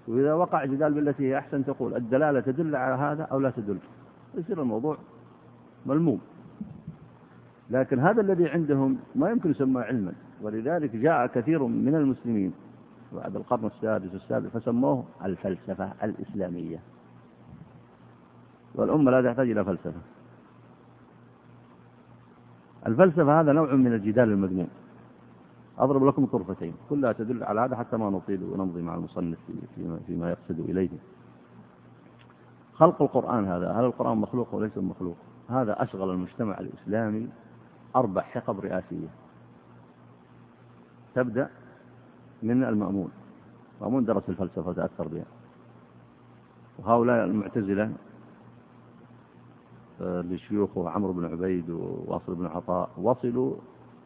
وإذا 0.07 0.33
وقع 0.33 0.65
جدال 0.65 0.93
بالتي 0.93 1.23
هي 1.23 1.37
أحسن 1.37 1.65
تقول 1.65 1.95
الدلالة 1.95 2.39
تدل 2.39 2.75
على 2.75 2.95
هذا 2.95 3.23
أو 3.23 3.39
لا 3.39 3.49
تدل. 3.49 3.77
يصير 4.35 4.61
الموضوع 4.61 4.97
ملموم. 5.85 6.21
لكن 7.69 7.99
هذا 7.99 8.21
الذي 8.21 8.49
عندهم 8.49 8.97
ما 9.15 9.29
يمكن 9.29 9.51
يسمى 9.51 9.81
علما. 9.81 10.13
ولذلك 10.41 10.95
جاء 10.95 11.27
كثير 11.27 11.63
من 11.63 11.95
المسلمين 11.95 12.53
بعد 13.13 13.36
القرن 13.36 13.65
السادس 13.65 14.13
والسابع 14.13 14.49
فسموه 14.49 15.04
الفلسفة 15.26 15.91
الإسلامية. 16.04 16.80
والأمة 18.76 19.12
لا 19.12 19.32
تحتاج 19.32 19.52
إلى 19.52 19.65
فلسفة. 19.65 20.02
الفلسفة 22.88 23.41
هذا 23.41 23.52
نوع 23.52 23.73
من 23.73 23.93
الجدال 23.93 24.30
المذموم 24.30 24.67
أضرب 25.80 26.06
لكم 26.06 26.26
طرفتين 26.26 26.73
كلها 26.89 27.12
تدل 27.12 27.43
على 27.43 27.62
هذا 27.62 27.76
حتى 27.76 27.97
ما 27.97 28.10
نطيل 28.10 28.43
ونمضي 28.43 28.82
مع 28.82 28.95
المصنف 28.95 29.38
فيما 30.08 30.30
يقصد 30.30 30.60
إليه. 30.60 30.89
خلق 32.73 33.02
القرآن 33.02 33.45
هذا 33.45 33.71
هل 33.71 33.86
القرآن 33.86 34.17
مخلوق 34.17 34.56
وليس 34.56 34.78
مخلوق؟ 34.78 35.15
هذا 35.49 35.84
أشغل 35.84 36.10
المجتمع 36.10 36.60
الإسلامي 36.60 37.30
أربع 37.95 38.21
حقب 38.21 38.60
رئاسية. 38.60 39.08
تبدأ 41.15 41.49
من 42.43 42.63
المأمون. 42.63 43.12
المأمون 43.77 44.06
درس 44.06 44.23
الفلسفة 44.29 44.69
وتأثر 44.69 45.08
بها. 45.08 45.25
وهؤلاء 46.79 47.25
المعتزلة 47.25 47.93
آه، 50.01 50.21
لشيوخه 50.21 50.89
عمرو 50.89 51.13
بن 51.13 51.25
عبيد 51.25 51.69
وواصل 51.69 52.36
بن 52.36 52.45
عطاء 52.45 52.89
وصلوا 52.97 53.56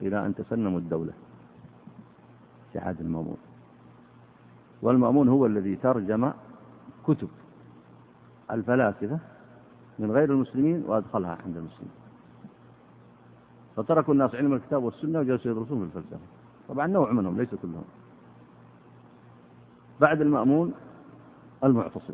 إلى 0.01 0.25
أن 0.25 0.35
تسنموا 0.35 0.79
الدولة 0.79 1.13
في 2.73 2.79
عهد 2.79 3.01
المأمون. 3.01 3.37
والمأمون 4.81 5.29
هو 5.29 5.45
الذي 5.45 5.75
ترجم 5.75 6.31
كتب 7.07 7.29
الفلاسفة 8.51 9.19
من 9.99 10.11
غير 10.11 10.31
المسلمين 10.31 10.83
وأدخلها 10.87 11.37
عند 11.45 11.57
المسلمين. 11.57 11.91
فتركوا 13.75 14.13
الناس 14.13 14.35
علم 14.35 14.53
الكتاب 14.53 14.83
والسنة 14.83 15.19
وجلسوا 15.19 15.51
يدرسون 15.51 15.79
في 15.79 15.97
الفلسفة. 15.97 16.19
طبعا 16.69 16.87
نوع 16.87 17.11
منهم 17.11 17.37
ليس 17.37 17.55
كلهم. 17.55 17.83
بعد 20.01 20.21
المأمون 20.21 20.73
المعتصم. 21.63 22.13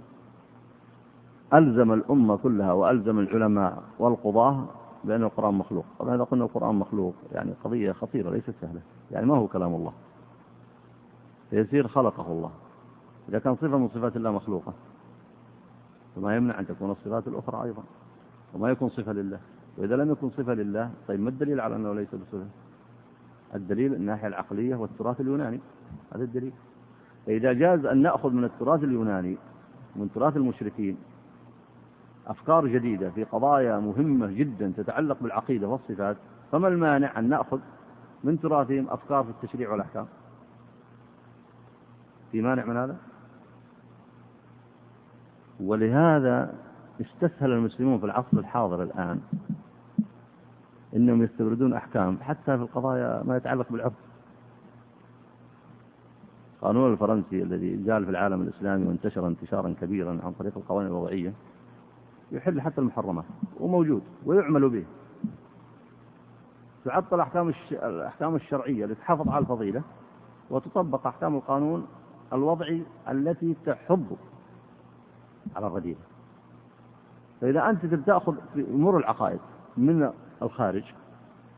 ألزم 1.53 1.93
الأمة 1.93 2.37
كلها 2.37 2.73
وألزم 2.73 3.19
العلماء 3.19 3.83
والقضاة 3.99 4.65
بأن 5.03 5.23
القرآن 5.23 5.53
مخلوق. 5.53 5.85
طبعا 5.99 6.15
إذا 6.15 6.23
قلنا 6.23 6.43
القرآن 6.43 6.75
مخلوق 6.75 7.13
يعني 7.31 7.53
قضية 7.63 7.91
خطيرة 7.91 8.29
ليست 8.29 8.53
سهلة. 8.61 8.81
يعني 9.11 9.25
ما 9.25 9.37
هو 9.37 9.47
كلام 9.47 9.75
الله؟ 9.75 9.93
يصير 11.51 11.87
خلقه 11.87 12.31
الله. 12.31 12.51
إذا 13.29 13.39
كان 13.39 13.55
صفة 13.55 13.77
من 13.77 13.87
صفات 13.87 14.17
الله 14.17 14.31
مخلوقة 14.31 14.73
فما 16.15 16.35
يمنع 16.35 16.59
أن 16.59 16.67
تكون 16.67 16.91
الصفات 16.91 17.27
الأخرى 17.27 17.63
أيضا. 17.63 17.83
وما 18.53 18.69
يكون 18.69 18.89
صفة 18.89 19.11
لله. 19.11 19.39
وإذا 19.77 19.95
لم 19.95 20.11
يكن 20.11 20.29
صفة 20.29 20.53
لله 20.53 20.91
طيب 21.07 21.19
ما 21.19 21.29
الدليل 21.29 21.61
على 21.61 21.75
أنه 21.75 21.93
ليس 21.93 22.15
بصفة؟ 22.15 22.45
الدليل 23.55 23.93
الناحية 23.93 24.27
العقلية 24.27 24.75
والتراث 24.75 25.21
اليوناني. 25.21 25.59
هذا 26.15 26.23
الدليل. 26.23 26.53
فإذا 27.25 27.53
جاز 27.53 27.86
أن 27.86 28.01
نأخذ 28.01 28.29
من 28.29 28.43
التراث 28.43 28.83
اليوناني 28.83 29.38
من 29.95 30.12
تراث 30.15 30.38
المشركين 30.38 30.97
أفكار 32.27 32.67
جديدة 32.67 33.09
في 33.09 33.23
قضايا 33.23 33.79
مهمة 33.79 34.27
جدا 34.27 34.73
تتعلق 34.77 35.17
بالعقيدة 35.21 35.67
والصفات 35.67 36.17
فما 36.51 36.67
المانع 36.67 37.19
أن 37.19 37.29
نأخذ 37.29 37.59
من 38.23 38.39
تراثهم 38.39 38.89
أفكار 38.89 39.23
في 39.23 39.29
التشريع 39.29 39.71
والأحكام؟ 39.71 40.05
في 42.31 42.41
مانع 42.41 42.65
من 42.65 42.77
هذا؟ 42.77 42.97
ولهذا 45.59 46.53
استسهل 47.01 47.51
المسلمون 47.51 47.99
في 47.99 48.05
العصر 48.05 48.38
الحاضر 48.38 48.83
الآن 48.83 49.21
إنهم 50.95 51.23
يستوردون 51.23 51.73
أحكام 51.73 52.17
حتى 52.21 52.57
في 52.57 52.63
القضايا 52.63 53.23
ما 53.23 53.38
يتعلق 53.38 53.71
بالعرف. 53.71 53.93
القانون 56.63 56.93
الفرنسي 56.93 57.43
الذي 57.43 57.84
جال 57.84 58.06
في 58.06 58.12
العالم 58.12 58.41
الإسلامي 58.41 58.88
وانتشر 58.88 59.28
انتشارا 59.28 59.76
كبيرا 59.82 60.19
عن 60.23 60.34
طريق 60.39 60.58
القوانين 60.58 60.91
الوضعية 60.91 61.34
يحل 62.32 62.62
حتى 62.62 62.82
المحرمات 62.82 63.26
وموجود 63.60 64.02
ويعمل 64.26 64.69
به. 64.69 64.86
تعطل 66.86 67.19
أحكام 67.19 67.54
الأحكام 67.71 68.36
الشرعية 68.36 68.86
لتحافظ 68.86 69.30
على 69.30 69.41
الفضيلة 69.41 69.82
وتطبق 70.49 71.08
أحكام 71.08 71.36
القانون 71.36 71.88
الوضعي 72.34 72.84
التي 73.10 73.56
تحض 73.65 74.17
على 75.56 75.67
الرذيله 75.67 75.99
فإذا 77.41 77.69
أنت 77.69 77.86
تأخذ 77.86 78.36
في 78.54 78.62
أمور 78.62 78.97
العقائد 78.97 79.39
من 79.78 80.12
الخارج 80.41 80.84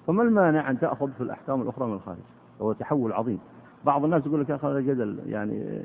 فما 0.07 0.23
المانع 0.23 0.69
أن 0.69 0.79
تأخذ 0.79 1.11
في 1.11 1.21
الأحكام 1.21 1.61
الأخرى 1.61 1.87
من 1.87 1.93
الخارج؟ 1.93 2.23
وهو 2.59 2.73
تحول 2.73 3.13
عظيم. 3.13 3.39
بعض 3.85 4.03
الناس 4.03 4.25
يقول 4.25 4.41
لك 4.41 4.49
يا 4.49 4.55
أخي 4.55 4.67
هذا 4.67 4.79
جدل 4.79 5.19
يعني 5.25 5.81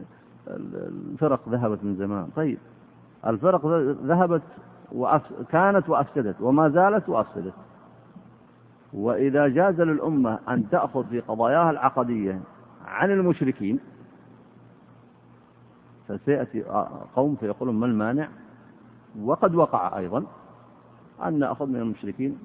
الفرق 0.47 1.49
ذهبت 1.49 1.85
من 1.85 1.97
زمان. 1.97 2.29
طيب. 2.37 2.59
الفرق 3.27 3.67
ذهبت 4.05 4.43
وأف... 4.93 5.23
كانت 5.49 5.89
وأفسدت 5.89 6.41
وما 6.41 6.69
زالت 6.69 7.09
وأفسدت. 7.09 7.55
وإذا 8.93 9.49
جاز 9.49 9.81
للأمة 9.81 10.39
أن 10.49 10.69
تأخذ 10.71 11.05
في 11.05 11.21
قضاياها 11.21 11.71
العقدية 11.71 12.41
عن 12.87 13.11
المشركين 13.11 13.81
فسيأتي 16.09 16.63
قوم 17.17 17.37
فيقولون 17.37 17.75
ما 17.75 17.87
المانع؟ 17.87 18.29
وقد 19.23 19.55
وقع 19.55 19.99
أيضا 19.99 20.25
أن 21.25 21.39
نأخذ 21.39 21.67
من 21.67 21.77
المشركين 21.77 22.39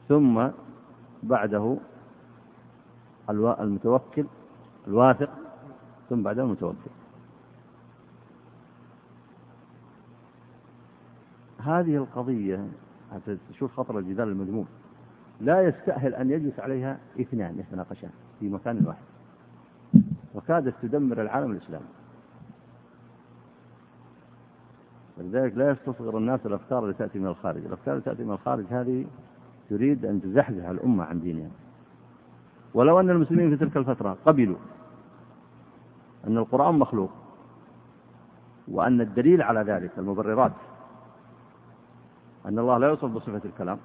ثم 0.08 0.48
بعده 1.24 1.78
المتوكل 3.30 4.26
الواثق 4.88 5.30
ثم 6.10 6.24
بعده 6.24 6.44
المتوكل. 6.44 6.92
هذه 11.60 11.96
القضية 11.96 12.68
شوف 13.54 13.74
خطر 13.74 14.00
الجدال 14.00 14.28
المذموم. 14.28 14.68
لا 15.42 15.62
يستأهل 15.62 16.16
أن 16.16 16.32
يجلس 16.32 16.60
عليها 16.60 17.00
اثنان 17.22 17.60
يتناقشان 17.60 18.10
في 18.40 18.50
مكان 18.50 18.86
واحد. 18.86 19.04
وكادت 20.36 20.74
تدمر 20.82 21.22
العالم 21.22 21.52
الإسلامي. 21.52 21.86
ولذلك 25.18 25.58
لا 25.58 25.72
يستصغر 25.72 26.18
الناس 26.18 26.46
الأفكار 26.46 26.86
التي 26.86 26.98
تأتي 26.98 27.20
من 27.20 27.28
الخارج. 27.28 27.66
الأفكار 27.66 27.96
التي 27.96 28.10
تأتي 28.10 28.24
من 28.24 28.32
الخارج 28.32 28.66
هذه 28.70 29.06
تريد 29.70 30.06
أن 30.06 30.22
تزحزح 30.22 30.66
الأمة 30.66 31.04
عن 31.04 31.22
دينها. 31.22 31.50
ولو 32.74 33.00
أن 33.00 33.10
المسلمين 33.10 33.50
في 33.50 33.66
تلك 33.66 33.78
الفترة 33.78 34.18
قبلوا 34.26 34.58
أن 36.28 36.38
القرآن 36.38 36.76
مخلوق 36.80 37.12
وأن 38.68 39.02
الدليل 39.02 39.42
على 39.42 39.62
ذلك 39.62 39.92
المبررات 39.98 40.52
أن 42.46 42.60
الله 42.60 42.78
لا 42.78 42.88
يوصف 42.88 43.06
بصفة 43.06 43.42
الكلام 43.46 43.78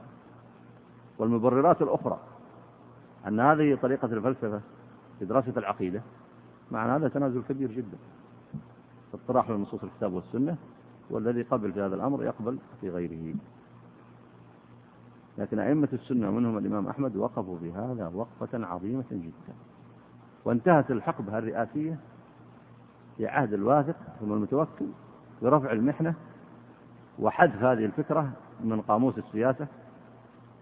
والمبررات 1.18 1.82
الأخرى 1.82 2.18
أن 3.28 3.40
هذه 3.40 3.78
طريقة 3.82 4.06
الفلسفة 4.06 4.60
في 5.18 5.24
دراسة 5.24 5.52
العقيدة 5.56 6.02
مع 6.70 6.96
هذا 6.96 7.08
تنازل 7.08 7.42
كبير 7.48 7.72
جدا. 7.72 7.96
اطراح 9.14 9.50
لنصوص 9.50 9.82
الكتاب 9.84 10.12
والسنة 10.12 10.56
والذي 11.10 11.42
قبل 11.42 11.72
في 11.72 11.80
هذا 11.80 11.94
الأمر 11.94 12.24
يقبل 12.24 12.58
في 12.80 12.90
غيره. 12.90 13.34
لكن 15.38 15.58
أئمة 15.58 15.88
السنة 15.92 16.30
منهم 16.30 16.58
الإمام 16.58 16.86
أحمد 16.86 17.16
وقفوا 17.16 17.58
في 17.58 17.72
هذا 17.72 18.10
وقفة 18.14 18.66
عظيمة 18.66 19.04
جدا. 19.10 19.54
وانتهت 20.44 20.90
الحقبة 20.90 21.38
الرئاسية 21.38 21.98
في 23.16 23.26
عهد 23.26 23.52
الواثق 23.52 23.96
ثم 24.20 24.32
المتوكل 24.32 24.86
برفع 25.42 25.72
المحنة 25.72 26.14
وحذف 27.18 27.62
هذه 27.62 27.84
الفكرة 27.84 28.32
من 28.64 28.80
قاموس 28.80 29.18
السياسة 29.18 29.66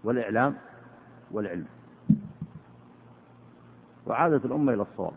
والإعلام 0.03 0.55
والعلم. 1.31 1.67
وعادت 4.07 4.45
الأمة 4.45 4.73
إلى 4.73 4.81
الصواب. 4.81 5.13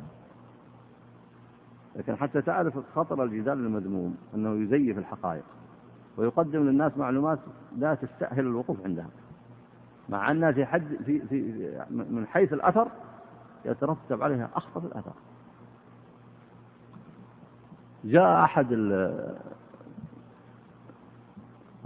لكن 1.97 2.17
حتى 2.17 2.43
تعرف 2.43 2.79
خطر 2.95 3.25
الجدال 3.25 3.59
المذموم 3.59 4.17
أنه 4.35 4.55
يزيف 4.65 4.99
الحقائق 4.99 5.45
ويقدم 6.17 6.63
للناس 6.63 6.99
معلومات 6.99 7.39
لا 7.79 7.95
تستأهل 7.95 8.41
الوقوف 8.47 8.85
عندها. 8.85 9.09
مع 10.09 10.31
أنها 10.31 10.53
في 10.53 10.67
حد 10.67 10.97
في 11.05 11.21
في 11.21 11.43
من 11.91 12.27
حيث 12.27 12.53
الأثر 12.53 12.89
يترتب 13.65 14.23
عليها 14.23 14.51
أخطر 14.55 14.87
الأثر. 14.87 15.13
جاء 18.05 18.45
أحد 18.45 18.73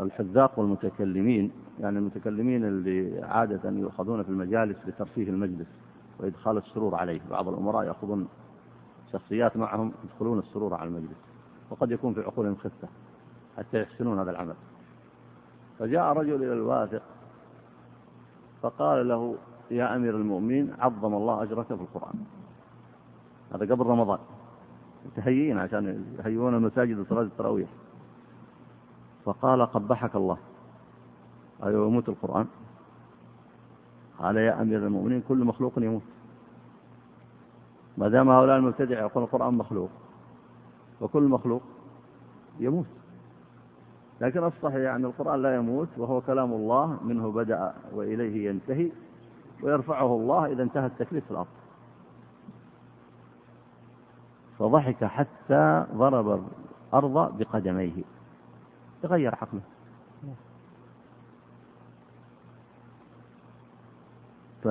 الحذاق 0.01 0.59
والمتكلمين 0.59 1.53
يعني 1.81 1.99
المتكلمين 1.99 2.65
اللي 2.65 3.23
عادة 3.25 3.71
يؤخذون 3.71 4.23
في 4.23 4.29
المجالس 4.29 4.77
لترفيه 4.87 5.29
المجلس 5.29 5.69
وإدخال 6.21 6.57
السرور 6.57 6.95
عليه. 6.95 7.21
بعض 7.31 7.49
الأمراء 7.49 7.85
يأخذون 7.85 8.29
شخصيات 9.13 9.57
معهم 9.57 9.93
يدخلون 10.05 10.39
السرور 10.39 10.75
على 10.75 10.89
المجلس 10.89 11.19
وقد 11.71 11.91
يكون 11.91 12.15
في 12.15 12.21
عقولهم 12.21 12.57
خفة 12.57 12.89
حتى 13.57 13.83
يحسنون 13.83 14.19
هذا 14.19 14.31
العمل. 14.31 14.55
فجاء 15.79 16.13
رجل 16.13 16.35
إلى 16.35 16.53
الواثق 16.53 17.03
فقال 18.63 19.09
له 19.09 19.37
يا 19.71 19.97
أمير 19.97 20.17
المؤمنين 20.17 20.75
عظم 20.79 21.15
الله 21.15 21.43
أجرك 21.43 21.67
في 21.67 21.73
القرآن. 21.73 22.25
هذا 23.53 23.75
قبل 23.75 23.87
رمضان. 23.87 24.19
متهيئين 25.07 25.59
عشان 25.59 26.05
يهيئون 26.19 26.55
المساجد 26.55 26.99
لصلاة 26.99 27.23
التراويح. 27.23 27.69
فقال 29.25 29.67
قبحك 29.67 30.17
الله. 30.17 30.39
أيوة 31.63 31.87
يموت 31.87 32.09
القرآن. 32.09 32.47
قال 34.19 34.37
يا 34.37 34.63
أمير 34.63 34.87
المؤمنين 34.87 35.23
كل 35.29 35.45
مخلوق 35.45 35.73
يموت. 35.79 36.03
ما 37.99 38.09
دام 38.09 38.31
هؤلاء 38.31 38.57
المبتدع 38.57 39.01
يقول 39.01 39.25
القرآن 39.25 39.55
مخلوق 39.55 39.91
وكل 41.01 41.23
مخلوق 41.23 41.63
يموت. 42.59 42.87
لكن 44.21 44.45
الصحيح 44.45 44.77
يعني 44.77 45.07
القرآن 45.07 45.43
لا 45.43 45.55
يموت 45.55 45.89
وهو 45.97 46.21
كلام 46.21 46.53
الله 46.53 46.99
منه 47.03 47.33
بدأ 47.33 47.75
وإليه 47.93 48.49
ينتهي 48.49 48.93
ويرفعه 49.63 50.07
الله 50.07 50.47
إذا 50.47 50.63
انتهى 50.63 50.87
التكليف 50.87 51.25
في 51.25 51.31
الأرض. 51.31 51.47
فضحك 54.59 55.05
حتى 55.05 55.87
ضرب 55.95 56.43
الأرض 56.93 57.39
بقدميه. 57.39 58.05
تغير 59.03 59.35
عقله. 59.35 59.61
ف 64.63 64.69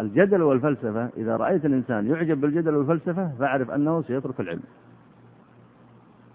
الجدل 0.00 0.42
والفلسفة 0.42 1.10
إذا 1.16 1.36
رأيت 1.36 1.64
الإنسان 1.64 2.06
يعجب 2.06 2.40
بالجدل 2.40 2.76
والفلسفة 2.76 3.32
فاعرف 3.38 3.70
أنه 3.70 4.02
سيترك 4.02 4.40
العلم. 4.40 4.62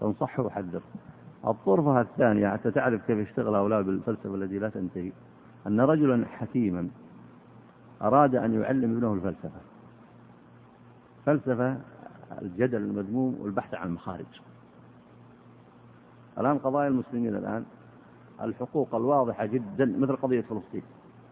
فانصحه 0.00 0.42
وحذر 0.42 0.82
الطرفة 1.46 2.00
الثانية 2.00 2.48
حتى 2.48 2.70
تعرف 2.70 3.06
كيف 3.06 3.18
يشتغل 3.18 3.54
هؤلاء 3.54 3.82
بالفلسفة 3.82 4.34
التي 4.34 4.58
لا 4.58 4.68
تنتهي 4.68 5.12
أن 5.66 5.80
رجلا 5.80 6.26
حكيما 6.26 6.88
أراد 8.02 8.34
أن 8.34 8.60
يعلم 8.60 8.96
ابنه 8.96 9.14
الفلسفة. 9.14 9.60
فلسفة 11.26 11.78
الجدل 12.42 12.82
المذموم 12.82 13.38
والبحث 13.40 13.74
عن 13.74 13.88
المخارج. 13.88 14.40
الآن 16.38 16.58
قضايا 16.58 16.88
المسلمين 16.88 17.34
الآن 17.34 17.64
الحقوق 18.42 18.94
الواضحة 18.94 19.46
جدا 19.46 19.84
مثل 19.98 20.16
قضية 20.16 20.40
فلسطين. 20.40 20.82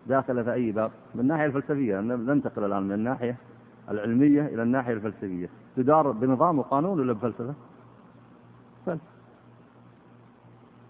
داخلة 0.09 0.43
في 0.43 0.53
أي 0.53 0.73
باب. 0.73 0.91
من 1.15 1.21
الناحية 1.21 1.47
الفلسفية 1.47 2.01
ننتقل 2.01 2.65
الآن 2.65 2.83
من 2.83 2.93
الناحية 2.93 3.37
العلمية 3.91 4.47
إلى 4.47 4.63
الناحية 4.63 4.93
الفلسفية. 4.93 5.49
تدار 5.77 6.11
بنظام 6.11 6.59
وقانون 6.59 7.01
ولا 7.01 7.13
بفلسفة؟ 7.13 7.55
فلسفة. 8.87 9.07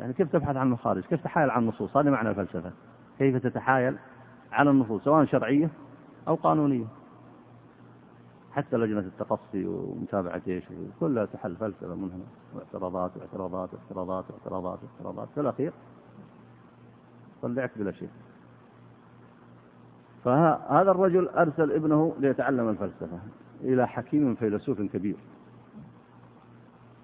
يعني 0.01 0.12
كيف 0.12 0.33
تبحث 0.33 0.57
عن 0.57 0.71
مخارج؟ 0.71 1.03
كيف 1.03 1.25
تحايل 1.25 1.51
عن 1.51 1.62
النصوص 1.62 1.97
هذا 1.97 2.11
معنى 2.11 2.31
الفلسفة. 2.31 2.73
كيف 3.19 3.37
تتحايل 3.37 3.97
على 4.53 4.71
النصوص 4.71 5.05
سواء 5.05 5.25
شرعية 5.25 5.71
أو 6.29 6.35
قانونية. 6.35 6.87
حتى 8.53 8.77
لجنة 8.77 9.01
التقصي 9.01 9.67
ومتابعة 9.67 10.43
إيش 10.49 10.64
كلها 11.01 11.25
تحل 11.25 11.57
فلسفة 11.57 11.95
من 11.95 12.11
هنا. 12.12 12.25
واعتراضات 12.55 13.17
واعتراضات 13.17 13.71
واعتراضات 13.75 14.25
واعتراضات 14.31 14.79
واعتراضات 14.83 15.29
في 15.35 15.41
الأخير 15.41 15.73
طلعت 17.43 17.71
بلا 17.77 17.93
شيء. 17.93 18.09
فهذا 20.27 20.91
الرجل 20.91 21.29
أرسل 21.29 21.72
ابنه 21.72 22.14
ليتعلم 22.20 22.68
الفلسفة 22.68 23.18
إلى 23.61 23.89
حكيم 23.89 24.35
فيلسوف 24.35 24.83
كبير. 24.83 25.16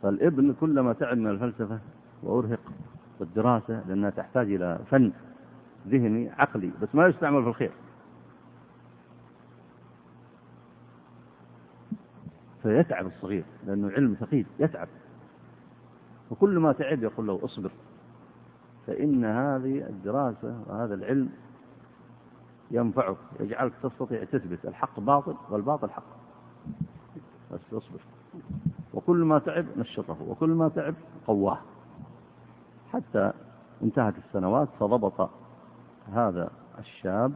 فالابن 0.02 0.52
كلما 0.52 0.92
تعب 0.92 1.18
من 1.18 1.30
الفلسفة 1.30 1.78
وأرهق 2.22 2.60
بالدراسة 3.20 3.88
لأنها 3.88 4.10
تحتاج 4.10 4.52
إلى 4.52 4.78
فن 4.90 5.12
ذهني 5.88 6.30
عقلي 6.30 6.70
بس 6.82 6.94
ما 6.94 7.06
يستعمل 7.06 7.42
في 7.42 7.48
الخير. 7.48 7.72
فيتعب 12.62 13.06
الصغير 13.06 13.44
لأنه 13.66 13.90
علم 13.90 14.16
ثقيل 14.20 14.46
يتعب. 14.58 14.88
وكل 16.30 16.58
ما 16.58 16.72
تعب 16.72 17.02
يقول 17.02 17.26
له 17.26 17.40
اصبر 17.44 17.70
فإن 18.86 19.24
هذه 19.24 19.86
الدراسة 19.88 20.62
وهذا 20.66 20.94
العلم 20.94 21.28
ينفعك 22.72 23.16
يجعلك 23.40 23.72
تستطيع 23.82 24.24
تثبت. 24.24 24.64
الحق 24.64 25.00
باطل 25.00 25.34
والباطل 25.50 25.90
حق. 25.90 26.04
بس 27.52 27.60
اصبر. 27.72 28.00
وكل 28.94 29.16
ما 29.16 29.38
تعب 29.38 29.66
نشطه 29.76 30.16
وكل 30.28 30.48
ما 30.48 30.68
تعب 30.68 30.94
قواه. 31.26 31.58
حتى 32.92 33.32
انتهت 33.82 34.14
السنوات 34.18 34.68
فضبط 34.80 35.30
هذا 36.12 36.50
الشاب 36.78 37.32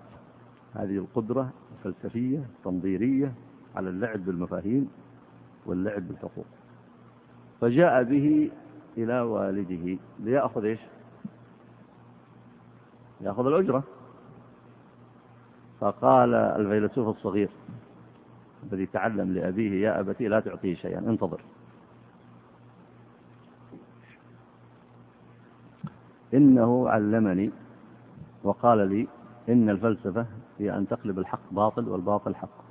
هذه 0.74 0.96
القدرة 0.96 1.50
الفلسفية 1.72 2.38
التنظيرية 2.38 3.34
على 3.76 3.88
اللعب 3.88 4.24
بالمفاهيم 4.24 4.90
واللعب 5.66 6.08
بالحقوق. 6.08 6.46
فجاء 7.60 8.02
به 8.02 8.50
إلى 8.96 9.20
والده 9.20 9.98
ليأخذ 10.18 10.64
إيش؟ 10.64 10.80
يأخذ 13.20 13.46
الأجرة. 13.46 13.82
فقال 15.80 16.34
الفيلسوف 16.34 17.16
الصغير 17.16 17.48
الذي 18.72 18.86
تعلم 18.86 19.32
لأبيه 19.32 19.86
يا 19.86 20.00
أبتي 20.00 20.28
لا 20.28 20.40
تعطيه 20.40 20.74
شيئا 20.74 20.98
انتظر. 20.98 21.40
إنه 26.34 26.88
علمني 26.88 27.50
وقال 28.44 28.88
لي 28.88 29.08
إن 29.48 29.70
الفلسفة 29.70 30.26
هي 30.58 30.76
أن 30.76 30.88
تقلب 30.88 31.18
الحق 31.18 31.40
باطل 31.50 31.88
والباطل 31.88 32.34
حق. 32.34 32.66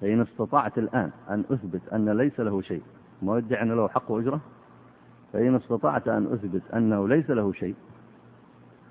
فإن 0.00 0.20
استطعت 0.20 0.78
الآن 0.78 1.10
أن 1.30 1.44
أثبت 1.50 1.88
أن 1.92 2.08
ليس 2.10 2.40
له 2.40 2.60
شيء 2.60 2.82
ما 3.22 3.38
يدعي 3.38 3.62
أن 3.62 3.72
له 3.72 3.88
حق 3.88 4.10
وأجرة؟ 4.10 4.40
فإن 5.32 5.54
استطعت 5.54 6.08
أن 6.08 6.26
أثبت 6.32 6.62
أنه 6.74 7.08
ليس 7.08 7.30
له 7.30 7.52
شيء 7.52 7.74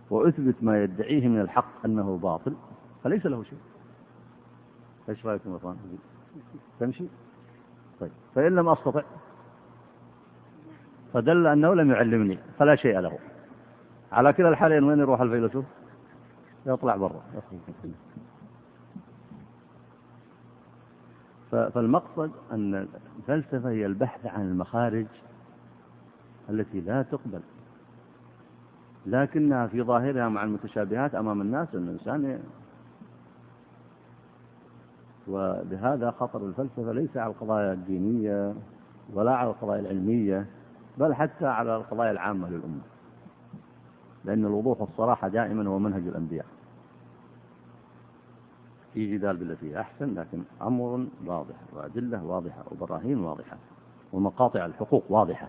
وأثبت 0.10 0.56
ما 0.62 0.84
يدعيه 0.84 1.28
من 1.28 1.42
الحق 1.42 1.86
أنه 1.86 2.18
باطل 2.18 2.56
فليس 3.04 3.26
له 3.26 3.44
شيء 3.44 3.60
إيش 5.10 5.26
رايكم 5.26 5.52
يا 5.52 5.58
إخوان؟ 5.58 5.78
تمشي؟ 6.80 7.06
طيب 8.00 8.12
فإن 8.36 8.56
لم 8.56 8.70
أستطع 8.70 9.02
فدل 11.14 11.48
أنه 11.48 11.74
لم 11.74 11.92
يعلمني 11.92 12.40
فلا 12.60 12.76
شيء 12.76 13.00
له 13.00 13.20
على 14.12 14.34
كلا 14.34 14.50
الحالين 14.50 14.84
وين 14.84 15.00
يروح 15.00 15.22
الفيلسوف؟ 15.22 15.66
يطلع 16.66 16.96
برا 16.96 17.22
فالمقصد 21.52 22.32
أن 22.52 22.88
الفلسفة 23.20 23.70
هي 23.70 23.86
البحث 23.86 24.26
عن 24.26 24.42
المخارج 24.42 25.06
التي 26.50 26.82
لا 26.82 27.02
تقبل 27.02 27.42
لكنها 29.08 29.68
في 29.68 29.82
ظاهرها 29.84 30.30
مع 30.30 30.44
المتشابهات 30.44 31.16
أمام 31.16 31.42
الناس 31.42 31.76
أن 31.76 31.84
الإنسان 31.84 32.40
ولهذا 35.28 36.12
خطر 36.12 36.46
الفلسفة 36.46 36.92
ليس 36.92 37.18
على 37.18 37.32
القضايا 37.32 37.74
الدينية 37.74 38.54
ولا 39.14 39.36
على 39.36 39.50
القضايا 39.50 39.80
العلمية 39.80 40.46
بل 40.98 41.14
حتى 41.14 41.46
على 41.46 41.76
القضايا 41.76 42.12
العامة 42.12 42.50
للأمة. 42.50 42.82
لأن 44.26 44.46
الوضوح 44.46 44.82
والصراحة 44.82 45.28
دائما 45.28 45.70
هو 45.70 45.80
منهج 45.80 46.08
الأنبياء. 46.08 46.46
في 48.94 49.18
جدال 49.18 49.38
بالتي 49.38 49.80
أحسن 49.80 50.14
لكن 50.14 50.44
أمر 50.62 51.08
واضح 51.26 51.56
وأدلة 51.74 52.24
واضحة 52.24 52.64
وبراهين 52.72 53.20
واضحة 53.20 53.58
ومقاطع 54.14 54.66
الحقوق 54.66 55.04
واضحة 55.10 55.48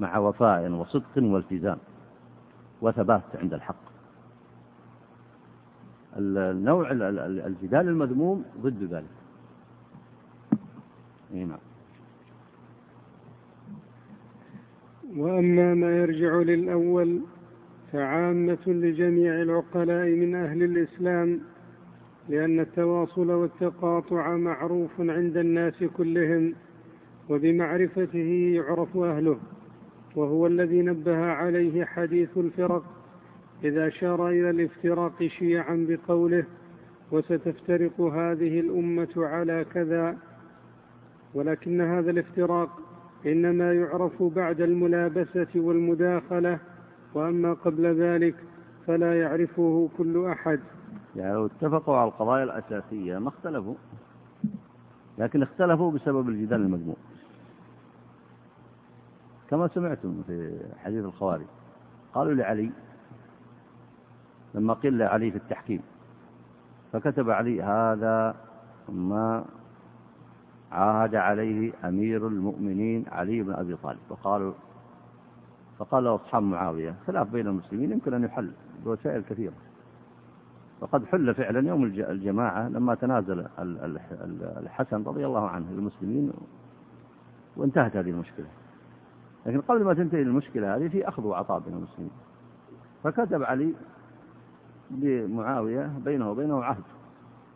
مع 0.00 0.18
وفاء 0.18 0.70
وصدق 0.70 1.16
والتزام. 1.16 1.78
وثبات 2.82 3.22
عند 3.34 3.54
الحق. 3.54 3.90
النوع 6.16 6.90
الجدال 6.90 7.88
المذموم 7.88 8.44
ضد 8.60 8.82
ذلك. 8.82 9.20
نعم. 11.34 11.58
وأما 15.16 15.74
ما 15.74 15.96
يرجع 15.96 16.36
للأول 16.36 17.20
فعامة 17.92 18.58
لجميع 18.66 19.42
العقلاء 19.42 20.08
من 20.08 20.34
أهل 20.34 20.62
الإسلام 20.62 21.40
لأن 22.28 22.60
التواصل 22.60 23.30
والتقاطع 23.30 24.36
معروف 24.36 24.90
عند 25.00 25.36
الناس 25.36 25.84
كلهم 25.84 26.54
وبمعرفته 27.28 28.52
يعرف 28.54 28.96
أهله. 28.96 29.38
وهو 30.16 30.46
الذي 30.46 30.82
نبه 30.82 31.16
عليه 31.16 31.84
حديث 31.84 32.38
الفرق 32.38 32.82
إذا 33.64 33.88
أشار 33.88 34.28
إلى 34.28 34.50
الافتراق 34.50 35.22
شيعا 35.22 35.86
بقوله 35.88 36.44
وستفترق 37.12 38.00
هذه 38.00 38.60
الأمة 38.60 39.08
على 39.16 39.64
كذا 39.74 40.16
ولكن 41.34 41.80
هذا 41.80 42.10
الافتراق 42.10 42.70
إنما 43.26 43.72
يعرف 43.72 44.22
بعد 44.22 44.60
الملابسة 44.60 45.48
والمداخلة 45.54 46.58
وأما 47.14 47.52
قبل 47.52 47.86
ذلك 47.86 48.34
فلا 48.86 49.20
يعرفه 49.20 49.88
كل 49.98 50.26
أحد. 50.26 50.60
يعني 51.16 51.34
لو 51.34 51.46
اتفقوا 51.46 51.96
على 51.96 52.08
القضايا 52.08 52.44
الأساسية 52.44 53.18
ما 53.18 53.28
اختلفوا 53.28 53.74
لكن 55.18 55.42
اختلفوا 55.42 55.92
بسبب 55.92 56.28
الجدال 56.28 56.60
المجموع 56.60 56.96
كما 59.50 59.68
سمعتم 59.68 60.22
في 60.26 60.60
حديث 60.84 61.04
الخوارج. 61.04 61.46
قالوا 62.14 62.34
لعلي 62.34 62.70
لما 64.54 64.74
قيل 64.74 64.98
لعلي 64.98 65.30
في 65.30 65.36
التحكيم 65.36 65.82
فكتب 66.92 67.30
علي 67.30 67.62
هذا 67.62 68.36
ما 68.88 69.44
عاهد 70.72 71.14
عليه 71.14 71.72
أمير 71.84 72.26
المؤمنين 72.26 73.04
علي 73.08 73.42
بن 73.42 73.52
أبي 73.52 73.76
طالب. 73.76 73.98
وقالوا 74.08 74.52
فقال 75.78 76.06
أصحاب 76.06 76.42
معاوية 76.42 76.94
خلاف 77.06 77.30
بين 77.30 77.46
المسلمين 77.46 77.92
يمكن 77.92 78.14
أن 78.14 78.24
يحل 78.24 78.52
بوسائل 78.84 79.22
كثيرة. 79.22 79.54
وقد 80.80 81.04
حل 81.06 81.34
فعلا 81.34 81.68
يوم 81.68 81.84
الجماعة 81.84 82.68
لما 82.68 82.94
تنازل 82.94 83.46
الحسن 84.58 85.02
رضي 85.02 85.26
الله 85.26 85.48
عنه 85.48 85.66
للمسلمين 85.70 86.32
وانتهت 87.56 87.96
هذه 87.96 88.10
المشكلة. 88.10 88.46
لكن 89.46 89.60
قبل 89.60 89.84
ما 89.84 89.94
تنتهي 89.94 90.22
المشكلة 90.22 90.76
هذه 90.76 90.88
في 90.88 91.08
أخذ 91.08 91.26
وعطاء 91.26 91.58
بين 91.58 91.74
المسلمين. 91.74 92.10
فكتب 93.04 93.42
علي 93.42 93.74
لمعاوية 94.90 95.90
بينه 96.04 96.30
وبينه 96.30 96.64
عهد. 96.64 96.82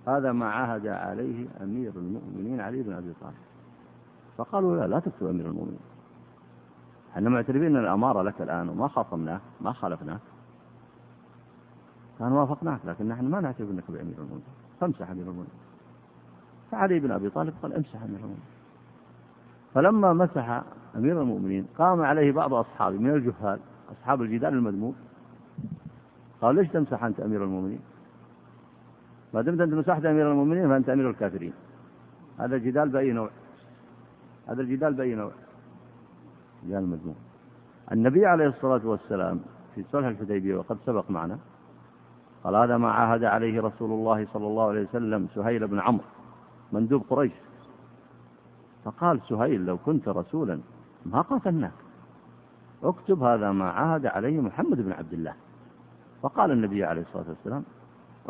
هذا 0.07 0.33
ما 0.33 0.47
عهد 0.47 0.87
عليه 0.87 1.47
أمير 1.63 1.93
المؤمنين 1.97 2.61
علي 2.61 2.83
بن 2.83 2.93
أبي 2.93 3.13
طالب. 3.21 3.35
فقالوا 4.37 4.77
لا 4.77 4.87
لا 4.87 4.99
تكتب 4.99 5.27
أمير 5.27 5.47
المؤمنين. 5.47 5.81
إحنا 7.13 7.31
معترفين 7.31 7.77
أن 7.77 7.77
الأمارة 7.77 8.23
لك 8.23 8.43
الآن 8.43 8.69
وما 8.69 8.89
خاصمناك 8.89 9.41
ما 9.61 9.73
خالفناك 9.73 10.21
كان 12.19 12.33
وافقناك 12.33 12.81
لكن 12.85 13.09
نحن 13.09 13.25
ما 13.25 13.41
نعترف 13.41 13.71
أنك 13.71 13.85
بأمير 13.89 14.19
المؤمنين. 14.19 14.45
فامسح 14.81 15.11
أمير 15.11 15.23
المؤمنين. 15.23 15.55
فعلي 16.71 17.01
بن 17.01 17.11
أبي 17.11 17.31
طالب 17.31 17.55
قال 17.63 17.73
امسح 17.73 18.03
أمير 18.03 18.17
المؤمنين. 18.17 18.54
فلما 19.75 20.13
مسح 20.13 20.63
أمير 20.97 21.23
المؤمنين 21.23 21.67
قام 21.79 22.03
عليه 22.03 22.33
بعض 22.33 22.55
أصحابه 22.55 22.99
من 22.99 23.11
الجهال 23.11 23.59
أصحاب 23.93 24.23
الجدال 24.23 24.55
المذموم. 24.55 24.95
قال 26.41 26.55
ليش 26.55 26.69
تمسح 26.69 27.05
أنت 27.05 27.21
أمير 27.21 27.45
المؤمنين؟ 27.45 27.81
ما 29.35 29.43
دمت 29.43 29.61
أنت 29.61 29.75
مسحت 29.75 30.05
أمير 30.05 30.33
المؤمنين 30.33 30.69
فأنت 30.69 30.89
أمير 30.89 31.11
الكافرين. 31.11 31.53
هذا 32.39 32.57
الجدال 32.57 32.89
بأي 32.89 33.13
نوع؟ 33.13 33.31
هذا 34.49 34.63
الجدال 34.63 34.95
بأي 34.95 35.15
نوع؟ 35.15 35.31
جدال 36.67 36.79
المذموم 36.79 37.15
النبي 37.93 38.27
عليه 38.27 38.47
الصلاة 38.47 38.81
والسلام 38.85 39.41
في 39.75 39.85
صلح 39.93 40.07
الحديبية 40.07 40.57
وقد 40.57 40.79
سبق 40.87 41.11
معنا 41.11 41.39
قال 42.45 42.55
هذا 42.55 42.77
ما 42.77 42.91
عاهد 42.91 43.25
عليه 43.25 43.63
رسول 43.63 43.91
الله 43.91 44.27
صلى 44.33 44.47
الله 44.47 44.69
عليه 44.69 44.83
وسلم 44.83 45.29
سهيل 45.35 45.67
بن 45.67 45.81
عمرو 45.81 46.05
مندوب 46.73 47.05
قريش. 47.11 47.33
فقال 48.85 49.21
سهيل 49.29 49.67
لو 49.67 49.79
كنت 49.79 50.09
رسولا 50.09 50.61
ما 51.07 51.21
قاتلناك. 51.21 51.73
اكتب 52.83 53.23
هذا 53.23 53.53
ما 53.53 53.71
عاهد 53.71 54.07
عليه 54.07 54.41
محمد 54.41 54.81
بن 54.81 54.93
عبد 54.93 55.13
الله. 55.13 55.35
فقال 56.23 56.51
النبي 56.51 56.85
عليه 56.85 57.03
الصلاة 57.03 57.29
والسلام 57.29 57.65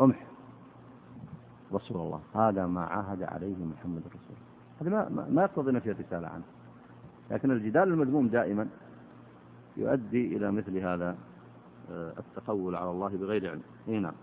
امح 0.01 0.25
رسول 1.73 1.97
الله 1.97 2.19
هذا 2.35 2.67
ما 2.67 2.81
عاهد 2.85 3.23
عليه 3.23 3.65
محمد 3.65 4.01
رسول 4.07 4.35
الله. 4.81 4.99
هذا 4.99 5.09
ما, 5.09 5.27
ما 5.29 5.41
يقتضي 5.41 5.71
نفي 5.71 5.91
الرسالة 5.91 6.27
عنه. 6.27 6.43
لكن 7.31 7.51
الجدال 7.51 7.83
المذموم 7.83 8.27
دائما 8.27 8.67
يؤدي 9.77 10.37
إلى 10.37 10.51
مثل 10.51 10.77
هذا 10.77 11.15
آه، 11.91 12.13
التقول 12.19 12.75
على 12.75 12.91
الله 12.91 13.09
بغير 13.09 13.51
علم. 13.51 13.61
اي 13.87 13.99
نعم. 13.99 14.13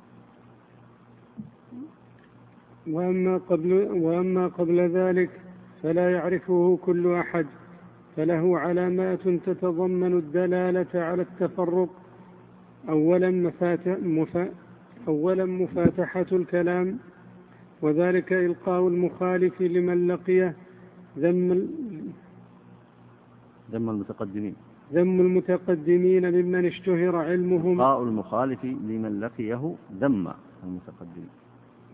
وأما 2.87 3.39
قبل 3.39 3.73
وأما 3.91 4.47
قبل 4.47 4.81
ذلك 4.81 5.41
فلا 5.83 6.13
يعرفه 6.13 6.79
كل 6.83 7.15
أحد 7.15 7.47
فله 8.17 8.59
علامات 8.59 9.29
تتضمن 9.29 10.13
الدلالة 10.13 10.93
على 10.95 11.23
التفرق. 11.23 11.89
أولا 12.89 13.31
مفاتح 13.31 13.97
مفا 14.03 14.49
أولا 15.09 15.45
مفاتحة 15.45 16.27
الكلام 16.33 16.99
وذلك 17.83 18.33
إلقاء 18.33 18.89
المخالف 18.89 19.61
لمن 19.61 20.09
لقيه 20.09 20.57
ذم 21.19 21.69
ذم 23.73 23.91
المتقدمين. 23.91 24.55
ذم 24.93 25.21
المتقدمين 25.21 26.31
ممن 26.31 26.65
اشتهر 26.67 27.17
علمهم. 27.17 27.81
إلقاء 27.81 28.03
المخالف 28.03 28.65
لمن 28.65 29.21
لقيه 29.21 29.75
ذم 30.01 30.33
المتقدمين. 30.65 31.42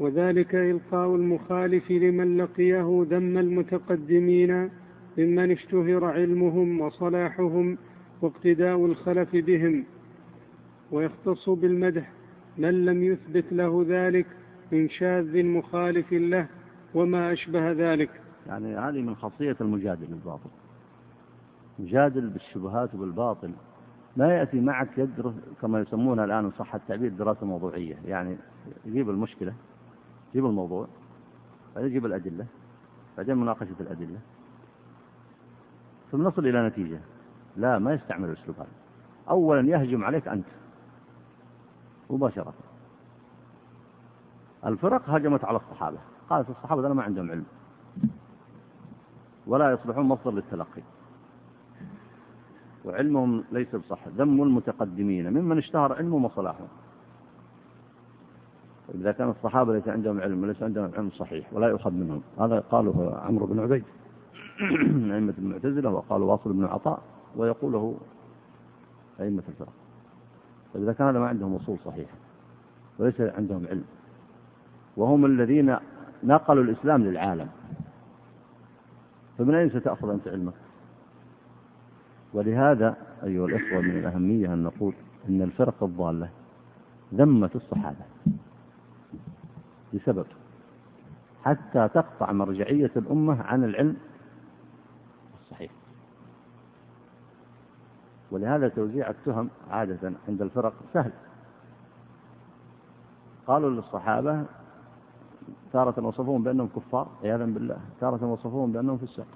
وذلك 0.01 0.55
إلقاء 0.55 1.15
المخالف 1.15 1.91
لمن 1.91 2.37
لقيه 2.37 3.07
ذم 3.11 3.39
المتقدمين 3.39 4.71
ممن 5.19 5.51
اشتهر 5.51 6.05
علمهم 6.05 6.81
وصلاحهم 6.81 7.79
واقتداء 8.23 8.87
الخلف 8.87 9.37
بهم. 9.37 9.85
ويختص 10.93 11.49
بالمدح 11.49 12.13
من 12.59 12.85
لم 12.85 13.03
يثبت 13.03 13.45
له 13.53 13.85
ذلك 13.89 14.27
من 14.73 14.89
شاذ 14.89 15.45
مخالف 15.45 16.13
له 16.13 16.47
وما 16.95 17.33
أشبه 17.33 17.73
ذلك. 17.73 18.11
يعني 18.47 18.77
هذه 18.77 19.03
من 19.03 19.15
خاصية 19.15 19.57
المجادل 19.61 20.07
الباطل. 20.13 20.51
يجادل 21.79 22.29
بالشبهات 22.29 22.95
وبالباطل. 22.95 23.51
ما 24.17 24.33
يأتي 24.33 24.61
معك 24.61 24.99
يدرس 24.99 25.35
كما 25.63 25.81
يسمونها 25.81 26.25
الآن 26.25 26.51
صح 26.51 26.75
التعبير 26.75 27.11
دراسة 27.11 27.47
موضوعية. 27.47 27.97
يعني 28.07 28.37
يجيب 28.87 29.11
المشكلة. 29.11 29.55
يجيب 30.35 30.47
الموضوع 30.47 30.87
بعدين 31.75 31.91
يجيب 31.91 32.07
الأدلة 32.07 32.47
بعدين 33.17 33.37
مناقشة 33.37 33.77
الأدلة 33.81 34.19
ثم 36.13 36.23
نصل 36.23 36.47
إلى 36.47 36.67
نتيجة. 36.69 37.01
لا 37.57 37.79
ما 37.79 37.93
يستعمل 37.93 38.29
الأسلوب 38.29 38.57
هذا. 38.57 38.69
أولا 39.31 39.69
يهجم 39.69 40.05
عليك 40.05 40.29
أنت 40.29 40.47
مباشرة. 42.11 42.55
الفرق 44.67 45.11
هجمت 45.11 45.45
على 45.45 45.57
الصحابة. 45.57 45.99
قالت 46.31 46.51
الصحابة 46.51 46.87
أنا 46.87 46.95
ما 46.95 47.03
عندهم 47.03 47.31
علم. 47.31 47.45
ولا 49.47 49.73
يصبحون 49.73 50.07
مصدر 50.07 50.31
للتلقي. 50.31 50.83
وعلمهم 52.85 53.45
ليس 53.53 53.75
بصح. 53.75 54.09
ذم 54.09 54.43
المتقدمين. 54.43 55.33
ممن 55.33 55.59
اشتهر 55.59 55.93
علمهم 55.93 56.25
وصلاحهم. 56.25 56.69
إذا 58.95 59.13
كان 59.13 59.31
الصحابة 59.31 59.73
ليس 59.75 59.89
عندهم 59.89 60.21
علم 60.21 60.43
وليس 60.43 60.63
عندهم 60.63 60.91
علم 60.97 61.11
صحيح 61.11 61.53
ولا 61.53 61.69
يؤخذ 61.69 61.91
منهم. 61.91 62.23
هذا 62.39 62.61
قاله 62.61 63.21
عمرو 63.25 63.47
بن 63.47 63.61
عبيد 63.61 63.85
أئمة 65.15 65.35
المعتزلة 65.39 65.91
وقالوا 65.91 66.33
واصل 66.33 66.53
بن 66.53 66.65
عطاء 66.65 67.03
ويقوله 67.37 67.97
أئمة 69.21 69.43
الفرق. 69.49 69.73
فإذا 70.75 70.93
كان 70.93 71.09
هذا 71.09 71.19
ما 71.19 71.29
عندهم 71.29 71.55
أصول 71.55 71.79
صحيحة 71.85 72.15
وليس 72.99 73.21
عندهم 73.21 73.67
علم. 73.71 73.85
وهم 74.97 75.25
الذين 75.27 75.77
نقلوا 76.25 76.65
الإسلام 76.65 77.05
للعالم. 77.05 77.49
فمن 79.39 79.55
أين 79.55 79.71
ستأخذ 79.71 80.11
أنت 80.11 80.29
علمك؟ 80.29 80.55
ولهذا 82.35 82.97
أيها 83.25 83.47
الإخوة 83.47 83.81
من 83.81 83.99
الأهمية 83.99 84.55
أن 84.55 84.63
نقول 84.63 84.95
أن 85.29 85.43
الفرق 85.43 85.83
الضالة 85.83 86.29
ذمت 87.15 87.57
الصحابة. 87.57 88.05
لسبب 89.93 90.27
حتى 91.45 91.89
تقطع 91.89 92.33
مرجعية 92.33 92.91
الأمة 92.97 93.43
عن 93.43 93.65
العلم 93.65 93.97
الصحيح. 95.41 95.71
ولهذا 98.31 98.69
توزيع 98.69 99.11
التهم 99.11 99.51
عادة 99.71 100.13
عند 100.29 100.43
الفرق 100.43 100.75
سهل. 100.93 101.13
قالوا 103.47 103.71
للصحابة 103.71 104.45
تارة 105.73 106.07
وصفوهم 106.07 106.43
بأنهم 106.43 106.69
كفار 106.77 107.09
عياذا 107.23 107.45
بالله 107.45 107.79
تارة 108.01 108.25
وصفوهم 108.25 108.73
بأنهم 108.73 108.99
فساق 108.99 109.27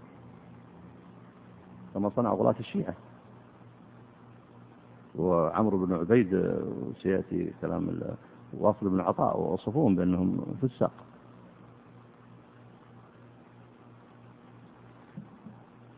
كما 1.94 2.10
صنع 2.16 2.32
غلاة 2.32 2.54
الشيعة. 2.60 2.94
وعمرو 5.14 5.86
بن 5.86 5.94
عبيد 5.94 6.56
سيأتي 7.02 7.52
كلام 7.60 7.88
وأصل 8.58 8.88
بن 8.88 9.00
عطاء 9.00 9.40
ووصفوهم 9.40 9.96
بأنهم 9.96 10.44
فساق. 10.62 10.92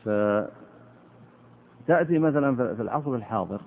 فتأتي 0.04 0.48
مثلا 2.18 2.74
في 2.74 2.82
العصر 2.82 3.14
الحاضر 3.14 3.60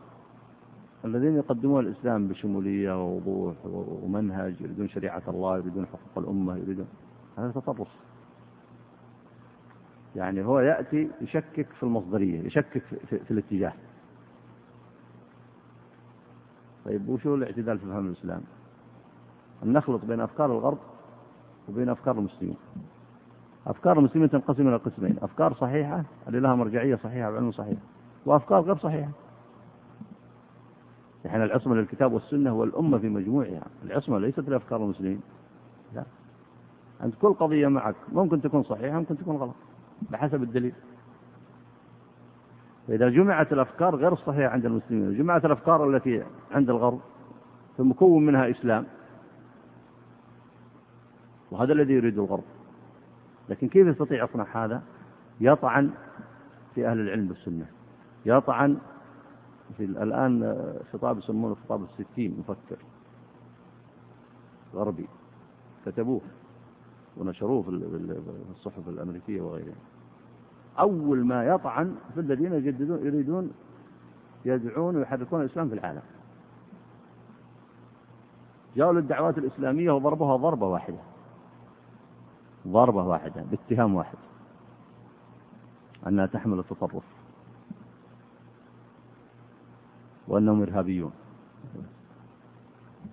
الذين 1.06 1.36
يقدمون 1.36 1.86
الإسلام 1.88 2.28
بشمولية 2.28 3.04
ووضوح 3.04 3.56
ومنهج 4.04 4.62
يريدون 4.62 4.90
شريعة 4.90 5.24
الله 5.28 5.58
يريدون 5.58 5.86
حقوق 5.86 6.18
الأمة 6.18 6.58
يريدون 6.58 6.88
هذا 7.38 7.52
تطرف. 7.52 7.88
يعني 10.16 10.46
هو 10.46 10.60
يأتي 10.60 11.10
يشكك 11.22 11.68
في 11.74 11.84
المصدرية 11.84 12.42
يشكك 12.42 12.84
في, 13.10 13.20
في 13.20 13.32
الاتجاه. 13.32 13.74
طيب 16.86 17.10
وشو 17.10 17.36
الاعتدال 17.36 17.80
في 17.80 17.86
فهم 17.86 18.08
الإسلام؟ 18.08 18.42
أن 19.64 19.74
نخلط 19.74 20.06
بين 20.06 20.20
أفكار 20.20 20.52
الغرب 20.52 20.78
وبين 21.70 21.90
أفكار 21.90 22.18
المسلمين. 22.18 22.58
أفكار 23.68 24.00
المسلمين 24.00 24.30
تنقسم 24.30 24.68
إلى 24.68 24.76
قسمين 24.76 25.18
أفكار 25.22 25.54
صحيحة 25.54 26.04
اللي 26.28 26.40
لها 26.40 26.56
مرجعية 26.56 26.96
صحيحة 26.96 27.32
وعلم 27.32 27.52
صحيح 27.52 27.78
وأفكار 28.26 28.62
غير 28.62 28.78
صحيحة. 28.78 29.10
نحن 31.26 31.42
العصمة 31.42 31.76
للكتاب 31.76 32.14
والسنة 32.14 32.54
والأمة 32.54 32.98
في 32.98 33.10
مجموعها 33.10 33.62
العصمة 33.84 34.20
ليست 34.20 34.50
لأفكار 34.50 34.84
المسلمين. 34.84 35.22
لا. 35.96 36.04
أنت 37.04 37.16
كل 37.22 37.34
قضية 37.34 37.68
معك 37.68 37.96
ممكن 38.12 38.42
تكون 38.42 38.64
صحيحة 38.64 38.98
ممكن 38.98 39.18
تكون 39.18 39.36
غلط 39.36 39.56
بحسب 40.12 40.44
الدليل. 40.44 40.74
فإذا 42.88 43.10
جمعت 43.10 43.54
الأفكار 43.54 43.96
غير 43.96 44.14
الصحيحة 44.14 44.50
عند 44.50 44.66
المسلمين 44.66 45.08
وجمعت 45.08 45.46
الأفكار 45.46 45.90
التي 45.90 46.24
عند 46.52 46.70
الغرب 46.70 47.00
فمكون 47.78 48.26
منها 48.26 48.50
إسلام. 48.50 48.86
وهذا 51.52 51.74
الذي 51.74 51.94
يريد 51.94 52.18
الغرب. 52.18 52.44
لكن 53.50 53.68
كيف 53.68 53.88
يستطيع 53.88 54.24
يصنع 54.24 54.66
هذا؟ 54.66 54.82
يطعن 55.42 55.90
في 56.76 56.88
أهل 56.88 57.00
العلم 57.00 57.28
بالسنة 57.28 57.66
يطعن 58.26 58.78
في 59.78 59.84
الآن 59.86 60.56
خطاب 60.94 61.18
يسمونه 61.18 61.56
خطاب 61.56 61.84
الستين 61.84 62.38
مفكر. 62.40 62.78
غربي. 64.74 65.08
كتبوه 65.86 66.22
ونشروه 67.18 67.62
في 67.62 67.70
الصحف 68.52 68.90
الأمريكية 68.90 69.42
وغيرها. 69.42 69.76
أول 70.80 71.26
ما 71.26 71.46
يطعن 71.46 71.96
في 72.14 72.20
الذين 72.20 72.54
يجددون 72.54 73.06
يريدون 73.06 73.52
يدعون 74.46 74.96
ويحركون 74.96 75.42
الإسلام 75.42 75.70
في 75.70 75.76
العالم. 75.76 76.02
جاءوا 78.76 78.94
للدعوات 78.94 79.38
الإسلامية 79.38 79.92
وضربوها 79.92 80.36
ضربة 80.36 80.68
واحدة. 80.68 80.98
ضربة 82.68 83.04
واحدة 83.04 83.44
باتهام 83.52 83.96
واحد. 83.96 84.18
أنها 86.08 86.26
تحمل 86.26 86.60
التطرف. 86.60 87.04
وأنهم 90.28 90.62
إرهابيون. 90.62 91.12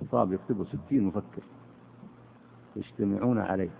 خطاب 0.00 0.32
يكتبه 0.32 0.64
ستين 0.64 1.05
مفكر 1.05 1.42
يجتمعون 2.76 3.38
عليه. 3.38 3.70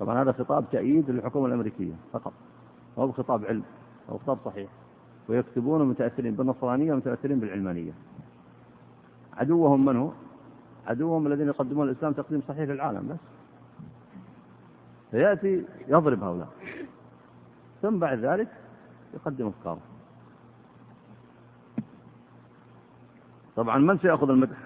طبعا 0.00 0.22
هذا 0.22 0.32
خطاب 0.32 0.64
تأييد 0.70 1.10
للحكومة 1.10 1.46
الأمريكية 1.46 1.94
فقط. 2.12 2.32
هو 2.98 3.12
خطاب 3.12 3.44
علم 3.44 3.62
أو 4.08 4.18
خطاب 4.18 4.38
صحيح. 4.44 4.70
ويكتبون 5.28 5.88
متأثرين 5.88 6.34
بالنصرانية 6.34 6.92
ومتأثرين 6.92 7.40
بالعلمانية. 7.40 7.92
عدوهم 9.32 9.84
من 9.84 9.96
هو؟ 9.96 10.10
عدوهم 10.86 11.26
الذين 11.26 11.46
يقدمون 11.46 11.88
الإسلام 11.88 12.12
تقديم 12.12 12.42
صحيح 12.48 12.68
للعالم 12.68 13.08
بس. 13.08 13.29
فيأتي 15.10 15.64
يضرب 15.88 16.22
هؤلاء. 16.22 16.48
ثم 17.82 17.98
بعد 17.98 18.18
ذلك 18.18 18.48
يقدم 19.14 19.46
أفكاره. 19.46 19.80
طبعا 23.56 23.78
من 23.78 23.98
سيأخذ 23.98 24.30
المدح؟ 24.30 24.56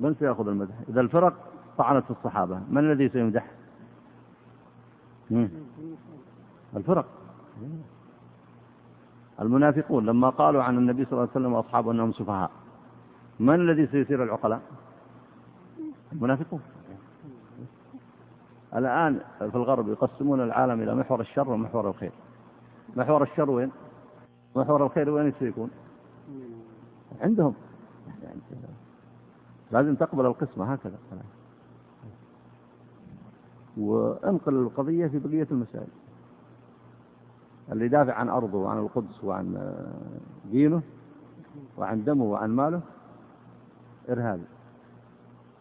من 0.00 0.14
سيأخذ 0.14 0.48
المدح؟ 0.48 0.74
إذا 0.88 1.00
الفرق 1.00 1.34
طعنت 1.78 2.04
في 2.04 2.10
الصحابة 2.10 2.60
من 2.70 2.78
الذي 2.78 3.08
سيمدح؟ 3.08 3.50
الفرق. 6.76 7.06
المنافقون 9.40 10.06
لما 10.06 10.30
قالوا 10.30 10.62
عن 10.62 10.78
النبي 10.78 11.04
صلى 11.04 11.12
الله 11.12 11.22
عليه 11.22 11.30
وسلم 11.30 11.52
وأصحابه 11.52 11.92
أنهم 11.92 12.12
سفهاء 12.12 12.50
من 13.40 13.54
الذي 13.54 13.86
سيثير 13.86 14.22
العقلاء؟ 14.22 14.60
المنافقون. 16.12 16.60
الآن 18.76 19.20
في 19.38 19.54
الغرب 19.54 19.88
يقسمون 19.88 20.40
العالم 20.40 20.80
إلى 20.80 20.94
محور 20.94 21.20
الشر 21.20 21.50
ومحور 21.50 21.88
الخير. 21.88 22.12
محور 22.96 23.22
الشر 23.22 23.50
وين؟ 23.50 23.70
محور 24.56 24.86
الخير 24.86 25.10
وين 25.10 25.32
سيكون 25.38 25.70
عندهم. 27.20 27.54
لازم 29.70 29.94
تقبل 29.94 30.26
القسمة 30.26 30.72
هكذا. 30.72 30.96
وانقل 33.76 34.54
القضية 34.54 35.06
في 35.06 35.18
بقية 35.18 35.46
المسائل. 35.50 35.88
اللي 37.72 37.84
يدافع 37.84 38.14
عن 38.14 38.28
أرضه 38.28 38.58
وعن 38.58 38.78
القدس 38.78 39.24
وعن 39.24 39.74
دينه 40.50 40.82
وعن 41.78 42.04
دمه 42.04 42.24
وعن 42.24 42.50
ماله 42.50 42.80
إرهابي. 44.08 44.44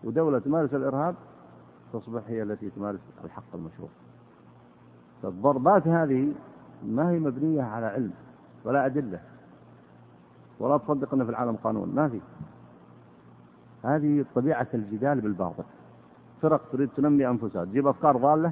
ودولة 0.04 0.40
تمارس 0.40 0.74
الإرهاب 0.74 1.16
تصبح 1.94 2.22
هي 2.28 2.44
التي 2.44 2.70
تمارس 2.70 3.00
الحق 3.24 3.56
المشروع. 3.56 3.90
فالضربات 5.24 5.88
هذه 5.88 6.34
ما 6.84 7.10
هي 7.10 7.20
مبنية 7.20 7.64
على 7.64 7.86
علم 7.86 8.14
ولا 8.66 8.86
أدلة 8.86 9.20
ولا 10.60 10.78
تصدق 10.78 11.14
أن 11.14 11.24
في 11.24 11.30
العالم 11.30 11.56
قانون 11.56 11.96
ما 11.96 12.10
في. 12.10 12.22
هذه 13.84 14.26
طبيعة 14.36 14.68
الجدال 14.74 15.22
بالباطل. 15.22 15.64
فرق 16.42 16.62
تريد 16.72 16.90
تنمي 16.90 17.28
أنفسها 17.28 17.66
تجيب 17.66 17.88
أفكار 17.88 18.18
ضالة 18.18 18.52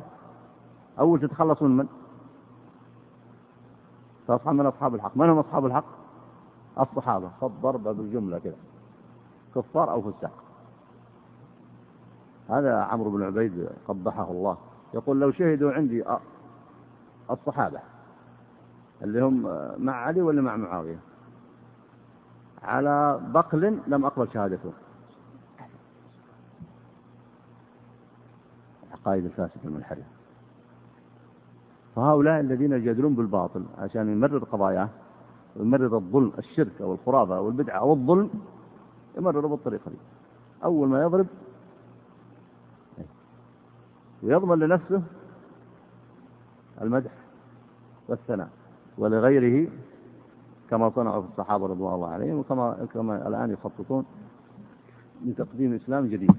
أول 0.99 1.19
تتخلص 1.19 1.61
من 1.61 1.77
من؟ 1.77 1.87
تصحى 4.27 4.51
من 4.51 4.65
أصحاب 4.65 4.95
الحق. 4.95 5.17
من 5.17 5.29
هم 5.29 5.37
أصحاب 5.37 5.65
الحق؟ 5.65 5.85
الصحابة. 6.79 7.29
خط 7.41 7.51
ضربة 7.61 7.91
بالجملة 7.91 8.39
كذا. 8.39 8.55
كفار 9.55 9.91
أو 9.91 10.11
فساق. 10.11 10.44
هذا 12.49 12.79
عمرو 12.79 13.09
بن 13.11 13.23
عبيد 13.23 13.69
قبحه 13.87 14.31
الله. 14.31 14.57
يقول 14.93 15.19
لو 15.19 15.31
شهدوا 15.31 15.71
عندي 15.71 16.03
الصحابة 17.31 17.79
اللي 19.01 19.21
هم 19.21 19.41
مع 19.77 19.93
علي 19.93 20.21
ولا 20.21 20.41
مع 20.41 20.55
معاوية؟ 20.55 20.99
على 22.63 23.19
بقل 23.33 23.79
لم 23.87 24.05
أقبل 24.05 24.27
شهادته. 24.33 24.71
العقائد 28.87 29.25
الفاسدة 29.25 29.61
المنحرفة 29.65 30.03
فهؤلاء 31.95 32.39
الذين 32.39 32.71
يجادلون 32.71 33.15
بالباطل 33.15 33.65
عشان 33.77 34.11
يمرر 34.11 34.43
قضاياه 34.43 34.89
ويمرر 35.55 35.97
الظلم 35.97 36.31
الشرك 36.37 36.81
أو 36.81 36.93
الخرافة 36.93 37.37
أو 37.37 37.47
البدعة 37.47 37.79
أو 37.79 37.93
الظلم 37.93 38.29
يمرر 39.17 39.47
بالطريقة 39.47 39.91
دي. 39.91 39.97
أول 40.63 40.87
ما 40.87 41.03
يضرب 41.03 41.27
ويضمن 44.23 44.59
لنفسه 44.59 45.01
المدح 46.81 47.11
والثناء 48.07 48.49
ولغيره 48.97 49.71
كما 50.69 50.89
صنعوا 50.89 51.21
في 51.21 51.27
الصحابة 51.27 51.67
رضوان 51.67 51.93
الله 51.93 52.07
عليهم 52.07 52.37
وكما 52.37 52.87
كما 52.93 53.27
الآن 53.27 53.51
يخططون 53.51 54.05
لتقديم 55.25 55.73
إسلام 55.73 56.07
جديد. 56.07 56.35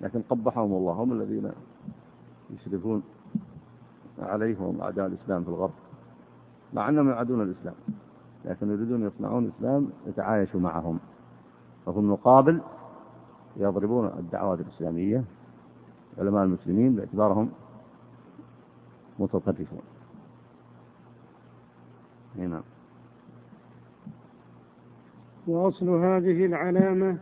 لكن 0.00 0.22
قبحهم 0.22 0.72
الله 0.72 0.92
هم 0.92 1.12
الذين 1.12 1.52
يشرفون 2.50 3.02
عليهم 4.18 4.80
أعداء 4.80 5.06
الإسلام 5.06 5.42
في 5.42 5.48
الغرب. 5.48 5.72
مع 6.74 6.88
أنهم 6.88 7.08
يعادون 7.10 7.42
الإسلام 7.42 7.74
لكن 8.44 8.70
يريدون 8.70 9.06
يصنعون 9.06 9.52
إسلام 9.56 9.90
يتعايشوا 10.06 10.60
معهم. 10.60 10.98
وفي 11.86 11.98
المقابل 11.98 12.60
يضربون 13.56 14.06
الدعوات 14.06 14.60
الإسلامية 14.60 15.24
علماء 16.18 16.44
المسلمين 16.44 16.94
باعتبارهم 16.94 17.50
متطرفون. 19.18 19.82
نعم. 22.36 22.62
وأصل 25.46 25.88
هذه 25.88 26.46
العلامة 26.46 27.16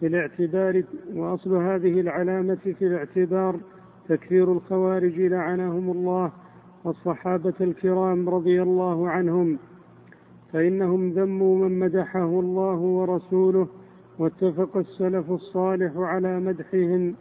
في 0.00 0.06
الاعتبار 0.06 0.82
وأصل 1.14 1.56
هذه 1.56 2.00
العلامة 2.00 2.54
في 2.54 2.86
الاعتبار 2.86 3.60
تكفير 4.08 4.52
الخوارج 4.52 5.20
لعنهم 5.20 5.90
الله 5.90 6.32
والصحابة 6.84 7.54
الكرام 7.60 8.28
رضي 8.28 8.62
الله 8.62 9.08
عنهم 9.08 9.58
فإنهم 10.52 11.10
ذموا 11.10 11.68
من 11.68 11.78
مدحه 11.78 12.24
الله 12.24 12.76
ورسوله 12.76 13.68
واتفق 14.18 14.76
السلف 14.76 15.30
الصالح 15.30 15.92
على 15.96 16.40
مدحهم 16.40 17.14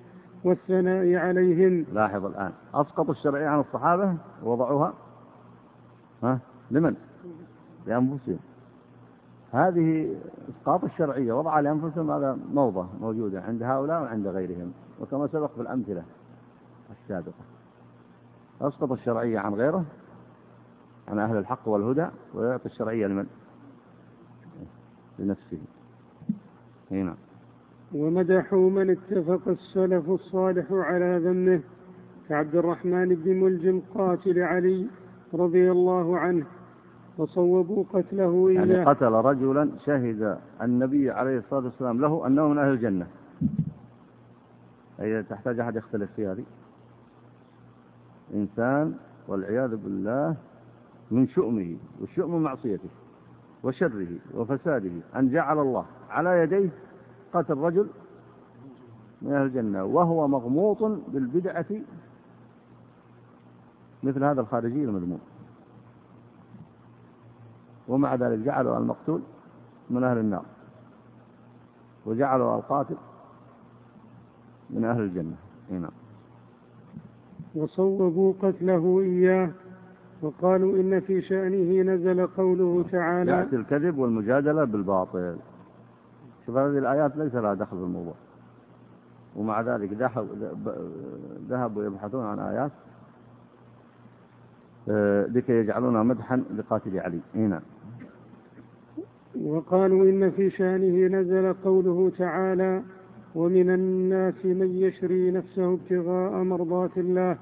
والثناء 0.43 1.15
عليهم 1.15 1.85
لاحظ 1.93 2.25
الآن. 2.25 2.51
أسقطوا 2.73 3.13
الشرعية 3.13 3.47
عن 3.47 3.59
الصحابة؟ 3.59 4.17
ووضعوها 4.43 4.93
ها؟ 6.23 6.39
لمن؟ 6.71 6.95
لأنفسهم. 7.85 8.39
هذه 9.51 10.15
إسقاط 10.49 10.83
الشرعية 10.83 11.33
وضعها 11.33 11.61
لأنفسهم 11.61 12.11
هذا 12.11 12.37
موضة 12.53 12.87
موجودة 13.01 13.41
عند 13.41 13.63
هؤلاء 13.63 14.01
وعند 14.01 14.27
غيرهم 14.27 14.73
وكما 15.01 15.27
سبق 15.27 15.51
في 15.55 15.61
الأمثلة 15.61 16.03
السابقة. 16.91 17.43
أسقط 18.61 18.91
الشرعية 18.91 19.39
عن 19.39 19.53
غيره؟ 19.53 19.85
عن 21.07 21.19
أهل 21.19 21.37
الحق 21.37 21.67
والهدى؟ 21.67 22.07
ويعطي 22.33 22.65
الشرعية 22.65 23.07
لمن؟ 23.07 23.27
لنفسه. 25.19 25.59
هنا 26.93 27.15
ومدحوا 27.93 28.69
من 28.69 28.89
اتفق 28.89 29.47
السلف 29.47 30.09
الصالح 30.09 30.65
على 30.71 31.21
ذمه 31.23 31.61
كعبد 32.29 32.55
الرحمن 32.55 33.15
بن 33.15 33.39
ملجم 33.43 33.81
قاتل 33.95 34.39
علي 34.39 34.87
رضي 35.33 35.71
الله 35.71 36.17
عنه 36.17 36.45
وصوبوا 37.17 37.83
قتله 37.93 38.47
إياه 38.47 38.65
يعني 38.65 38.85
قتل 38.85 39.11
رجلا 39.11 39.69
شهد 39.85 40.37
النبي 40.61 41.11
عليه 41.11 41.37
الصلاة 41.37 41.63
والسلام 41.63 42.01
له 42.01 42.27
أنه 42.27 42.47
من 42.47 42.57
أهل 42.57 42.71
الجنة. 42.71 43.07
هي 44.99 45.23
تحتاج 45.23 45.59
أحد 45.59 45.75
يختلف 45.75 46.09
في 46.15 46.27
هذه؟ 46.27 46.43
إنسان 48.33 48.93
والعياذ 49.27 49.75
بالله 49.75 50.35
من 51.11 51.27
شؤمه 51.27 51.75
والشؤم 52.01 52.43
معصيته. 52.43 52.89
وشره 53.63 54.07
وفساده 54.33 54.91
أن 55.15 55.29
جعل 55.29 55.59
الله 55.59 55.85
على 56.09 56.39
يديه 56.39 56.69
قتل 57.33 57.57
رجل 57.57 57.87
من 59.21 59.33
أهل 59.33 59.45
الجنة 59.45 59.83
وهو 59.83 60.27
مغموط 60.27 60.83
بالبدعة 60.83 61.65
مثل 64.03 64.23
هذا 64.23 64.41
الخارجي 64.41 64.83
المذموم. 64.83 65.19
ومع 67.87 68.15
ذلك 68.15 68.39
جعلوا 68.39 68.77
المقتول 68.77 69.21
من 69.89 70.03
أهل 70.03 70.17
النار 70.17 70.45
وجعلوا 72.05 72.55
القاتل 72.55 72.97
من 74.69 74.85
أهل 74.85 75.01
الجنة. 75.01 75.35
هنا 75.71 75.89
وصوبوا 77.55 78.33
قتله 78.41 78.99
إياه. 79.01 79.51
وقالوا 80.23 80.75
إن 80.75 80.99
في 80.99 81.21
شأنه 81.21 81.93
نزل 81.93 82.27
قوله 82.27 82.85
تعالى 82.91 83.31
يأتي 83.31 83.55
الكذب 83.55 83.97
والمجادلة 83.97 84.63
بالباطل. 84.63 85.35
شوف 86.45 86.57
هذه 86.57 86.77
الآيات 86.77 87.17
ليس 87.17 87.35
لها 87.35 87.53
دخل 87.53 87.77
في 87.77 87.83
الموضوع. 87.83 88.13
ومع 89.35 89.61
ذلك 89.61 89.93
ذهبوا 91.49 91.83
يبحثون 91.83 92.25
عن 92.25 92.39
آيات 92.39 92.71
آه، 94.89 95.25
لكي 95.25 95.53
يجعلونها 95.53 96.03
مدحا 96.03 96.43
لقاتل 96.57 96.99
علي. 96.99 97.19
اي 97.35 97.41
نعم. 97.41 97.61
وقالوا 99.41 100.03
إن 100.03 100.31
في 100.31 100.49
شأنه 100.49 101.17
نزل 101.19 101.53
قوله 101.53 102.11
تعالى 102.17 102.81
ومن 103.35 103.69
الناس 103.69 104.45
من 104.45 104.71
يشري 104.71 105.31
نفسه 105.31 105.73
ابتغاء 105.73 106.43
مرضات 106.43 106.97
الله 106.97 107.37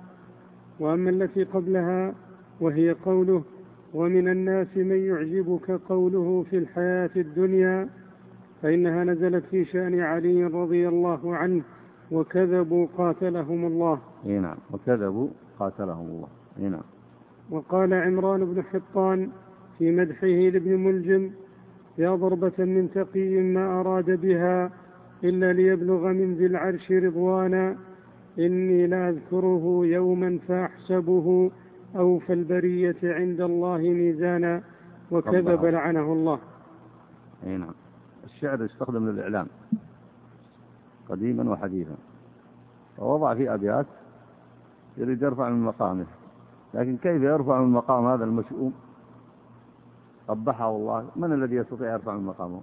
وأما 0.80 1.10
التي 1.10 1.44
قبلها 1.44 2.14
وهي 2.62 2.92
قوله 2.92 3.44
ومن 3.94 4.28
الناس 4.28 4.78
من 4.78 5.06
يعجبك 5.06 5.72
قوله 5.72 6.46
في 6.50 6.58
الحياة 6.58 7.10
الدنيا 7.16 7.90
فإنها 8.62 9.04
نزلت 9.04 9.44
في 9.46 9.66
شأن 9.66 10.00
علي 10.00 10.44
رضي 10.44 10.88
الله 10.88 11.36
عنه 11.36 11.62
وكذبوا 12.12 12.88
قاتلهم 12.98 13.66
الله. 13.66 14.00
إي 14.26 14.40
نعم 14.40 14.58
وكذبوا 14.72 15.28
قاتلهم 15.60 16.06
الله. 16.08 16.28
إي 16.60 16.70
نعم. 16.70 16.84
وقال 17.50 17.94
عمران 17.94 18.46
بن 18.46 18.64
حطان 18.64 19.30
في 19.78 19.92
مدحه 19.92 20.28
لابن 20.28 20.76
ملجم 20.76 21.30
يا 21.98 22.16
ضربة 22.16 22.54
من 22.66 22.90
تقي 22.96 23.42
ما 23.42 23.80
أراد 23.80 24.22
بها 24.22 24.72
إلا 25.24 25.54
ليبلغ 25.54 26.08
من 26.08 26.34
ذي 26.36 26.46
العرش 26.46 26.92
رضوانا 26.92 27.78
إني 28.40 28.88
لأذكره 28.88 29.82
يوما 29.84 30.40
فأحسبه 30.48 31.52
أوفى 31.96 32.34
البرية 32.34 32.98
عند 33.04 33.42
الله 33.42 33.78
ميزانا 33.78 34.64
وكذب 35.12 35.66
لعنه 35.66 36.14
الله. 36.14 36.40
أي 37.46 37.58
نعم. 37.58 37.74
الشعر 38.24 38.64
يستخدم 38.64 39.10
للإعلام 39.10 39.48
قديما 41.10 41.52
وحديثا. 41.52 41.96
ووضع 42.98 43.34
في 43.34 43.54
أبيات 43.54 43.86
يريد 44.98 45.22
يرفع 45.22 45.50
من 45.50 45.64
مقامه. 45.64 46.06
لكن 46.74 46.98
كيف 46.98 47.22
يرفع 47.22 47.62
من 47.62 47.72
مقام 47.72 48.06
هذا 48.06 48.24
المشؤوم؟ 48.24 48.74
قبحه 50.28 50.70
الله. 50.76 51.06
من 51.16 51.34
الذي 51.34 51.56
يستطيع 51.56 51.94
يرفع 51.94 52.16
من 52.16 52.26
مقامه؟ 52.26 52.62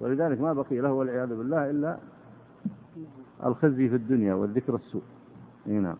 ولذلك 0.00 0.40
ما 0.40 0.52
بقي 0.52 0.80
له 0.80 0.92
والعياذ 0.92 1.36
بالله 1.36 1.70
إلا 1.70 1.98
الخزي 3.46 3.88
في 3.88 3.96
الدنيا 3.96 4.34
والذكر 4.34 4.74
السوء. 4.74 5.02
نعم. 5.66 5.96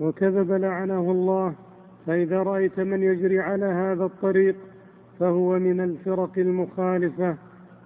وكذب 0.00 0.52
لعنه 0.52 1.10
الله 1.10 1.54
فإذا 2.06 2.42
رأيت 2.42 2.80
من 2.80 3.02
يجري 3.02 3.40
على 3.40 3.66
هذا 3.66 4.04
الطريق 4.04 4.56
فهو 5.20 5.58
من 5.58 5.80
الفرق 5.80 6.38
المخالفة 6.38 7.36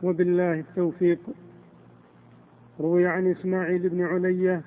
وبالله 0.03 0.61
التوفيق. 0.61 1.19
روي 2.81 3.07
عن 3.07 3.27
إسماعيل 3.27 3.89
بن 3.89 4.03
علية 4.03 4.63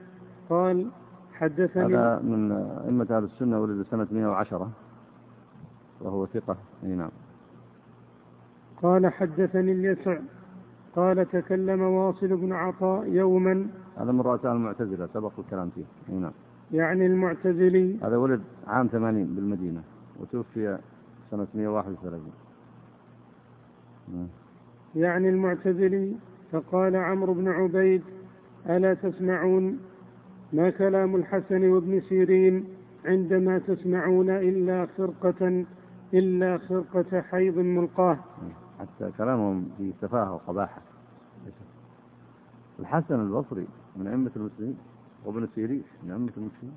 قال 0.49 0.87
حدثني 1.33 1.95
هذا 1.95 2.19
من 2.23 2.51
أئمة 2.85 3.07
أهل 3.11 3.23
السنة 3.23 3.61
ولد 3.61 3.85
سنة 3.91 4.07
110 4.11 4.71
وهو 6.01 6.25
ثقة. 6.25 6.57
أي 6.83 6.89
نعم. 6.89 7.11
قال 8.81 9.07
حدثني 9.07 9.71
اليسع 9.71 10.17
قال 10.95 11.29
تكلم 11.29 11.81
واصل 11.81 12.27
بن 12.27 12.53
عطاء 12.53 13.07
يوما. 13.07 13.67
هذا 13.97 14.11
من 14.11 14.21
رؤساء 14.21 14.53
المعتزلة 14.53 15.07
سبق 15.13 15.31
الكلام 15.39 15.69
فيه. 15.69 15.85
أي 16.09 16.15
نعم. 16.19 16.31
يعني 16.73 17.05
المعتزلي. 17.05 17.97
هذا 18.03 18.17
ولد 18.17 18.41
عام 18.67 18.87
80 18.87 19.35
بالمدينة 19.35 19.81
وتوفي 20.19 20.77
سنة 21.31 21.47
131 21.55 22.31
نعم. 24.13 24.27
يعني 24.95 25.29
المعتزلي 25.29 26.15
فقال 26.51 26.95
عمرو 26.95 27.33
بن 27.33 27.47
عبيد 27.47 28.01
ألا 28.69 28.93
تسمعون 28.93 29.79
ما 30.53 30.69
كلام 30.69 31.15
الحسن 31.15 31.69
وابن 31.69 32.01
سيرين 32.01 32.65
عندما 33.05 33.59
تسمعون 33.59 34.29
إلا 34.29 34.87
خرقة 34.97 35.65
إلا 36.13 36.57
خرقة 36.57 37.21
حيض 37.21 37.57
ملقاه. 37.57 38.17
حتى 38.79 39.11
كلامهم 39.17 39.69
في 39.77 39.93
سفاهة 40.01 40.33
وقباحة. 40.33 40.81
الحسن 42.79 43.19
البصري 43.19 43.67
من 43.95 44.07
أئمة 44.07 44.31
المسلمين. 44.35 44.77
وابن 45.25 45.47
سيرين 45.55 45.83
من 46.03 46.11
أئمة 46.11 46.31
المسلمين 46.37 46.75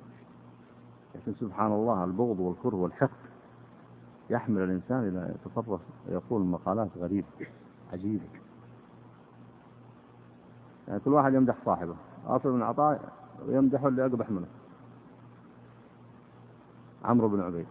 لكن 1.15 1.33
سبحان 1.33 1.71
الله 1.71 2.03
البغض 2.03 2.39
والكره 2.39 2.75
والحقد 2.75 3.27
يحمل 4.29 4.61
الإنسان 4.61 5.07
إلى 5.07 5.35
يتصرف 5.35 5.81
ويقول 6.07 6.41
مقالات 6.41 6.89
غريبة 6.97 7.27
عجيبة. 7.93 8.23
يعني 10.87 10.99
كل 10.99 11.13
واحد 11.13 11.33
يمدح 11.33 11.55
صاحبه. 11.65 11.95
أصل 12.27 12.51
بن 12.51 12.61
عطاء 12.61 13.13
يمدح 13.47 13.83
اللي 13.83 14.05
أقبح 14.05 14.31
منه. 14.31 14.47
عمرو 17.03 17.29
بن 17.29 17.39
عبيد. 17.39 17.67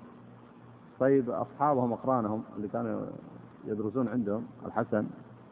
طيب 1.00 1.30
أصحابهم 1.30 1.92
أقرانهم 1.92 2.42
اللي 2.56 2.68
كانوا 2.68 3.06
يدرسون 3.64 4.08
عندهم 4.08 4.46
الحسن 4.66 5.06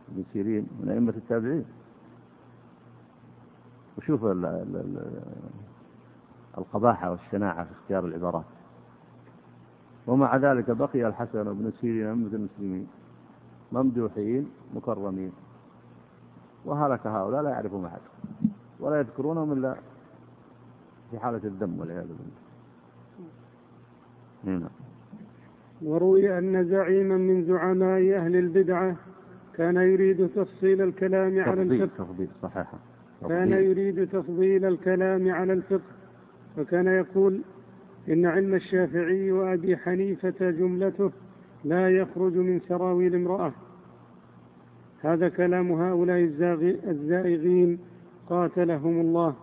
بن 0.08 0.24
سيرين 0.32 0.68
من 0.80 0.88
أئمة 0.88 1.14
التابعين. 1.16 1.64
وشوف 3.98 4.24
القباحة 6.58 7.10
والشناعة 7.10 7.64
في 7.64 7.70
اختيار 7.72 8.04
العبارات. 8.04 8.44
ومع 10.06 10.36
ذلك 10.36 10.70
بقي 10.70 11.06
الحسن 11.06 11.44
بن 11.44 11.72
سيرين 11.80 12.06
أئمة 12.06 12.34
المسلمين 12.34 12.86
ممدوحين 13.72 14.50
مكرمين. 14.74 15.32
وهلك 16.64 17.06
هؤلاء 17.06 17.42
لا 17.42 17.50
يعرفهم 17.50 17.84
أحد 17.84 18.00
ولا 18.80 18.98
يذكرونهم 18.98 19.52
إلا 19.52 19.76
في 21.10 21.18
حالة 21.18 21.40
الذم 21.44 21.80
والعياذ 21.80 22.06
بالله. 22.06 22.44
نعم. 24.44 24.70
وروي 25.82 26.38
أن 26.38 26.64
زعيما 26.64 27.16
من 27.16 27.44
زعماء 27.44 28.16
أهل 28.16 28.36
البدعة 28.36 28.96
كان 29.54 29.76
يريد 29.76 30.28
تفصيل 30.28 30.82
الكلام 30.82 31.40
على 31.40 31.62
الفقه 31.62 32.04
تفضيل 32.04 32.28
صحيحة 32.42 32.78
كان 33.28 33.52
يريد 33.52 34.08
تفضيل 34.08 34.64
الكلام 34.64 35.30
على 35.30 35.52
الفقه 35.52 35.94
فكان 36.56 36.86
يقول 36.86 37.40
إن 38.08 38.26
علم 38.26 38.54
الشافعي 38.54 39.32
وأبي 39.32 39.76
حنيفة 39.76 40.50
جملته 40.50 41.10
لا 41.64 41.90
يخرج 41.90 42.36
من 42.36 42.60
سراويل 42.60 43.14
امرأة. 43.14 43.52
هذا 45.02 45.28
كلام 45.28 45.72
هؤلاء 45.72 46.18
الزائغين 46.88 47.78
قاتلهم 48.28 49.00
الله. 49.00 49.34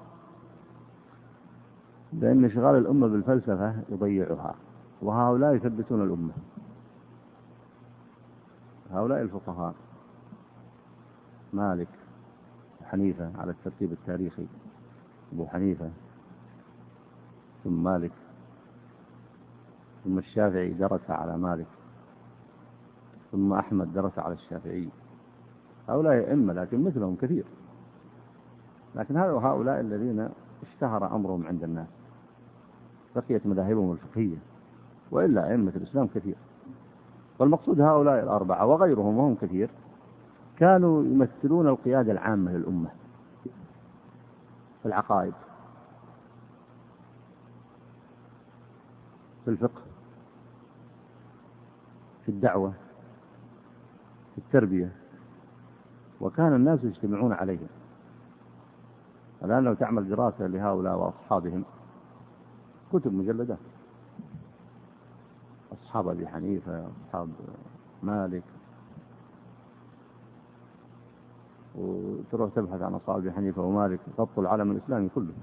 لأن 2.14 2.46
إشغال 2.46 2.76
الأمة 2.76 3.08
بالفلسفة 3.08 3.76
يضيعها 3.90 4.56
وهؤلاء 5.02 5.56
يثبتون 5.56 6.02
الأمة. 6.02 6.34
هؤلاء 8.92 9.22
الفقهاء. 9.22 9.76
مالك. 11.54 11.88
حنيفة 12.92 13.32
على 13.38 13.52
الترتيب 13.52 13.92
التاريخي. 13.92 14.46
أبو 15.34 15.48
حنيفة 15.48 15.90
ثم 17.64 17.84
مالك 17.84 18.12
ثم 20.04 20.18
الشافعي 20.18 20.70
درس 20.70 21.10
على 21.10 21.38
مالك 21.38 21.68
ثم 23.32 23.54
أحمد 23.54 23.94
درس 23.94 24.20
على 24.20 24.34
الشافعي. 24.34 24.90
هؤلاء 25.90 26.14
أئمة 26.14 26.54
لكن 26.54 26.84
مثلهم 26.84 27.16
كثير. 27.16 27.46
لكن 28.96 29.18
هؤلاء 29.18 29.80
الذين 29.80 30.30
اشتهر 30.64 31.16
أمرهم 31.16 31.48
عند 31.48 31.64
الناس 31.64 31.88
بقيت 33.16 33.48
مذاهبهم 33.48 33.92
الفقهية 33.92 34.38
وإلا 35.12 35.52
أئمة 35.52 35.72
الإسلام 35.76 36.08
كثير. 36.08 36.36
والمقصود 37.40 37.82
هؤلاء 37.82 38.24
الأربعة 38.24 38.66
وغيرهم 38.66 39.18
وهم 39.18 39.36
كثير 39.36 39.70
كانوا 40.62 41.04
يمثلون 41.04 41.68
القيادة 41.68 42.12
العامة 42.12 42.52
للأمة 42.52 42.90
في 44.82 44.86
العقائد 44.88 45.34
في 49.46 49.52
الفقه 49.52 49.82
في 52.26 52.30
الدعوة 52.30 52.74
في 54.36 54.38
التربية 54.38 54.92
وكان 56.22 56.56
الناس 56.56 56.84
يجتمعون 56.84 57.34
عليهم. 57.34 57.68
الآن 59.44 59.64
لو 59.64 59.74
تعمل 59.74 60.10
دراسة 60.10 60.48
لهؤلاء 60.48 60.98
وأصحابهم 60.98 61.64
كتب 62.94 63.14
مجلدات 63.14 63.58
أصحاب 65.74 66.08
أبي 66.08 66.28
حنيفة 66.28 66.88
أصحاب 67.08 67.30
مالك 68.04 68.44
وتروح 71.76 72.50
تبحث 72.56 72.82
عن 72.82 72.94
أصحاب 72.94 73.18
أبي 73.18 73.32
حنيفة 73.32 73.62
ومالك 73.62 74.00
غطوا 74.20 74.44
العالم 74.44 74.72
الإسلامي 74.72 75.10
كله. 75.16 75.34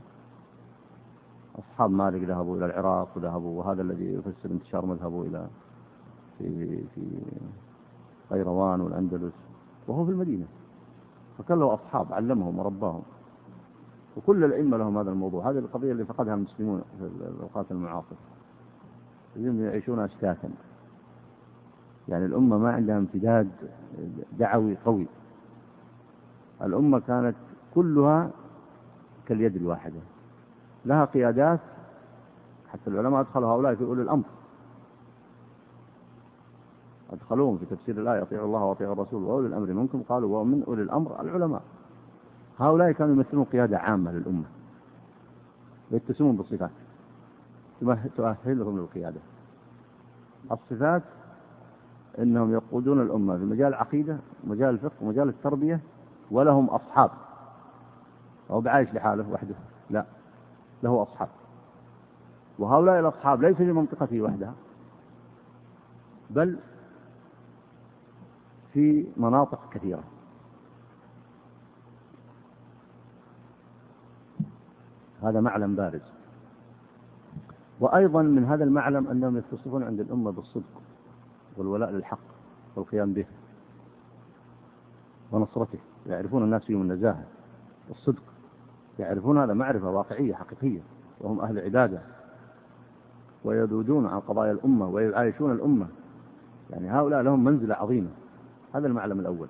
أصحاب 1.59 1.91
مالك 1.91 2.22
ذهبوا 2.22 2.57
إلى 2.57 2.66
العراق 2.66 3.09
وذهبوا 3.16 3.59
وهذا 3.59 3.83
الذي 3.83 4.05
يفسر 4.05 4.51
انتشار 4.51 4.87
مذهبه 4.87 5.22
إلى 5.22 5.47
في 6.39 6.79
في 6.95 7.03
قيروان 8.31 8.81
والأندلس 8.81 9.33
وهو 9.89 10.05
في 10.05 10.11
المدينة. 10.11 10.47
فكان 11.39 11.59
له 11.59 11.74
أصحاب 11.74 12.12
علمهم 12.12 12.59
ورباهم. 12.59 13.03
وكل 14.16 14.45
الأئمة 14.45 14.76
لهم 14.76 14.99
هذا 14.99 15.11
الموضوع. 15.11 15.51
هذه 15.51 15.59
القضية 15.59 15.93
اللي 15.93 16.05
فقدها 16.05 16.35
المسلمون 16.35 16.83
في 16.99 17.05
الأوقات 17.05 17.70
المعاصرة. 17.70 18.16
يعيشون 19.37 19.99
أشتاتا. 19.99 20.51
يعني 22.09 22.26
الأمة 22.26 22.59
ما 22.59 22.72
عندها 22.72 22.99
امتداد 22.99 23.51
دعوي 24.39 24.76
قوي. 24.85 25.07
الأمة 26.63 26.99
كانت 26.99 27.37
كلها 27.75 28.31
كاليد 29.27 29.57
الواحدة. 29.57 30.01
لها 30.85 31.05
قيادات 31.05 31.61
حتى 32.73 32.91
العلماء 32.91 33.21
أدخلوا 33.21 33.49
هؤلاء 33.49 33.75
في 33.75 33.85
أولي 33.85 34.03
الأمر. 34.03 34.25
أدخلوهم 37.13 37.59
في 37.59 37.67
تفسير 37.67 38.01
الآية 38.01 38.23
أطيعوا 38.23 38.47
الله 38.47 38.65
وأطيعوا 38.65 38.93
الرسول 38.93 39.23
وأولي 39.23 39.47
الأمر 39.47 39.67
منكم. 39.67 40.03
قالوا 40.09 40.41
ومن 40.41 40.63
أولي 40.69 40.83
الأمر 40.83 41.21
العلماء. 41.21 41.63
هؤلاء 42.59 42.93
كانوا 42.93 43.15
يمثلون 43.15 43.45
قيادة 43.45 43.79
عامة 43.79 44.13
للأمة 44.13 44.45
ويتسمون 45.91 46.37
بالصفات 46.37 46.71
تؤهلهم 48.17 48.79
للقيادة. 48.79 49.21
الصفات 50.53 51.03
إنهم 52.19 52.53
يقودون 52.53 53.03
الأمة 53.03 53.39
في 53.39 53.45
مجال 53.45 53.69
العقيدة 53.69 54.19
ومجال 54.45 54.69
الفقه 54.69 54.95
ومجال 55.03 55.29
التربية 55.29 55.81
ولهم 56.31 56.70
أصحاب. 56.70 57.11
هو 58.51 58.61
بعايش 58.61 58.95
لحاله 58.95 59.31
وحده. 59.31 59.55
لا 59.91 60.05
له 60.83 61.03
أصحاب. 61.03 61.29
وهؤلاء 62.59 63.01
الأصحاب 63.01 63.43
ليس 63.43 63.57
في 63.57 63.72
منطقته 63.72 64.20
وحدها 64.20 64.55
بل 66.31 66.59
في 68.72 69.07
مناطق 69.16 69.61
كثيرة. 69.72 70.05
هذا 75.22 75.41
معلم 75.41 75.76
بارز. 75.76 76.03
وأيضا 77.81 78.22
من 78.22 78.45
هذا 78.45 78.64
المعلم 78.64 79.09
أنهم 79.09 79.37
يتصفون 79.37 79.83
عند 79.83 80.01
الأمة 80.01 80.31
بالصدق 80.31 80.83
والولاء 81.57 81.91
للحق 81.91 82.18
والقيام 82.76 83.12
به. 83.12 83.26
ونصرته 85.33 85.79
يعرفون 86.07 86.43
الناس 86.43 86.64
فيهم 86.64 86.83
النزاهة 86.83 87.24
والصدق 87.89 88.22
يعرفون 88.99 89.39
هذا 89.39 89.55
معرفة 89.55 89.91
واقعية 89.91 90.35
حقيقية 90.35 90.81
وهم 91.20 91.41
أهل 91.41 91.59
عبادة 91.59 92.01
ويذودون 93.45 94.07
عن 94.07 94.20
قضايا 94.20 94.53
الأمة 94.53 94.89
ويعايشون 94.89 95.53
الأمة. 95.53 95.87
يعني 96.70 96.91
هؤلاء 96.91 97.22
لهم 97.22 97.45
منزلة 97.45 97.74
عظيمة. 97.74 98.09
هذا 98.74 98.87
المعلم 98.87 99.20
الأول. 99.20 99.49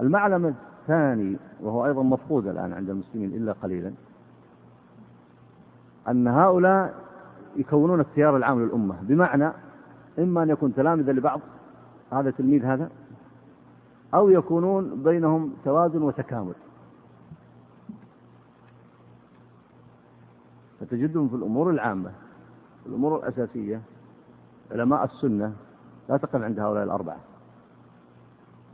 المعلم 0.00 0.46
الثاني 0.46 1.36
وهو 1.60 1.86
أيضا 1.86 2.02
مفقود 2.02 2.46
الآن 2.46 2.72
عند 2.72 2.90
المسلمين 2.90 3.30
إلا 3.30 3.52
قليلا 3.52 3.92
أن 6.08 6.28
هؤلاء 6.28 6.94
يكونون 7.56 8.00
التيار 8.00 8.36
العام 8.36 8.64
للأمة. 8.64 8.96
بمعنى 9.02 9.52
إما 10.18 10.42
أن 10.42 10.50
يكون 10.50 10.74
تلامذة 10.74 11.12
لبعض 11.12 11.40
هذا 12.12 12.30
تلميذ 12.30 12.64
هذا 12.64 12.90
أو 14.14 14.28
يكونون 14.28 15.02
بينهم 15.02 15.54
توازن 15.64 16.02
وتكامل. 16.02 16.54
فتجدهم 20.80 21.28
في 21.28 21.34
الأمور 21.34 21.70
العامة 21.70 22.12
في 22.82 22.86
الأمور 22.86 23.16
الأساسية 23.16 23.82
علماء 24.70 25.04
السنة 25.04 25.56
لا 26.08 26.16
تقف 26.16 26.42
عند 26.42 26.60
هؤلاء 26.60 26.84
الأربعة. 26.84 27.20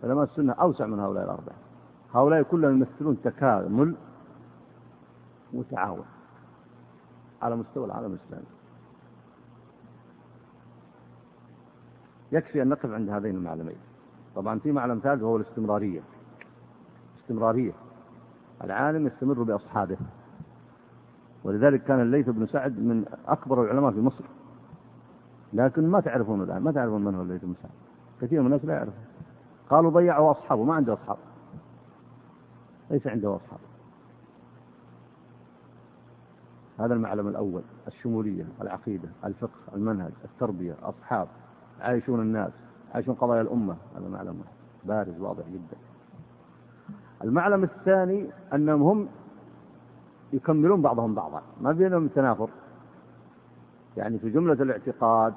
علماء 0.05 0.25
السنة 0.25 0.53
أوسع 0.53 0.87
من 0.87 1.01
هؤلاء 1.01 1.25
الأربعة. 1.25 1.57
هؤلاء 2.15 2.43
كلهم 2.43 2.73
يمثلون 2.73 3.23
تكامل 3.23 3.97
وتعاون 5.53 6.05
على 7.43 7.57
مستوى 7.57 7.85
العالم 7.85 8.13
الإسلامي. 8.13 8.47
يكفي 12.33 12.63
أن 12.63 12.69
نقف 12.69 12.91
عند 12.91 13.11
هذين 13.11 13.37
المعلمين. 13.37 13.90
طبعا 14.37 14.59
في 14.59 14.73
معلم 14.73 14.99
ثالث 14.99 15.23
وهو 15.23 15.37
الاستمرارية. 15.37 16.01
استمرارية. 17.23 17.73
العالم 18.65 19.07
يستمر 19.07 19.43
بأصحابه. 19.43 19.97
ولذلك 21.45 21.85
كان 21.85 22.01
الليث 22.01 22.29
بن 22.29 22.47
سعد 22.47 22.79
من 22.79 23.05
أكبر 23.27 23.65
العلماء 23.65 23.91
في 23.91 24.01
مصر. 24.01 24.25
لكن 25.53 25.89
ما 25.89 26.01
تعرفون 26.01 26.43
الآن 26.43 26.63
ما 26.63 26.73
تعرفون 26.73 27.05
من 27.05 27.15
هو 27.15 27.23
الليث 27.23 27.45
بن 27.45 27.55
سعد. 27.63 27.73
كثير 28.21 28.41
من 28.41 28.47
الناس 28.47 28.65
لا 28.65 28.75
يعرفون. 28.75 29.05
قالوا 29.71 29.91
ضيعوا 29.91 30.31
أصحابه 30.31 30.65
ما 30.65 30.75
عنده 30.75 30.93
أصحاب. 30.93 31.19
ليس 32.91 33.07
عنده 33.07 33.37
أصحاب. 33.37 33.61
هذا 36.79 36.95
المعلم 36.95 37.29
الأول 37.29 37.63
الشمولية 37.87 38.47
العقيدة 38.61 39.09
الفقه 39.25 39.75
المنهج 39.75 40.13
التربية 40.25 40.77
أصحاب 40.83 41.29
عايشون 41.81 42.21
الناس. 42.21 42.53
عايشون 42.95 43.15
قضايا 43.15 43.41
الأمة؟ 43.41 43.77
هذا 43.97 44.09
معلم 44.09 44.41
بارز 44.85 45.21
واضح 45.21 45.45
جدا. 45.49 45.77
المعلم 47.25 47.65
الثاني 47.65 48.27
أنهم 48.55 48.83
هم 48.83 49.09
يكملون 50.33 50.83
بعضهم 50.83 51.15
بعضا 51.15 51.43
ما 51.61 51.73
بينهم 51.73 52.09
تنافر. 52.09 52.49
يعني 53.97 54.19
في 54.19 54.31
جملة 54.31 54.53
الاعتقاد 54.53 55.35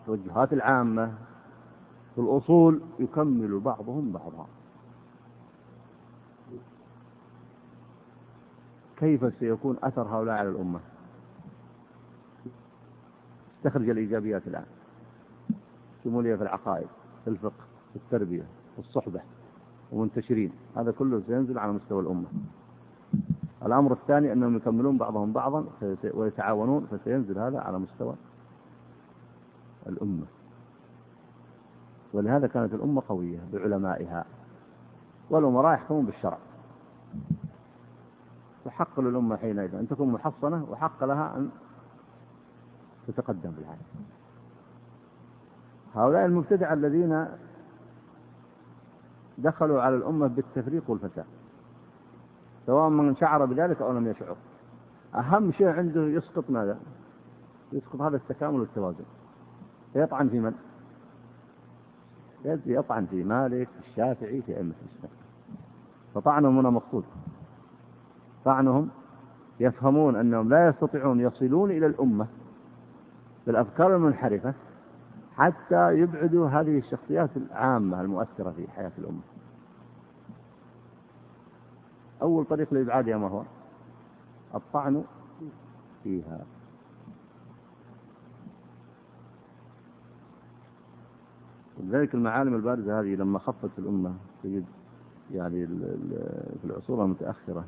التوجهات 0.00 0.52
العامة 0.52 1.12
في 2.14 2.20
الأصول 2.20 2.80
يكمل 2.98 3.60
بعضهم 3.60 4.12
بعضا. 4.12 4.46
كيف 8.96 9.34
سيكون 9.40 9.76
أثر 9.82 10.02
هؤلاء 10.02 10.34
على 10.34 10.48
الأمة؟ 10.48 10.80
استخرج 13.56 13.88
الإيجابيات 13.88 14.46
الآن. 14.46 14.77
شمولية 16.08 16.36
في 16.36 16.42
العقائد 16.42 16.86
في 17.24 17.30
الفقه 17.30 17.64
في 17.92 17.96
التربية 17.96 18.46
في 18.72 18.78
الصحبة 18.78 19.20
ومنتشرين. 19.92 20.52
هذا 20.76 20.90
كله 20.90 21.22
سينزل 21.26 21.58
على 21.58 21.72
مستوى 21.72 22.02
الأمة. 22.02 22.26
الأمر 23.62 23.92
الثاني 23.92 24.32
أنهم 24.32 24.56
يكملون 24.56 24.98
بعضهم 24.98 25.32
بعضا 25.32 25.64
ويتعاونون 26.14 26.86
فسينزل 26.90 27.38
هذا 27.38 27.60
على 27.60 27.78
مستوى 27.78 28.14
الأمة. 29.86 30.24
ولهذا 32.12 32.46
كانت 32.46 32.74
الأمة 32.74 33.02
قوية 33.08 33.40
بعلمائها. 33.52 34.24
والأمراء 35.30 35.74
يحكمون 35.74 36.06
بالشرع. 36.06 36.38
وحق 38.66 39.00
للأمة 39.00 39.36
حينئذ 39.36 39.74
أن 39.74 39.88
تكون 39.88 40.12
محصنة 40.12 40.66
وحق 40.70 41.04
لها 41.04 41.36
أن 41.36 41.50
تتقدم 43.06 43.50
بالعالم. 43.50 43.82
هؤلاء 45.94 46.26
المبتدعة 46.26 46.72
الذين 46.72 47.26
دخلوا 49.38 49.82
على 49.82 49.96
الأمة 49.96 50.26
بالتفريق 50.26 50.90
والفساد 50.90 51.26
سواء 52.66 52.88
من 52.88 53.16
شعر 53.16 53.44
بذلك 53.44 53.82
أو 53.82 53.92
لم 53.92 54.06
يشعر 54.06 54.36
أهم 55.14 55.52
شيء 55.52 55.66
عنده 55.66 56.02
يسقط 56.02 56.50
ماذا؟ 56.50 56.78
يسقط 57.72 58.00
هذا 58.00 58.16
التكامل 58.16 58.60
والتوازن 58.60 59.04
فيطعن 59.92 60.28
في 60.28 60.40
من؟ 60.40 60.54
يطعن 62.44 63.06
في 63.06 63.24
مالك 63.24 63.68
في 63.68 63.88
الشافعي 63.88 64.42
في 64.42 64.56
أئمة 64.56 64.74
الإسلام 64.82 65.12
فطعنهم 66.14 66.58
هنا 66.58 66.70
مقصود 66.70 67.04
طعنهم 68.44 68.88
يفهمون 69.60 70.16
أنهم 70.16 70.48
لا 70.48 70.68
يستطيعون 70.68 71.20
يصلون 71.20 71.70
إلى 71.70 71.86
الأمة 71.86 72.26
بالأفكار 73.46 73.96
المنحرفة 73.96 74.54
حتى 75.38 75.98
يبعدوا 75.98 76.48
هذه 76.48 76.78
الشخصيات 76.78 77.30
العامة 77.36 78.00
المؤثرة 78.00 78.50
في 78.50 78.70
حياة 78.70 78.92
الأمة. 78.98 79.20
أول 82.22 82.44
طريق 82.44 82.74
لإبعادها 82.74 83.16
ما 83.16 83.28
هو 83.28 83.42
الطعن 84.54 85.04
فيها. 86.04 86.44
ولذلك 91.78 92.14
المعالم 92.14 92.54
البارزة 92.54 93.00
هذه 93.00 93.14
لما 93.14 93.38
خفت 93.38 93.70
الأمة 93.78 94.14
تجد 94.42 94.64
يعني 95.32 95.66
في 95.66 96.64
العصور 96.64 97.04
المتأخرة 97.04 97.64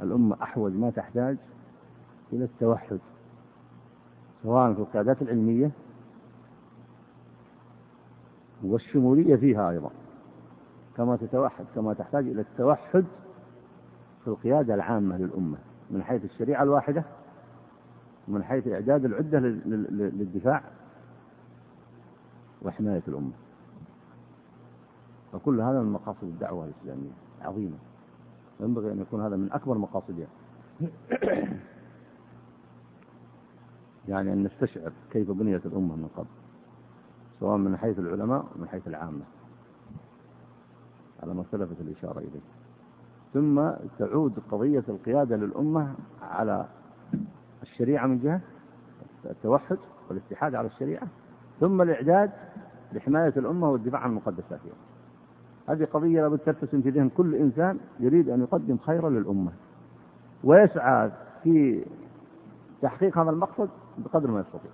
الأمة 0.00 0.42
أحوج 0.42 0.72
ما 0.72 0.90
تحتاج 0.90 1.36
إلى 2.32 2.44
التوحد. 2.44 3.00
سواء 4.44 4.74
في 4.74 4.80
القيادات 4.80 5.22
العلمية 5.22 5.70
والشمولية 8.64 9.36
فيها 9.36 9.70
أيضا. 9.70 9.90
كما 10.96 11.16
تتوحد 11.16 11.64
كما 11.74 11.94
تحتاج 11.94 12.28
إلى 12.28 12.40
التوحد 12.40 13.04
في 14.24 14.28
القيادة 14.28 14.74
العامة 14.74 15.16
للأمة. 15.16 15.58
من 15.90 16.02
حيث 16.02 16.24
الشريعة 16.24 16.62
الواحدة 16.62 17.04
ومن 18.28 18.44
حيث 18.44 18.68
إعداد 18.68 19.04
العدة 19.04 19.38
للدفاع 19.38 20.62
وحماية 22.62 23.02
الأمة. 23.08 23.32
فكل 25.32 25.60
هذا 25.60 25.80
من 25.80 25.92
مقاصد 25.92 26.24
الدعوة 26.24 26.64
الإسلامية. 26.64 27.12
عظيمة. 27.42 27.76
ينبغي 28.60 28.92
أن 28.92 29.00
يكون 29.00 29.20
هذا 29.20 29.36
من 29.36 29.52
أكبر 29.52 29.78
مقاصدها. 29.78 30.26
يعني 34.08 34.32
أن 34.32 34.42
نستشعر 34.42 34.92
كيف 35.10 35.30
بنيت 35.30 35.66
الأمة 35.66 35.96
من 35.96 36.08
قبل 36.16 36.26
سواء 37.40 37.56
من 37.56 37.76
حيث 37.76 37.98
العلماء 37.98 38.44
ومن 38.56 38.68
حيث 38.68 38.88
العامة 38.88 39.22
على 41.22 41.34
ما 41.34 41.44
سلفت 41.50 41.80
الإشارة 41.80 42.18
إليه. 42.18 42.40
ثم 43.34 43.70
تعود 43.98 44.38
قضية 44.50 44.84
القيادة 44.88 45.36
للأمة 45.36 45.94
على 46.22 46.66
الشريعة 47.62 48.06
من 48.06 48.18
جهة 48.18 48.40
التوحد 49.24 49.78
والاتحاد 50.08 50.54
على 50.54 50.66
الشريعة 50.66 51.06
ثم 51.60 51.82
الإعداد 51.82 52.30
لحماية 52.92 53.32
الأمة 53.36 53.70
والدفاع 53.70 54.00
عن 54.00 54.14
مقدساتها. 54.14 54.74
هذه 55.68 55.84
قضية 55.84 56.22
لابد 56.22 56.38
ترتسم 56.38 56.82
في 56.82 56.90
ذهن 56.90 57.08
كل 57.08 57.34
إنسان 57.34 57.78
يريد 58.00 58.28
أن 58.28 58.40
يقدم 58.40 58.78
خيرا 58.78 59.10
للأمة 59.10 59.52
ويسعى 60.44 61.10
في 61.42 61.84
تحقيق 62.82 63.18
هذا 63.18 63.30
المقصد 63.30 63.68
بقدر 63.98 64.30
ما 64.30 64.40
يستطيع. 64.40 64.70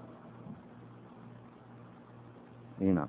إي 2.82 2.92
نعم. 2.92 3.08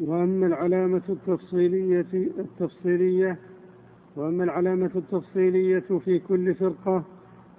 وأما 0.00 0.46
العلامة 0.46 1.02
التفصيلية 1.08 2.06
التفصيلية 2.38 3.38
وأما 4.16 4.44
العلامة 4.44 4.90
التفصيلية 4.96 5.98
في 6.04 6.18
كل 6.18 6.54
فرقة 6.54 7.04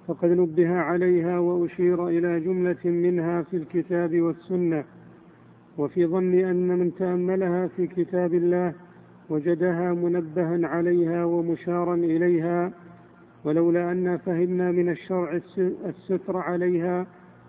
فقد 0.08 0.30
نبه 0.30 0.76
عليها 0.78 1.40
وأشير 1.40 2.08
إلى 2.08 2.40
جملة 2.40 2.78
منها 2.86 3.42
في 3.42 3.58
الكتاب 3.58 4.22
والسنة 4.22 4.86
وفي 5.78 6.08
ظن 6.08 6.34
أن 6.34 6.68
من 6.80 6.96
تأملها 6.96 7.68
في 7.68 7.88
كتاب 7.88 8.34
الله 8.34 8.74
وجدها 9.30 9.94
منبها 9.94 10.68
عليها 10.68 11.26
ومشارا 11.26 11.96
إليها 11.96 12.72
ولولا 13.46 13.92
أن 13.92 14.18
فهمنا 14.18 14.72
من 14.72 14.90
الشرع 14.90 15.40
الستر 15.86 16.38
عليها 16.38 17.06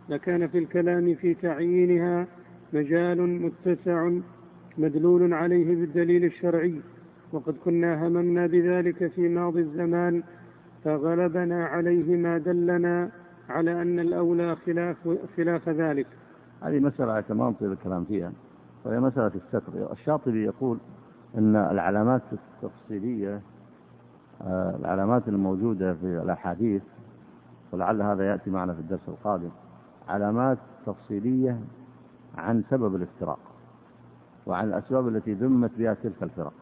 لكان 0.08 0.48
في 0.48 0.58
الكلام 0.58 1.14
في 1.14 1.34
تعيينها 1.34 2.26
مجال 2.72 3.42
متسع 3.42 4.10
مدلول 4.78 5.34
عليه 5.34 5.76
بالدليل 5.76 6.24
الشرعي 6.24 6.80
وقد 7.32 7.54
كنا 7.64 8.06
هممنا 8.06 8.46
بذلك 8.46 9.06
في 9.06 9.28
ماضي 9.28 9.60
الزمان 9.60 10.22
فغلبنا 10.84 11.64
عليه 11.66 12.16
ما 12.16 12.38
دلنا 12.38 13.10
على 13.48 13.82
أن 13.82 13.98
الأولى 13.98 14.56
خلاف, 14.56 14.96
خلاف 15.36 15.68
ذلك. 15.68 16.06
هذه 16.62 16.78
مسألة 16.80 17.20
تمام 17.20 17.52
طيب 17.52 17.72
الكلام 17.72 18.04
فيها 18.04 18.32
وهي 18.84 19.00
مسألة 19.00 19.32
الستر. 19.34 19.92
الشاطبي 19.92 20.44
يقول 20.44 20.78
أن 21.38 21.56
العلامات 21.56 22.22
التفصيلية 22.32 23.40
العلامات 24.44 25.28
الموجودة 25.28 25.94
في 25.94 26.06
الأحاديث 26.06 26.82
ولعل 27.72 28.02
هذا 28.02 28.30
يأتي 28.30 28.50
معنا 28.50 28.74
في 28.74 28.80
الدرس 28.80 29.08
القادم 29.08 29.50
علامات 30.08 30.58
تفصيلية 30.86 31.60
عن 32.38 32.64
سبب 32.70 32.96
الافتراق 32.96 33.38
وعن 34.46 34.68
الأسباب 34.68 35.08
التي 35.08 35.34
ذمت 35.34 35.70
بها 35.78 35.94
تلك 35.94 36.22
الفرق. 36.22 36.52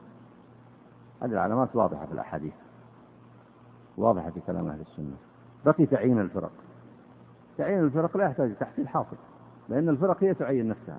هذه 1.23 1.31
العلامات 1.31 1.77
واضحة 1.77 2.07
في 2.07 2.13
الأحاديث 2.13 2.53
واضحة 3.97 4.31
في 4.31 4.41
كلام 4.41 4.69
أهل 4.69 4.81
السنة. 4.81 5.17
بقي 5.67 5.87
تعيين 5.87 6.21
الفرق. 6.21 6.53
تعيين 7.59 7.85
الفرق 7.85 8.17
لا 8.17 8.25
يحتاج 8.25 8.55
تحصيل 8.55 8.89
حاصل 8.89 9.17
لأن 9.69 9.89
الفرق 9.89 10.25
هي 10.25 10.35
تعين 10.35 10.69
نفسها. 10.69 10.99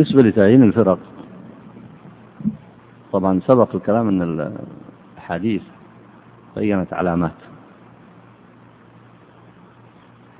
بالنسبة 0.00 0.22
لتعيين 0.22 0.62
الفرق 0.62 0.98
طبعا 3.12 3.40
سبق 3.46 3.74
الكلام 3.74 4.08
أن 4.08 4.22
الأحاديث 5.16 5.62
بينت 6.56 6.92
علامات 6.92 7.40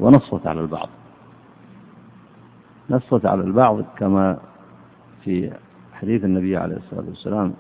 ونصت 0.00 0.46
على 0.46 0.60
البعض. 0.60 0.88
نصت 2.90 3.26
على 3.26 3.42
البعض 3.42 3.82
كما 3.98 4.38
في 5.24 5.52
حديث 5.92 6.24
النبي 6.24 6.56
عليه 6.56 6.76
الصلاة 6.76 7.04
والسلام 7.08 7.54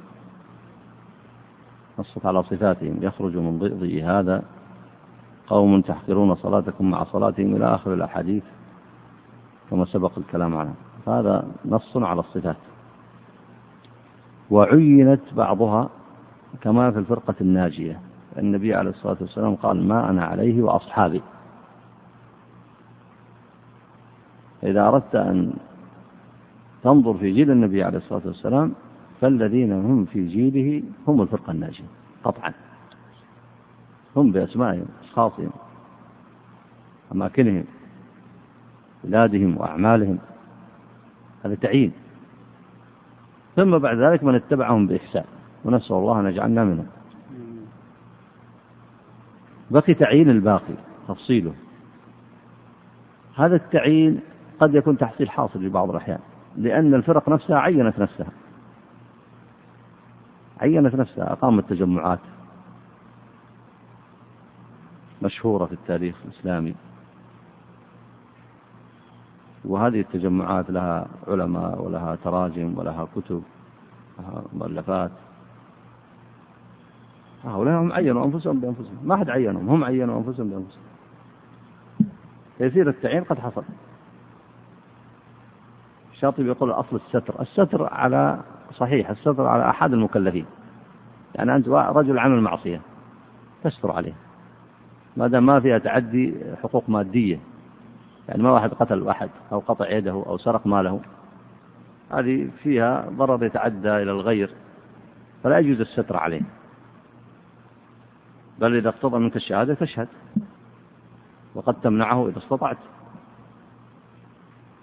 نصت 1.98 2.26
على 2.26 2.42
صفاتهم 2.42 2.98
يخرج 3.02 3.36
من 3.36 3.58
ضئضئ 3.58 4.02
هذا 4.02 4.42
قوم 5.46 5.80
تحقرون 5.80 6.34
صلاتكم 6.34 6.90
مع 6.90 7.04
صلاتهم 7.04 7.56
إلى 7.56 7.74
آخر 7.74 7.94
الأحاديث 7.94 8.44
كما 9.70 9.84
سبق 9.84 10.12
الكلام 10.18 10.56
عنها. 10.56 10.89
هذا 11.10 11.48
نص 11.64 11.96
على 11.96 12.20
الصفات. 12.20 12.56
وعينت 14.50 15.20
بعضها 15.36 15.90
كما 16.60 16.90
في 16.90 16.98
الفرقة 16.98 17.34
الناجية. 17.40 18.00
النبي 18.38 18.74
عليه 18.74 18.90
الصلاة 18.90 19.16
والسلام 19.20 19.54
قال 19.54 19.88
ما 19.88 20.10
أنا 20.10 20.24
عليه 20.24 20.62
وأصحابي. 20.62 21.22
إذا 24.62 24.88
أردت 24.88 25.14
أن 25.14 25.52
تنظر 26.82 27.14
في 27.14 27.32
جيل 27.32 27.50
النبي 27.50 27.82
عليه 27.82 27.98
الصلاة 27.98 28.22
والسلام 28.26 28.72
فالذين 29.20 29.72
هم 29.72 30.04
في 30.04 30.26
جيله 30.26 30.82
هم 31.08 31.22
الفرقة 31.22 31.50
الناجية 31.50 31.84
قطعا. 32.24 32.52
هم 34.16 34.32
بأسمائهم 34.32 34.86
أشخاصهم 35.04 35.50
أماكنهم 37.12 37.64
بلادهم 39.04 39.56
وأعمالهم. 39.58 40.18
هذا 41.44 41.54
تعيين. 41.54 41.92
ثم 43.56 43.78
بعد 43.78 43.96
ذلك 43.96 44.24
من 44.24 44.34
اتبعهم 44.34 44.86
بإحسان. 44.86 45.24
ونسأل 45.64 45.96
الله 45.96 46.20
أن 46.20 46.26
يجعلنا 46.26 46.64
منهم. 46.64 46.86
بقي 49.70 49.94
تعيين 49.94 50.30
الباقي 50.30 50.74
تفصيله. 51.08 51.54
هذا 53.36 53.56
التعيين 53.56 54.20
قد 54.60 54.74
يكون 54.74 54.98
تحصيل 54.98 55.30
حاصل 55.30 55.60
في 55.60 55.68
بعض 55.68 55.90
الأحيان 55.90 56.18
لأن 56.56 56.94
الفرق 56.94 57.28
نفسها 57.28 57.58
عينت 57.58 57.98
نفسها. 57.98 58.30
عينت 60.60 60.94
نفسها 60.94 61.32
أقامت 61.32 61.70
تجمعات 61.70 62.18
مشهورة 65.22 65.66
في 65.66 65.72
التاريخ 65.72 66.16
الإسلامي. 66.24 66.74
وهذه 69.64 70.00
التجمعات 70.00 70.70
لها 70.70 71.06
علماء 71.28 71.82
ولها 71.82 72.16
تراجم 72.24 72.78
ولها 72.78 73.08
كتب 73.16 73.42
لها 74.18 74.42
مؤلفات. 74.52 75.10
هؤلاء 77.44 77.80
هم 77.80 77.92
عينوا 77.92 78.24
أنفسهم 78.24 78.60
بأنفسهم. 78.60 78.98
ما 79.04 79.16
حد 79.16 79.30
عينهم 79.30 79.68
هم 79.68 79.84
عينوا 79.84 80.18
أنفسهم 80.18 80.50
بأنفسهم. 80.50 80.82
تيسير 82.58 82.88
التعيين 82.88 83.24
قد 83.24 83.38
حصل. 83.38 83.64
الشاطبي 86.12 86.46
يقول 86.46 86.70
أصل 86.70 86.96
الستر. 86.96 87.40
الستر 87.40 87.88
على 87.92 88.40
صحيح 88.72 89.10
الستر 89.10 89.46
على 89.46 89.70
أحد 89.70 89.92
المكلفين. 89.92 90.44
يعني 91.34 91.56
أنت 91.56 91.68
رجل 91.68 92.18
عمل 92.18 92.40
معصية 92.40 92.80
تستر 93.64 93.90
عليه. 93.90 94.12
ما 95.16 95.26
دام 95.26 95.46
ما 95.46 95.60
فيها 95.60 95.78
تعدي 95.78 96.34
حقوق 96.62 96.88
مادية. 96.88 97.40
يعني 98.30 98.42
ما 98.42 98.50
واحد 98.50 98.70
قتل 98.70 99.02
واحد 99.02 99.30
أو 99.52 99.58
قطع 99.58 99.90
يده 99.90 100.10
أو 100.10 100.38
سرق 100.38 100.66
ماله. 100.66 101.00
هذه 102.12 102.50
فيها 102.62 103.06
ضرر 103.10 103.44
يتعدى 103.44 103.88
إلى 103.88 104.10
الغير 104.10 104.54
فلا 105.42 105.58
يجوز 105.58 105.80
الستر 105.80 106.16
عليه. 106.16 106.42
بل 108.58 108.76
إذا 108.76 108.88
اقتضى 108.88 109.18
منك 109.18 109.36
الشهادة 109.36 109.74
تشهد 109.74 110.08
وقد 111.54 111.74
تمنعه 111.80 112.28
إذا 112.28 112.38
استطعت. 112.38 112.78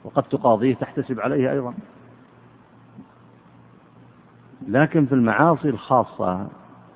وقد 0.04 0.24
تقاضيه 0.24 0.76
تحتسب 0.76 1.20
عليه 1.20 1.52
أيضا. 1.52 1.74
لكن 4.68 5.06
في 5.06 5.16
المعاصي 5.16 5.70
الخاصة 5.70 6.48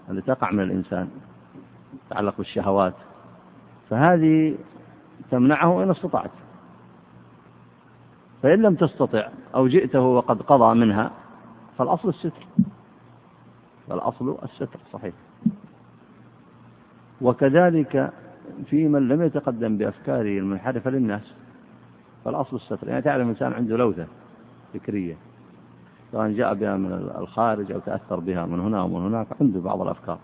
التي 0.09 0.35
تقع 0.35 0.51
من 0.51 0.63
الإنسان 0.63 1.09
تتعلق 2.09 2.37
بالشهوات 2.37 2.95
فهذه 3.89 4.55
تمنعه 5.31 5.83
إن 5.83 5.91
استطعت. 5.91 6.31
فإن 8.43 8.61
لم 8.61 8.75
تستطع 8.75 9.29
أو 9.55 9.67
جئته 9.67 10.01
وقد 10.01 10.41
قضى 10.41 10.79
منها 10.79 11.11
فالأصل 11.77 12.09
الستر. 12.09 12.45
فالأصل 13.89 14.37
الستر 14.43 14.79
صحيح. 14.93 15.13
وكذلك 17.21 18.13
في 18.65 18.87
من 18.87 19.07
لم 19.07 19.21
يتقدم 19.21 19.77
بأفكاره 19.77 20.39
المنحرفة 20.39 20.89
للناس 20.89 21.33
فالأصل 22.25 22.55
الستر. 22.55 22.87
يعني 22.87 23.01
تعلم 23.01 23.29
إنسان 23.29 23.53
عنده 23.53 23.77
لوثة 23.77 24.07
فكرية 24.73 25.17
سواء 26.11 26.31
جاء 26.31 26.53
بها 26.53 26.77
من 26.77 26.93
الخارج 27.17 27.71
أو 27.71 27.79
تأثر 27.79 28.19
بها 28.19 28.45
من 28.45 28.59
هنا 28.59 28.81
ومن 28.81 29.05
هناك 29.05 29.27
عنده 29.41 29.59
بعض 29.59 29.81
الأفكار. 29.81 30.17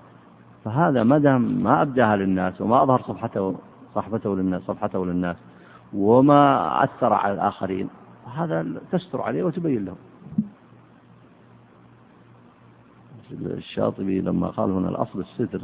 فهذا 0.66 1.04
ما 1.04 1.18
دام 1.18 1.42
ما 1.64 1.82
أبداها 1.82 2.16
للناس 2.16 2.62
وما 2.62 2.84
أظهر 2.84 3.02
صفحته 3.02 3.56
صحبته 3.96 4.36
للناس 4.36 4.62
صفحته 4.62 5.06
للناس 5.06 5.38
وما 5.94 6.84
أثر 6.84 7.14
على 7.14 7.34
الآخرين 7.34 7.90
هذا 8.36 8.82
تستر 8.92 9.22
عليه 9.22 9.44
وتبين 9.44 9.86
له. 9.86 9.96
الشاطبي 13.32 14.22
لما 14.22 14.48
قال 14.48 14.72
هنا 14.72 14.90
الأصل 14.90 15.20
الستر 15.20 15.62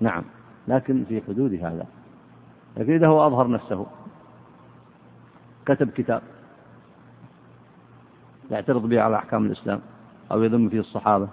نعم 0.00 0.24
لكن 0.68 1.04
في 1.04 1.22
حدود 1.22 1.54
هذا. 1.54 1.86
لكن 2.76 2.92
إذا 2.92 3.06
هو 3.06 3.26
أظهر 3.26 3.50
نفسه 3.50 3.86
كتب 5.66 5.90
كتاب 5.90 6.22
يعترض 8.50 8.82
به 8.88 9.00
على 9.00 9.16
أحكام 9.16 9.46
الإسلام 9.46 9.80
أو 10.32 10.42
يذم 10.42 10.68
فيه 10.68 10.80
الصحابة 10.80 11.28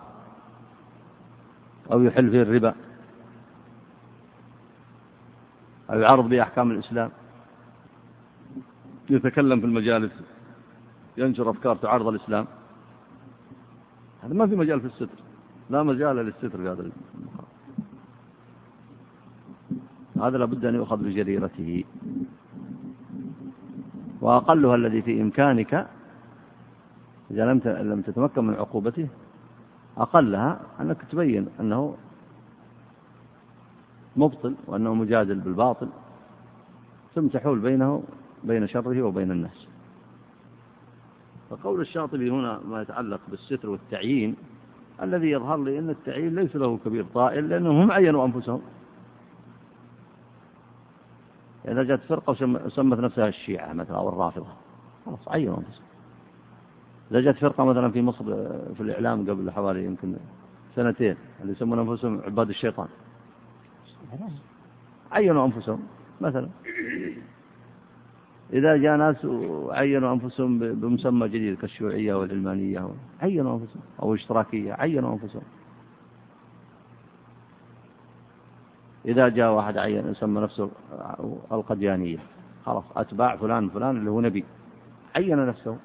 أو 1.92 2.04
يحل 2.04 2.30
فيه 2.32 2.42
الربا 2.42 2.76
أو 5.90 6.00
يعرض 6.00 6.30
به 6.30 6.42
أحكام 6.42 6.72
الإسلام 6.72 7.12
يتكلم 9.10 9.60
في 9.60 9.66
المجالس. 9.66 10.12
ينشر 11.18 11.50
أفكار 11.50 11.76
تعارض 11.76 12.08
الإسلام. 12.08 12.46
هذا 14.24 14.34
ما 14.34 14.48
في 14.48 14.56
مجال 14.56 14.82
في 14.82 14.88
الستر. 14.88 15.10
لا 15.70 15.84
مجال 15.84 16.16
للستر 16.16 16.50
في 16.50 16.70
هذا 16.70 16.82
المقام. 16.82 17.48
هذا 20.22 20.38
لابد 20.38 20.66
أن 20.66 20.76
يؤخذ 20.76 20.98
بجريرته. 20.98 21.84
وأقلها 24.22 24.76
الذي 24.76 25.02
في 25.02 25.22
إمكانك 25.22 25.88
إذا 27.32 27.46
لم 27.46 27.62
لم 27.66 28.02
تتمكن 28.02 28.48
من 28.48 28.54
عقوبته 28.54 29.08
أقلها 29.98 30.60
أنك 30.80 31.02
تبين 31.12 31.48
أنه 31.60 31.96
مبطل 34.16 34.56
وأنه 34.68 34.94
مجادل 34.94 35.40
بالباطل. 35.40 35.90
ثم 37.16 37.28
تحول 37.28 37.60
بينه 37.60 38.04
بين 38.44 38.68
شره 38.68 39.02
وبين 39.02 39.32
الناس. 39.32 39.68
فقول 41.52 41.82
الشاطبي 41.82 42.32
هنا 42.32 42.60
ما 42.66 42.82
يتعلق 42.82 43.20
بالستر 43.28 43.70
والتعيين 43.70 44.36
الذي 45.02 45.32
يظهر 45.32 45.58
لي 45.64 45.80
أن 45.80 45.90
التعيين 45.90 46.36
ليس 46.36 46.56
له 46.56 46.78
كبير 46.86 47.06
طائل 47.14 47.50
لأنهم 47.50 47.82
هم 47.82 47.92
عينوا 47.92 48.26
أنفسهم. 48.26 48.62
إذا 51.68 51.84
جاءت 51.84 52.02
فرقة 52.02 52.32
وسمت 52.66 53.00
نفسها 53.00 53.28
الشيعة 53.28 53.74
مثلا 53.74 53.98
أو 53.98 54.10
الرافضة 54.10 54.48
خلاص 55.06 55.28
عينوا 55.28 55.58
أنفسهم. 55.58 55.86
إذا 57.12 57.22
جاءت 57.22 57.38
فرقة 57.38 57.64
مثلا 57.64 57.92
في 57.92 58.02
مصر 58.02 58.24
في 58.74 58.82
الإعلام 58.82 59.30
قبل 59.30 59.52
حوالي 59.52 59.86
يمكن 59.86 60.16
سنتين 60.76 61.16
اللي 61.42 61.52
يسمون 61.52 61.80
أنفسهم 61.80 62.22
عباد 62.26 62.50
الشيطان. 62.50 62.88
عينوا 65.12 65.46
أنفسهم 65.46 65.84
مثلا. 66.22 66.50
إذا 68.54 68.78
جاء 68.78 68.98
ناس 68.98 69.26
وعينوا 69.26 70.14
أنفسهم 70.14 70.60
بمسمى 70.60 71.28
جديد 71.28 71.58
كالشيوعية 71.58 72.14
والعلمانية 72.14 72.90
عينوا 73.22 73.54
أنفسهم 73.54 73.82
أو 74.02 74.14
الاشتراكية 74.14 74.74
عينوا 74.74 75.14
أنفسهم. 75.14 75.42
إذا 79.06 79.30
جاء 79.30 79.52
واحد 79.54 79.78
عين 79.78 80.08
يسمى 80.08 80.42
نفسه 80.42 80.70
القديانية 81.52 82.18
خلاص 82.66 82.84
أتباع 82.96 83.36
فلان 83.36 83.70
فلان 83.70 83.98
اللي 83.98 84.12
هو 84.12 84.22
نبي 84.22 84.46
عين 85.16 85.46
نفسه. 85.46 85.78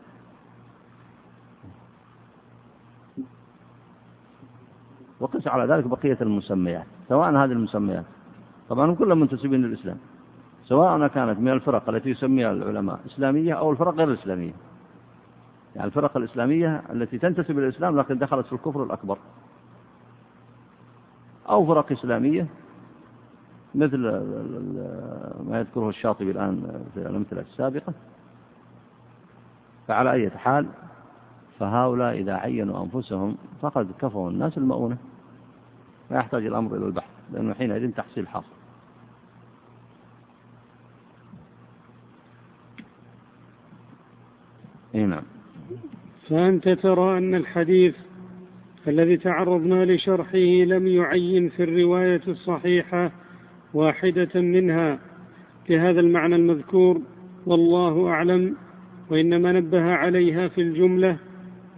وقس 5.20 5.48
على 5.48 5.74
ذلك 5.74 5.86
بقية 5.86 6.18
المسميات 6.20 6.86
سواء 7.08 7.30
هذه 7.30 7.52
المسميات. 7.52 8.04
طبعا 8.68 8.90
هم 8.90 8.94
كلهم 8.94 9.20
منتسبين 9.20 9.62
للإسلام. 9.62 9.98
سواء 10.68 11.06
كانت 11.06 11.38
من 11.40 11.48
الفرق 11.48 11.88
التي 11.88 12.10
يسميها 12.10 12.50
العلماء 12.52 13.00
إسلامية 13.06 13.54
أو 13.54 13.70
الفرق 13.70 13.94
غير 13.94 14.08
الإسلامية 14.08 14.52
يعني 15.76 15.86
الفرق 15.86 16.16
الإسلامية 16.16 16.82
التي 16.90 17.18
تنتسب 17.18 17.58
إلى 17.58 17.68
الإسلام 17.68 17.98
لكن 17.98 18.18
دخلت 18.18 18.46
في 18.46 18.52
الكفر 18.52 18.82
الأكبر. 18.82 19.18
أو 21.48 21.66
فرق 21.66 21.92
إسلامية 21.92 22.46
مثل 23.74 23.98
ما 25.48 25.58
يذكره 25.58 25.88
الشاطبي 25.88 26.30
الآن 26.30 26.84
في 26.94 27.00
الأمثلة 27.00 27.40
السابقة. 27.40 27.92
فعلى 29.88 30.12
أي 30.12 30.30
حال 30.30 30.66
فهؤلاء 31.58 32.14
إذا 32.14 32.34
عينوا 32.34 32.84
أنفسهم 32.84 33.36
فقد 33.62 33.88
كفوا 34.00 34.30
الناس 34.30 34.58
المؤونة. 34.58 34.96
لا 36.10 36.18
يحتاج 36.18 36.46
الأمر 36.46 36.76
إلى 36.76 36.86
البحث 36.86 37.10
لأنه 37.32 37.54
حينئذ 37.54 37.92
تحصيل 37.92 38.28
حاصل. 38.28 38.55
نعم. 45.05 45.22
فأنت 46.28 46.68
ترى 46.68 47.18
أن 47.18 47.34
الحديث 47.34 47.94
الذي 48.88 49.16
تعرضنا 49.16 49.84
لشرحه 49.84 50.38
لم 50.64 50.86
يعين 50.86 51.49
في 51.49 51.62
الرواية 51.62 52.20
الصحيحة 52.28 53.12
واحدة 53.74 54.40
منها. 54.40 54.99
بهذا 55.68 56.01
المعنى 56.01 56.36
المذكور 56.36 57.01
والله 57.47 58.09
أعلم 58.09 58.57
وإنما 59.11 59.53
نبه 59.53 59.82
عليها 59.82 60.49
في 60.49 60.61
الجملة 60.61 61.16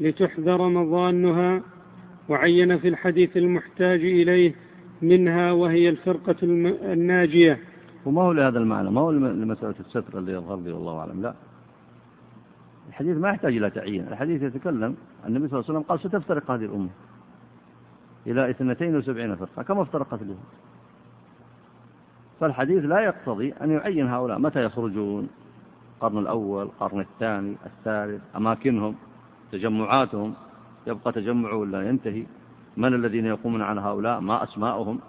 لتحذر 0.00 0.68
مظانها 0.68 1.62
وعين 2.28 2.78
في 2.78 2.88
الحديث 2.88 3.36
المحتاج 3.36 4.00
إليه 4.00 4.54
منها 5.02 5.52
وهي 5.52 5.88
الفرقة 5.88 6.36
الناجية. 6.92 7.58
وما 8.06 8.22
هو 8.22 8.32
لهذا 8.32 8.58
المعنى؟ 8.58 8.90
ما 8.90 9.00
هو 9.00 9.10
لمسألة 9.10 9.74
الستر 9.80 10.18
اللي 10.18 10.32
يظهر 10.32 10.60
لي 10.60 10.72
والله 10.72 10.98
أعلم 10.98 11.22
لا. 11.22 11.34
الحديث 12.88 13.16
ما 13.16 13.28
يحتاج 13.28 13.56
إلى 13.56 13.70
تعيين. 13.70 14.08
الحديث 14.08 14.42
يتكلم 14.42 14.96
النبي 15.26 15.48
صلى 15.48 15.58
الله 15.58 15.68
عليه 15.68 15.78
وسلم 15.78 15.82
قال 15.82 16.00
ستفترق 16.00 16.50
هذه 16.50 16.64
الأمة 16.64 16.90
إلى 18.26 18.50
اثنتين 18.50 18.96
وسبعين 18.96 19.36
فرقة 19.36 19.62
كما 19.62 19.82
افترقت 19.82 20.22
اليهود. 20.22 20.38
فالحديث 22.40 22.84
لا 22.84 23.00
يقتضي 23.00 23.52
أن 23.52 23.70
يعين 23.70 24.08
هؤلاء 24.08 24.38
متى 24.38 24.64
يخرجون؟ 24.64 25.28
القرن 25.96 26.18
الأول 26.18 26.62
القرن 26.62 27.00
الثاني 27.00 27.56
الثالث 27.66 28.22
أماكنهم 28.36 28.94
تجمعاتهم 29.52 30.34
يبقى 30.86 31.12
تجمع 31.12 31.52
ولا 31.52 31.88
ينتهي؟ 31.88 32.26
من 32.76 32.94
الذين 32.94 33.26
يقومون 33.26 33.62
على 33.62 33.80
هؤلاء؟ 33.80 34.20
ما 34.20 34.44
أسماؤهم؟ 34.44 35.00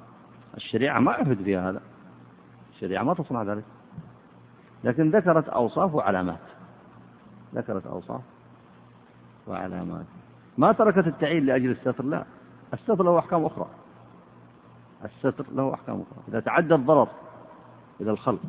الشريعة 0.57 0.99
ما 0.99 1.11
عهد 1.11 1.43
فيها 1.43 1.69
هذا. 1.69 1.81
الشريعة 2.73 3.03
ما 3.03 3.13
تصنع 3.13 3.43
ذلك. 3.43 3.63
لكن 4.83 5.09
ذكرت 5.11 5.49
أوصاف 5.49 5.95
وعلامات. 5.95 6.48
ذكرت 7.55 7.87
أوصاف 7.87 8.21
وعلامات. 9.47 10.05
ما 10.57 10.71
تركت 10.71 11.07
التعيين 11.07 11.45
لأجل 11.45 11.71
الستر؟ 11.71 12.03
لا. 12.05 12.25
الستر 12.73 13.03
له 13.03 13.19
أحكام 13.19 13.45
أخرى. 13.45 13.67
الستر 15.05 15.45
له 15.51 15.73
أحكام 15.73 15.95
أخرى. 15.95 16.23
إذا 16.27 16.39
تعدى 16.39 16.75
الضرر 16.75 17.07
إلى 18.01 18.11
الخلق 18.11 18.39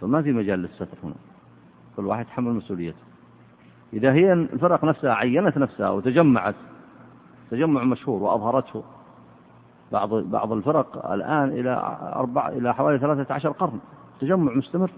فما 0.00 0.22
في 0.22 0.32
مجال 0.32 0.58
للستر 0.58 0.98
هنا. 1.04 1.14
كل 1.96 2.06
واحد 2.06 2.24
يتحمل 2.24 2.52
مسؤوليته. 2.52 2.98
إذا 3.92 4.12
هي 4.12 4.32
الفرق 4.32 4.84
نفسها 4.84 5.14
عينت 5.14 5.58
نفسها 5.58 5.90
وتجمعت 5.90 6.54
تجمع 7.50 7.84
مشهور 7.84 8.22
وأظهرته. 8.22 8.82
بعض 9.92 10.14
بعض 10.14 10.52
الفرق 10.52 11.10
الآن 11.12 11.48
إلى 11.48 11.98
أربع 12.14 12.48
إلى 12.48 12.74
حوالي 12.74 12.98
ثلاثة 12.98 13.34
عشر 13.34 13.50
قرن. 13.50 13.78
تجمع 14.20 14.52
مستمر. 14.52 14.90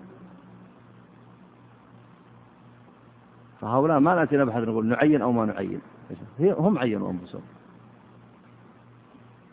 فهؤلاء 3.60 4.00
ما 4.00 4.14
نأتي 4.14 4.36
نبحث 4.36 4.62
نقول 4.62 4.86
نعين 4.86 5.22
أو 5.22 5.32
ما 5.32 5.44
نعين. 5.44 5.80
هم 6.40 6.78
عينوا 6.78 7.10
أنفسهم. 7.10 7.42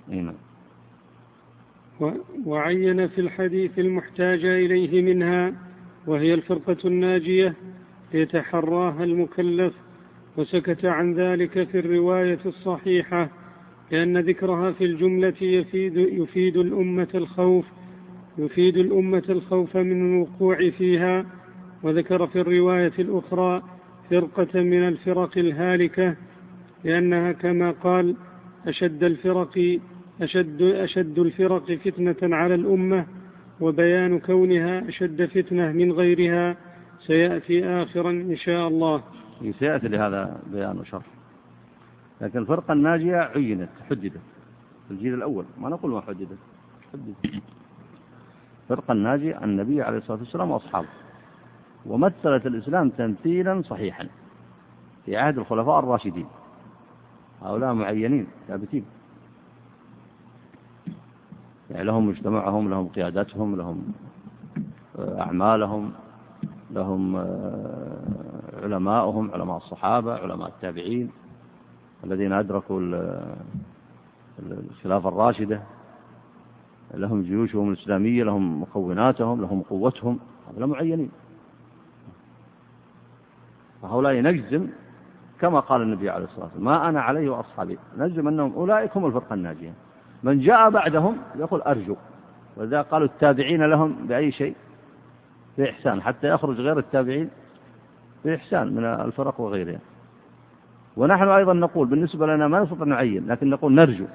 نعم. 0.07 0.33
وعين 2.45 3.07
في 3.07 3.21
الحديث 3.21 3.79
المحتاج 3.79 4.45
إليه 4.45 5.01
منها 5.01 5.53
وهي 6.07 6.33
الفرقة 6.33 6.77
الناجية 6.85 7.53
يتحراها 8.13 9.03
المكلف 9.03 9.73
وسكت 10.37 10.85
عن 10.85 11.13
ذلك 11.13 11.63
في 11.63 11.79
الرواية 11.79 12.39
الصحيحة 12.45 13.29
لأن 13.91 14.17
ذكرها 14.17 14.71
في 14.71 14.85
الجملة 14.85 15.33
يفيد, 15.41 15.97
يفيد 15.97 16.57
الأمة 16.57 17.07
الخوف 17.15 17.65
يفيد 18.37 18.77
الأمة 18.77 19.23
الخوف 19.29 19.77
من 19.77 20.15
الوقوع 20.15 20.69
فيها 20.69 21.25
وذكر 21.83 22.27
في 22.27 22.41
الرواية 22.41 22.93
الأخرى 22.99 23.63
فرقة 24.09 24.61
من 24.61 24.87
الفرق 24.87 25.37
الهالكة 25.37 26.15
لأنها 26.83 27.31
كما 27.31 27.71
قال 27.71 28.15
أشد 28.67 29.03
الفرق 29.03 29.79
أشد 30.21 30.61
أشد 30.61 31.19
الفرق 31.19 31.71
فتنة 31.71 32.35
على 32.35 32.55
الأمة 32.55 33.05
وبيان 33.59 34.19
كونها 34.19 34.89
أشد 34.89 35.25
فتنة 35.25 35.71
من 35.71 35.91
غيرها 35.91 36.55
سيأتي 37.07 37.65
آخرا 37.65 38.11
إن 38.11 38.37
شاء 38.37 38.67
الله. 38.67 39.03
سيأتي 39.59 39.87
لهذا 39.87 40.41
بيان 40.53 40.79
وشرح. 40.79 41.05
لكن 42.21 42.39
الفرقة 42.39 42.73
الناجية 42.73 43.15
عينت 43.15 43.69
حددت 43.89 44.21
في 44.87 44.91
الجيل 44.91 45.13
الأول 45.13 45.45
ما 45.57 45.69
نقول 45.69 45.91
ما 45.91 46.01
حددت 46.01 46.37
حددت 46.93 47.41
الفرقة 48.63 48.91
الناجية 48.91 49.43
النبي 49.43 49.81
عليه 49.81 49.97
الصلاة 49.97 50.19
والسلام 50.19 50.51
وأصحابه. 50.51 50.87
ومثلت 51.85 52.45
الإسلام 52.45 52.89
تمثيلا 52.89 53.61
صحيحا 53.61 54.07
في 55.05 55.17
عهد 55.17 55.37
الخلفاء 55.37 55.79
الراشدين. 55.79 56.27
هؤلاء 57.41 57.73
معينين 57.73 58.27
ثابتين. 58.47 58.85
يعني 61.71 61.83
لهم 61.83 62.07
مجتمعهم 62.07 62.69
لهم 62.69 62.87
قيادتهم 62.87 63.55
لهم 63.55 63.93
آه، 64.99 65.21
أعمالهم 65.21 65.91
لهم 66.71 67.15
آه، 67.15 67.97
علماؤهم 68.63 69.31
علماء 69.31 69.57
الصحابة 69.57 70.13
علماء 70.13 70.47
التابعين 70.47 71.11
الذين 72.03 72.33
أدركوا 72.33 72.81
الخلافة 74.39 75.09
الراشدة. 75.09 75.61
لهم 76.93 77.21
جيوشهم 77.21 77.69
الإسلامية 77.69 78.23
لهم 78.23 78.61
مكوناتهم 78.61 79.41
لهم 79.41 79.61
قوتهم. 79.61 80.19
هؤلاء 80.49 80.67
معينين. 80.67 81.11
فهؤلاء 83.81 84.21
نجزم 84.21 84.67
كما 85.39 85.59
قال 85.59 85.81
النبي 85.81 86.09
عليه 86.09 86.25
الصلاة 86.25 86.43
والسلام 86.43 86.65
ما 86.65 86.89
أنا 86.89 87.01
عليه 87.01 87.29
وأصحابي. 87.29 87.77
نجزم 87.97 88.27
أنهم 88.27 88.53
أولئك 88.53 88.97
هم 88.97 89.05
الفرقة 89.05 89.33
الناجية. 89.33 89.73
من 90.23 90.39
جاء 90.39 90.69
بعدهم 90.69 91.17
يقول 91.35 91.61
أرجو. 91.61 91.95
وإذا 92.57 92.81
قالوا 92.81 93.07
التابعين 93.07 93.63
لهم 93.63 94.07
بأي 94.07 94.31
شيء؟ 94.31 94.55
بإحسان 95.57 96.01
حتى 96.01 96.27
يخرج 96.27 96.61
غير 96.61 96.77
التابعين 96.79 97.29
بإحسان 98.25 98.75
من 98.75 98.85
الفرق 98.85 99.41
وغيرها 99.41 99.79
ونحن 100.97 101.27
أيضا 101.27 101.53
نقول 101.53 101.87
بالنسبة 101.87 102.27
لنا 102.27 102.47
ما 102.47 102.63
نستطيع 102.63 102.85
نعين 102.85 103.27
لكن 103.27 103.49
نقول 103.49 103.73
نرجو. 103.73 104.05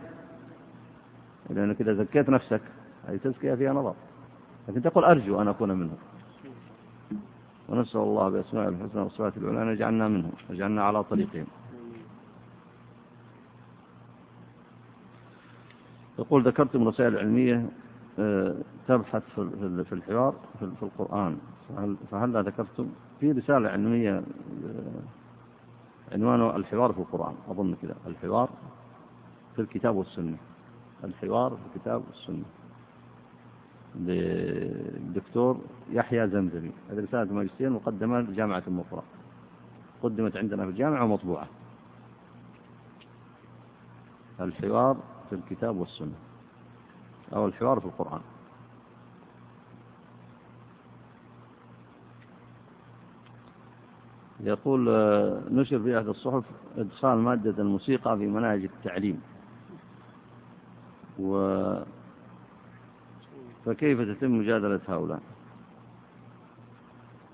لأنك 1.50 1.80
إذا 1.80 1.94
زكيت 1.94 2.30
نفسك 2.30 2.60
هذه 3.08 3.16
تزكية 3.16 3.54
فيها 3.54 3.72
نظر. 3.72 3.94
لكن 4.68 4.82
تقول 4.82 5.04
أرجو 5.04 5.40
أن 5.42 5.48
أكون 5.48 5.68
منهم. 5.68 5.96
ونسأل 7.68 8.00
الله 8.00 8.28
بأسماء 8.28 8.68
الحسنى 8.68 9.02
والصفات 9.02 9.36
العلى 9.36 9.62
أن 9.62 9.68
يجعلنا 9.68 10.08
منهم 10.08 10.32
يجعلنا 10.50 10.84
على 10.84 11.04
طريقهم. 11.04 11.46
يقول 16.18 16.42
ذكرتم 16.42 16.88
رسائل 16.88 17.18
علمية 17.18 17.66
آه، 18.18 18.54
تبحث 18.88 19.22
في 19.88 19.92
الحوار 19.92 20.34
في 20.58 20.82
القرآن. 20.82 21.38
فهل 22.10 22.46
ذكرتم؟ 22.46 22.88
في 23.20 23.32
رسالة 23.32 23.68
علمية 23.68 24.16
آه، 24.18 24.22
عنوانه 26.12 26.56
الحوار 26.56 26.92
في 26.92 26.98
القرآن. 26.98 27.34
أظن 27.48 27.74
كذا 27.82 27.94
الحوار 28.06 28.50
في 29.56 29.62
الكتاب 29.62 29.96
والسنة. 29.96 30.36
الحوار 31.04 31.50
في 31.50 31.76
الكتاب 31.76 32.02
والسنة. 32.08 32.44
للدكتور 33.96 35.60
يحيى 35.90 36.28
زمزمي 36.28 36.70
هذه 36.90 37.00
رسالة 37.00 37.34
ماجستير 37.34 37.70
مقدمة 37.70 38.20
لجامعة 38.20 38.62
المفرق 38.66 39.04
قدمت 40.02 40.36
عندنا 40.36 40.64
في 40.64 40.70
الجامعة 40.70 41.04
ومطبوعة. 41.04 41.46
الحوار 44.40 44.96
في 45.30 45.34
الكتاب 45.34 45.76
والسنة. 45.76 46.14
أو 47.34 47.46
الحوار 47.46 47.80
في 47.80 47.86
القرآن. 47.86 48.20
يقول 54.40 54.88
آه، 54.88 55.42
نشر 55.50 55.82
في 55.82 55.98
أحد 55.98 56.08
الصحف 56.08 56.44
إدخال 56.76 57.18
مادة 57.18 57.62
الموسيقى 57.62 58.18
في 58.18 58.26
مناهج 58.26 58.64
التعليم. 58.64 59.20
و 61.18 61.36
فكيف 63.66 64.00
تتم 64.00 64.38
مجادلة 64.38 64.80
هؤلاء؟ 64.88 65.20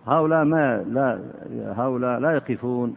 هؤلاء 0.06 0.44
ما 0.44 0.82
لا 0.82 1.20
هؤلاء 1.76 2.20
لا 2.20 2.32
يقفون 2.32 2.96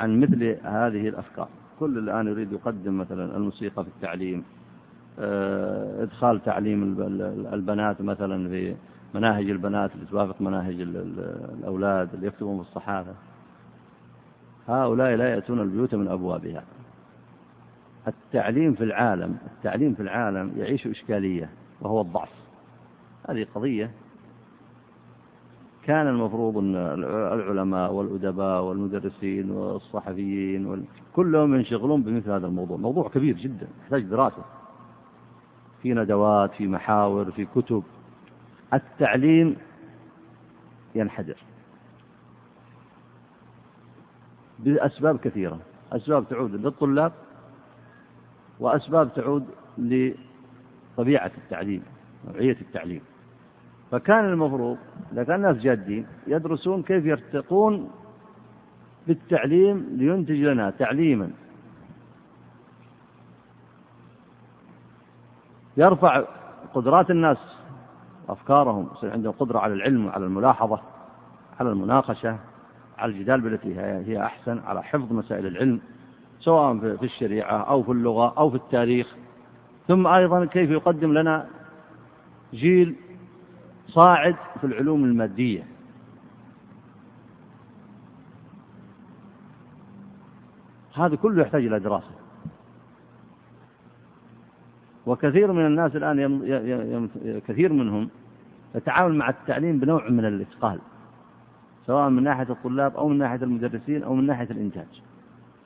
عن 0.00 0.20
مثل 0.20 0.44
هذه 0.62 1.08
الأفكار. 1.08 1.48
كل 1.80 1.98
الآن 1.98 2.26
يريد 2.26 2.52
يقدم 2.52 2.98
مثلا 2.98 3.36
الموسيقى 3.36 3.84
في 3.84 3.90
التعليم 3.96 4.44
آه، 5.20 6.02
إدخال 6.02 6.44
تعليم 6.44 6.82
البنات 7.52 8.02
مثلا 8.02 8.48
في 8.48 8.74
مناهج 9.14 9.50
البنات 9.50 9.94
اللي 9.94 10.06
توافق 10.06 10.40
مناهج 10.40 10.80
الأولاد 10.80 12.14
اللي 12.14 12.26
يكتبون 12.26 12.62
في 12.62 12.68
الصحافة. 12.68 13.14
هؤلاء 14.68 15.16
لا 15.16 15.34
يأتون 15.34 15.60
البيوت 15.60 15.94
من 15.94 16.08
أبوابها. 16.08 16.62
التعليم 18.08 18.74
في 18.74 18.84
العالم 18.84 19.38
التعليم 19.56 19.94
في 19.94 20.02
العالم 20.02 20.52
يعيش 20.56 20.86
إشكالية 20.86 21.50
وهو 21.80 22.00
الضعف. 22.00 22.32
هذه 23.28 23.46
قضية 23.54 23.90
كان 25.82 26.06
المفروض 26.06 26.58
أن 26.58 26.76
العلماء 27.34 27.92
والأدباء 27.92 28.62
والمدرسين 28.62 29.50
والصحفيين 29.50 30.86
كلهم 31.12 31.54
ينشغلون 31.54 32.02
بمثل 32.02 32.30
هذا 32.30 32.46
الموضوع. 32.46 32.76
موضوع 32.76 33.08
كبير 33.08 33.36
جدا 33.36 33.68
يحتاج 33.82 34.02
دراسة. 34.02 34.44
في 35.82 35.94
ندوات 35.94 36.52
في 36.52 36.68
محاور 36.68 37.30
في 37.30 37.44
كتب. 37.44 37.82
التعليم 38.74 39.56
ينحدر. 40.94 41.36
بأسباب 44.58 45.18
كثيرة. 45.18 45.58
أسباب 45.92 46.28
تعود 46.28 46.54
للطلاب 46.54 47.12
وأسباب 48.60 49.14
تعود 49.14 49.46
لطبيعة 49.78 51.30
التعليم 51.38 51.82
نوعية 52.28 52.56
التعليم. 52.60 53.00
فكان 53.90 54.24
المفروض 54.24 54.78
إذا 55.12 55.24
كان 55.24 55.36
الناس 55.36 55.56
جادين 55.56 56.06
يدرسون 56.26 56.82
كيف 56.82 57.04
يرتقون 57.04 57.90
بالتعليم 59.06 59.86
لينتج 59.96 60.34
لنا 60.34 60.70
تعليما. 60.70 61.30
يرفع 65.76 66.24
قدرات 66.74 67.10
الناس 67.10 67.38
أفكارهم 68.28 68.88
يصير 68.92 69.12
عندهم 69.12 69.32
قدرة 69.32 69.58
على 69.58 69.74
العلم 69.74 70.06
وعلى 70.06 70.24
الملاحظة 70.24 70.80
على 71.60 71.70
المناقشة 71.70 72.38
على 72.98 73.12
الجدال 73.12 73.40
بالتي 73.40 73.80
هي 73.80 74.24
أحسن 74.24 74.58
على 74.58 74.82
حفظ 74.82 75.12
مسائل 75.12 75.46
العلم. 75.46 75.80
سواء 76.48 76.96
في 76.96 77.04
الشريعة 77.04 77.56
أو 77.56 77.82
في 77.82 77.92
اللغة 77.92 78.34
أو 78.38 78.50
في 78.50 78.56
التاريخ. 78.56 79.06
ثم 79.88 80.06
أيضا 80.06 80.44
كيف 80.44 80.70
يقدم 80.70 81.12
لنا 81.12 81.46
جيل 82.54 82.94
صاعد 83.88 84.36
في 84.60 84.66
العلوم 84.66 85.04
المادية. 85.04 85.64
هذا 90.94 91.16
كله 91.16 91.42
يحتاج 91.42 91.66
إلى 91.66 91.80
دراسة. 91.80 92.10
وكثير 95.06 95.52
من 95.52 95.66
الناس 95.66 95.96
الآن 95.96 96.18
يم 96.18 96.44
يم 96.44 97.10
كثير 97.48 97.72
منهم 97.72 98.08
يتعامل 98.74 99.14
مع 99.14 99.28
التعليم 99.28 99.78
بنوع 99.78 100.08
من 100.08 100.24
الإثقال 100.24 100.80
سواء 101.86 102.08
من 102.08 102.22
ناحية 102.22 102.50
الطلاب 102.50 102.96
أو 102.96 103.08
من 103.08 103.18
ناحية 103.18 103.42
المدرسين 103.42 104.02
أو 104.02 104.14
من 104.14 104.26
ناحية 104.26 104.50
الإنتاج. 104.50 105.07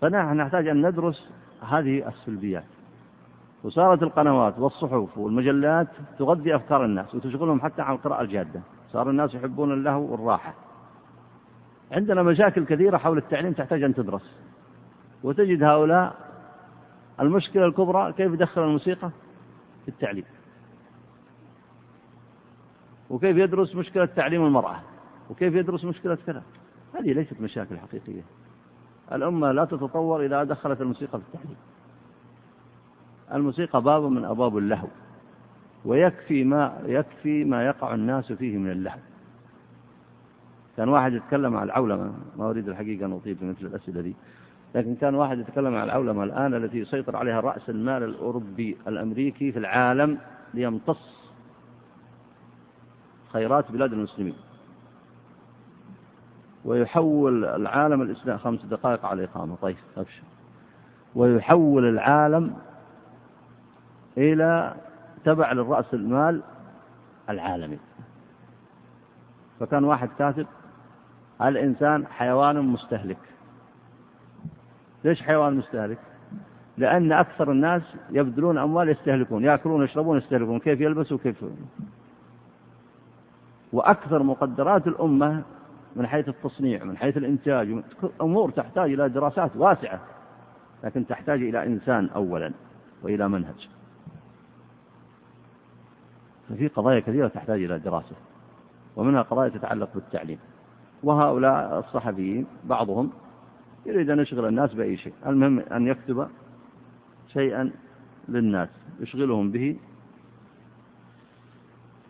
فنحن 0.03 0.37
نحتاج 0.37 0.69
أن 0.69 0.87
ندرس 0.87 1.31
هذه 1.69 2.09
السلبيات. 2.09 2.65
وصارت 3.65 4.03
القنوات 4.03 4.59
والصحف 4.59 5.19
والمجلات 5.19 5.89
تغذي 6.19 6.57
أفكار 6.57 6.85
الناس 6.85 7.15
وتشغلهم 7.15 7.61
حتى 7.61 7.83
عن 7.83 7.95
القراءة 7.95 8.23
الجادة. 8.23 8.61
صار 8.93 9.11
الناس 9.11 9.35
يحبون 9.35 9.73
اللهو 9.73 10.13
والراحة. 10.13 10.55
عندنا 11.93 12.23
مشاكل 12.23 12.65
كثيرة 12.65 12.97
حول 12.97 13.19
التعليم 13.19 13.53
تحتاج 13.53 13.83
أن 13.83 13.95
تدرس. 13.95 14.37
وتجد 15.23 15.63
هؤلاء 15.63 16.17
المشكلة 17.21 17.67
الكبرى 17.67 18.13
كيف 18.13 18.33
يدخل 18.33 18.63
الموسيقى؟ 18.63 19.11
في 19.83 19.89
التعليم. 19.89 20.25
وكيف 23.11 23.37
يدرس 23.37 23.75
مشكلة 23.75 24.05
تعليم 24.05 24.47
المرأة؟ 24.47 24.81
وكيف 25.31 25.55
يدرس 25.55 25.85
مشكلة 25.85 26.19
كذا؟ 26.27 26.43
هذه 26.95 27.13
ليست 27.13 27.41
مشاكل 27.41 27.79
حقيقية. 27.79 28.23
الأمة 29.13 29.53
لا 29.53 29.65
تتطور 29.65 30.25
إذا 30.25 30.45
دخلت 30.45 30.81
الموسيقى 30.81 31.19
في 31.21 31.25
التعليم 31.27 31.57
الموسيقى 33.35 33.83
باب 33.83 34.03
من 34.03 34.25
أبواب 34.25 34.59
اللهو 34.59 34.89
ويكفي 35.85 36.45
ما 36.45 36.81
يكفي 36.87 37.45
ما 37.45 37.67
يقع 37.67 37.95
الناس 37.95 38.33
فيه 38.33 38.59
من 38.59 38.71
اللهو. 38.71 38.99
كان 40.77 40.89
واحد 40.89 41.13
يتكلم 41.13 41.57
عن 41.57 41.63
العولمة 41.63 42.13
ما 42.37 42.51
أريد 42.51 42.69
الحقيقة 42.69 43.07
أن 43.07 43.13
أطيب 43.13 43.37
في 43.39 43.45
مثل 43.45 43.67
الأسئلة 43.67 44.01
دي 44.01 44.15
لكن 44.75 44.95
كان 44.95 45.15
واحد 45.15 45.39
يتكلم 45.39 45.75
عن 45.77 45.85
العولمة 45.85 46.25
الآن 46.25 46.55
التي 46.55 46.79
يسيطر 46.79 47.17
عليها 47.17 47.41
رأس 47.41 47.71
المال 47.71 48.03
الأوروبي 48.03 48.77
الأمريكي 48.89 49.53
في 49.53 49.59
العالم 49.59 50.19
ليمتص 50.55 50.99
خيرات 53.33 53.73
بلاد 53.73 53.93
المسلمين. 53.93 54.35
ويحول 56.65 57.45
العالم 57.45 58.03
الإسلام 58.03 58.39
خمس 58.39 58.65
دقائق 58.65 59.07
على 59.07 59.25
الإقامة. 59.25 59.57
طيب 59.63 59.77
أبشر. 59.97 60.23
ويحول 61.15 61.89
العالم 61.89 62.55
إلى 64.19 64.75
تبع 65.25 65.53
للرأس 65.53 65.95
المال 65.95 66.43
العالمي. 67.31 67.79
فكان 69.61 69.85
واحد 69.85 70.09
كاتب 70.19 70.47
الإنسان 71.43 72.07
حيوان 72.07 72.61
مستهلك. 72.61 73.19
ليش 75.05 75.23
حيوان 75.23 75.55
مستهلك؟ 75.57 75.99
لأن 76.79 77.13
أكثر 77.13 77.51
الناس 77.51 77.83
يبذلون 78.11 78.59
أموال 78.59 78.89
يستهلكون 78.89 79.45
يأكلون 79.45 79.85
يشربون 79.85 80.19
يستهلكون. 80.19 80.59
كيف 80.59 80.81
يلبسوا؟ 80.81 81.19
كيف 81.19 81.45
وأكثر 83.73 84.23
مقدرات 84.23 84.87
الأمة 84.87 85.43
من 85.97 86.07
حيث 86.07 86.29
التصنيع 86.29 86.85
من 86.85 86.97
حيث 86.97 87.17
الإنتاج 87.17 87.83
أمور 88.21 88.51
تحتاج 88.51 88.93
إلى 88.93 89.09
دراسات 89.09 89.57
واسعة 89.57 90.01
لكن 90.85 91.07
تحتاج 91.07 91.43
إلى 91.43 91.67
إنسان 91.67 92.09
أولا 92.09 92.53
وإلى 93.03 93.29
منهج. 93.29 93.69
ففي 96.49 96.69
قضايا 96.69 97.01
كثيرة 97.01 97.29
تحتاج 97.29 97.63
إلى 97.63 97.79
دراسة 97.79 98.17
ومنها 98.97 99.23
قضايا 99.23 99.49
تتعلق 99.49 99.91
بالتعليم. 99.95 100.39
وهؤلاء 101.03 101.79
الصحفيين 101.79 102.47
بعضهم 102.65 103.11
يريد 103.87 104.11
أن 104.11 104.19
يشغل 104.19 104.49
الناس 104.49 104.75
بأي 104.75 104.97
شيء 104.97 105.13
المهم 105.27 105.59
أن 105.59 105.87
يكتب 105.87 106.29
شيئا 107.29 107.71
للناس 108.29 108.69
يشغلهم 109.01 109.51
به 109.51 109.77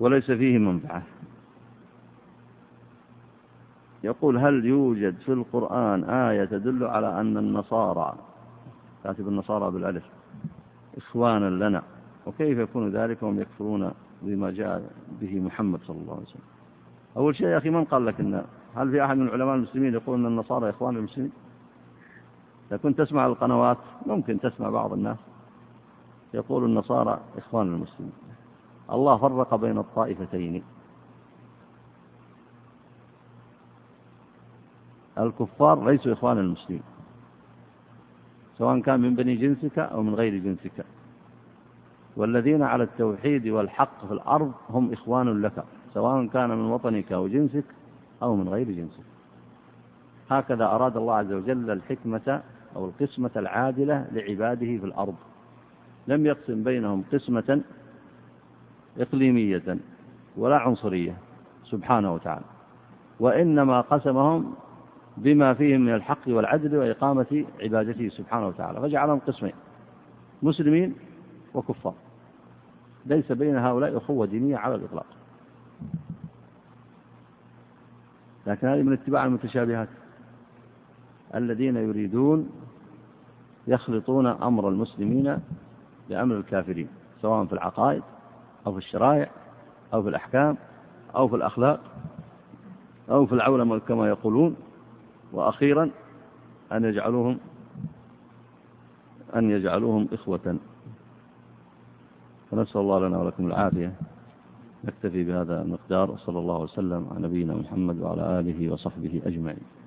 وليس 0.01 0.31
فيه 0.31 0.59
منفعة. 0.59 1.03
يقول 4.05 4.39
هل 4.39 4.65
يوجد 4.65 5.19
في 5.19 5.33
القرآن 5.33 6.05
آية 6.05 6.45
تدل 6.45 6.85
على 6.85 7.21
أن 7.21 7.37
النصارى 7.37 8.15
كاتب 9.05 9.29
النصارى 9.29 9.71
بالألف 9.71 10.05
إخوانا 10.97 11.69
لنا 11.69 11.83
وكيف 12.27 12.59
يكون 12.59 12.89
ذلك؟ 12.91 13.23
وهم 13.23 13.41
يكفرون 13.41 13.93
بما 14.23 14.51
جاء 14.51 14.91
به 15.21 15.41
محمد 15.41 15.81
صلى 15.81 15.97
الله 15.97 16.13
عليه 16.13 16.23
وسلم. 16.23 16.43
أول 17.17 17.37
شيء 17.37 17.47
يا 17.47 17.59
أخي 17.59 17.71
من 17.71 17.85
قال 17.85 18.07
لك 18.07 18.21
أن 18.21 18.45
هل 18.75 18.91
في 18.91 19.05
أحد 19.05 19.17
من 19.17 19.29
علماء 19.29 19.55
المسلمين 19.55 19.95
يقول 19.95 20.19
أن 20.19 20.27
النصارى 20.27 20.71
إخوان 20.71 20.97
المسلمين؟ 20.97 21.33
إذا 22.69 22.77
كنت 22.77 22.99
تسمع 22.99 23.27
القنوات 23.27 23.79
ممكن 24.07 24.41
تسمع 24.41 24.71
بعض 24.71 24.93
الناس 24.93 25.17
يقول 26.35 26.65
النصارى 26.65 27.21
إخوان 27.39 27.67
المسلمين. 27.67 28.13
الله 28.93 29.17
فرق 29.17 29.55
بين 29.55 29.79
الطائفتين. 29.79 30.63
الكفار 35.19 35.91
ليسوا 35.91 36.13
إخوان 36.13 36.39
المسلمين 36.39 36.83
سواء 38.59 38.81
كان 38.81 39.01
من 39.01 39.15
بني 39.15 39.37
جنسك 39.37 39.79
أو 39.79 40.03
من 40.03 40.15
غير 40.15 40.39
جنسك. 40.39 40.85
والذين 42.17 42.63
على 42.63 42.85
التوحيد 42.85 43.49
والحق 43.49 44.07
في 44.07 44.13
الأرض 44.13 44.53
هم 44.71 44.93
إخوان 44.93 45.43
لك 45.43 45.65
سواء 45.95 46.27
كان 46.27 46.51
من 46.51 46.65
وطنك 46.65 47.13
أو 47.13 47.29
جنسك 47.29 47.65
أو 48.23 48.37
من 48.37 48.49
غير 48.49 48.71
جنسك. 48.71 49.05
هكذا 50.31 50.65
أراد 50.65 50.97
الله 50.97 51.15
عز 51.15 51.33
وجل 51.33 51.71
الحكمة 51.71 52.43
أو 52.77 52.85
القسمة 52.85 53.31
العادلة 53.37 54.07
لعباده 54.13 54.67
في 54.79 54.85
الأرض. 54.85 55.15
لم 56.09 56.27
يقسم 56.27 56.65
بينهم 56.65 57.05
قسمة 57.13 57.61
إقليمية 58.99 59.79
ولا 60.37 60.59
عنصرية 60.59 61.17
سبحانه 61.65 62.15
وتعالى. 62.15 62.45
وإنما 63.21 63.81
قسمهم 63.81 64.55
بما 65.17 65.55
فيهم 65.55 65.81
من 65.81 65.95
الحق 65.95 66.29
والعدل 66.29 66.77
وإقامة 66.77 67.45
عبادته 67.61 68.09
سبحانه 68.09 68.47
وتعالى. 68.47 68.81
فجعلهم 68.81 69.19
قسمين 69.19 69.53
مسلمين 70.43 70.95
وكفار. 71.55 71.95
ليس 73.07 73.33
بين 73.33 73.57
هؤلاء 73.57 73.97
أخوة 73.97 74.27
دينية 74.27 74.57
على 74.57 74.75
الإطلاق. 74.75 75.07
لكن 78.47 78.69
هذه 78.69 78.83
من 78.83 78.93
اتباع 78.93 79.25
المتشابهات. 79.25 79.89
الذين 81.35 81.77
يريدون 81.77 82.51
يخلطون 83.67 84.27
أمر 84.27 84.69
المسلمين 84.69 85.39
بأمر 86.09 86.37
الكافرين 86.37 86.89
سواء 87.23 87.45
في 87.45 87.53
العقائد 87.53 88.03
أو 88.67 88.73
في 88.73 88.79
الشرائع 88.79 89.31
أو 89.95 90.03
في 90.03 90.09
الأحكام 90.09 90.57
أو 91.17 91.29
في 91.29 91.37
الأخلاق 91.37 91.81
أو 93.11 93.27
في 93.27 93.33
العولمة 93.33 93.79
كما 93.79 94.09
يقولون. 94.09 94.57
وأخيرا 95.33 95.91
أن 96.73 96.85
يجعلوهم 96.85 97.39
أن 99.37 99.51
يجعلوهم 99.51 100.09
إخوة. 100.13 100.57
فنسأل 102.51 102.81
الله 102.81 103.09
لنا 103.09 103.19
ولكم 103.19 103.47
العافية. 103.47 103.93
نكتفي 104.85 105.25
بهذا 105.25 105.63
المقدار 105.63 106.17
صلى 106.17 106.39
الله 106.39 106.59
وسلم 106.59 107.09
على 107.11 107.29
نبينا 107.29 107.55
محمد 107.55 108.01
وعلى 108.01 108.41
آله 108.41 108.73
وصحبه 108.73 109.23
أجمعين. 109.27 109.82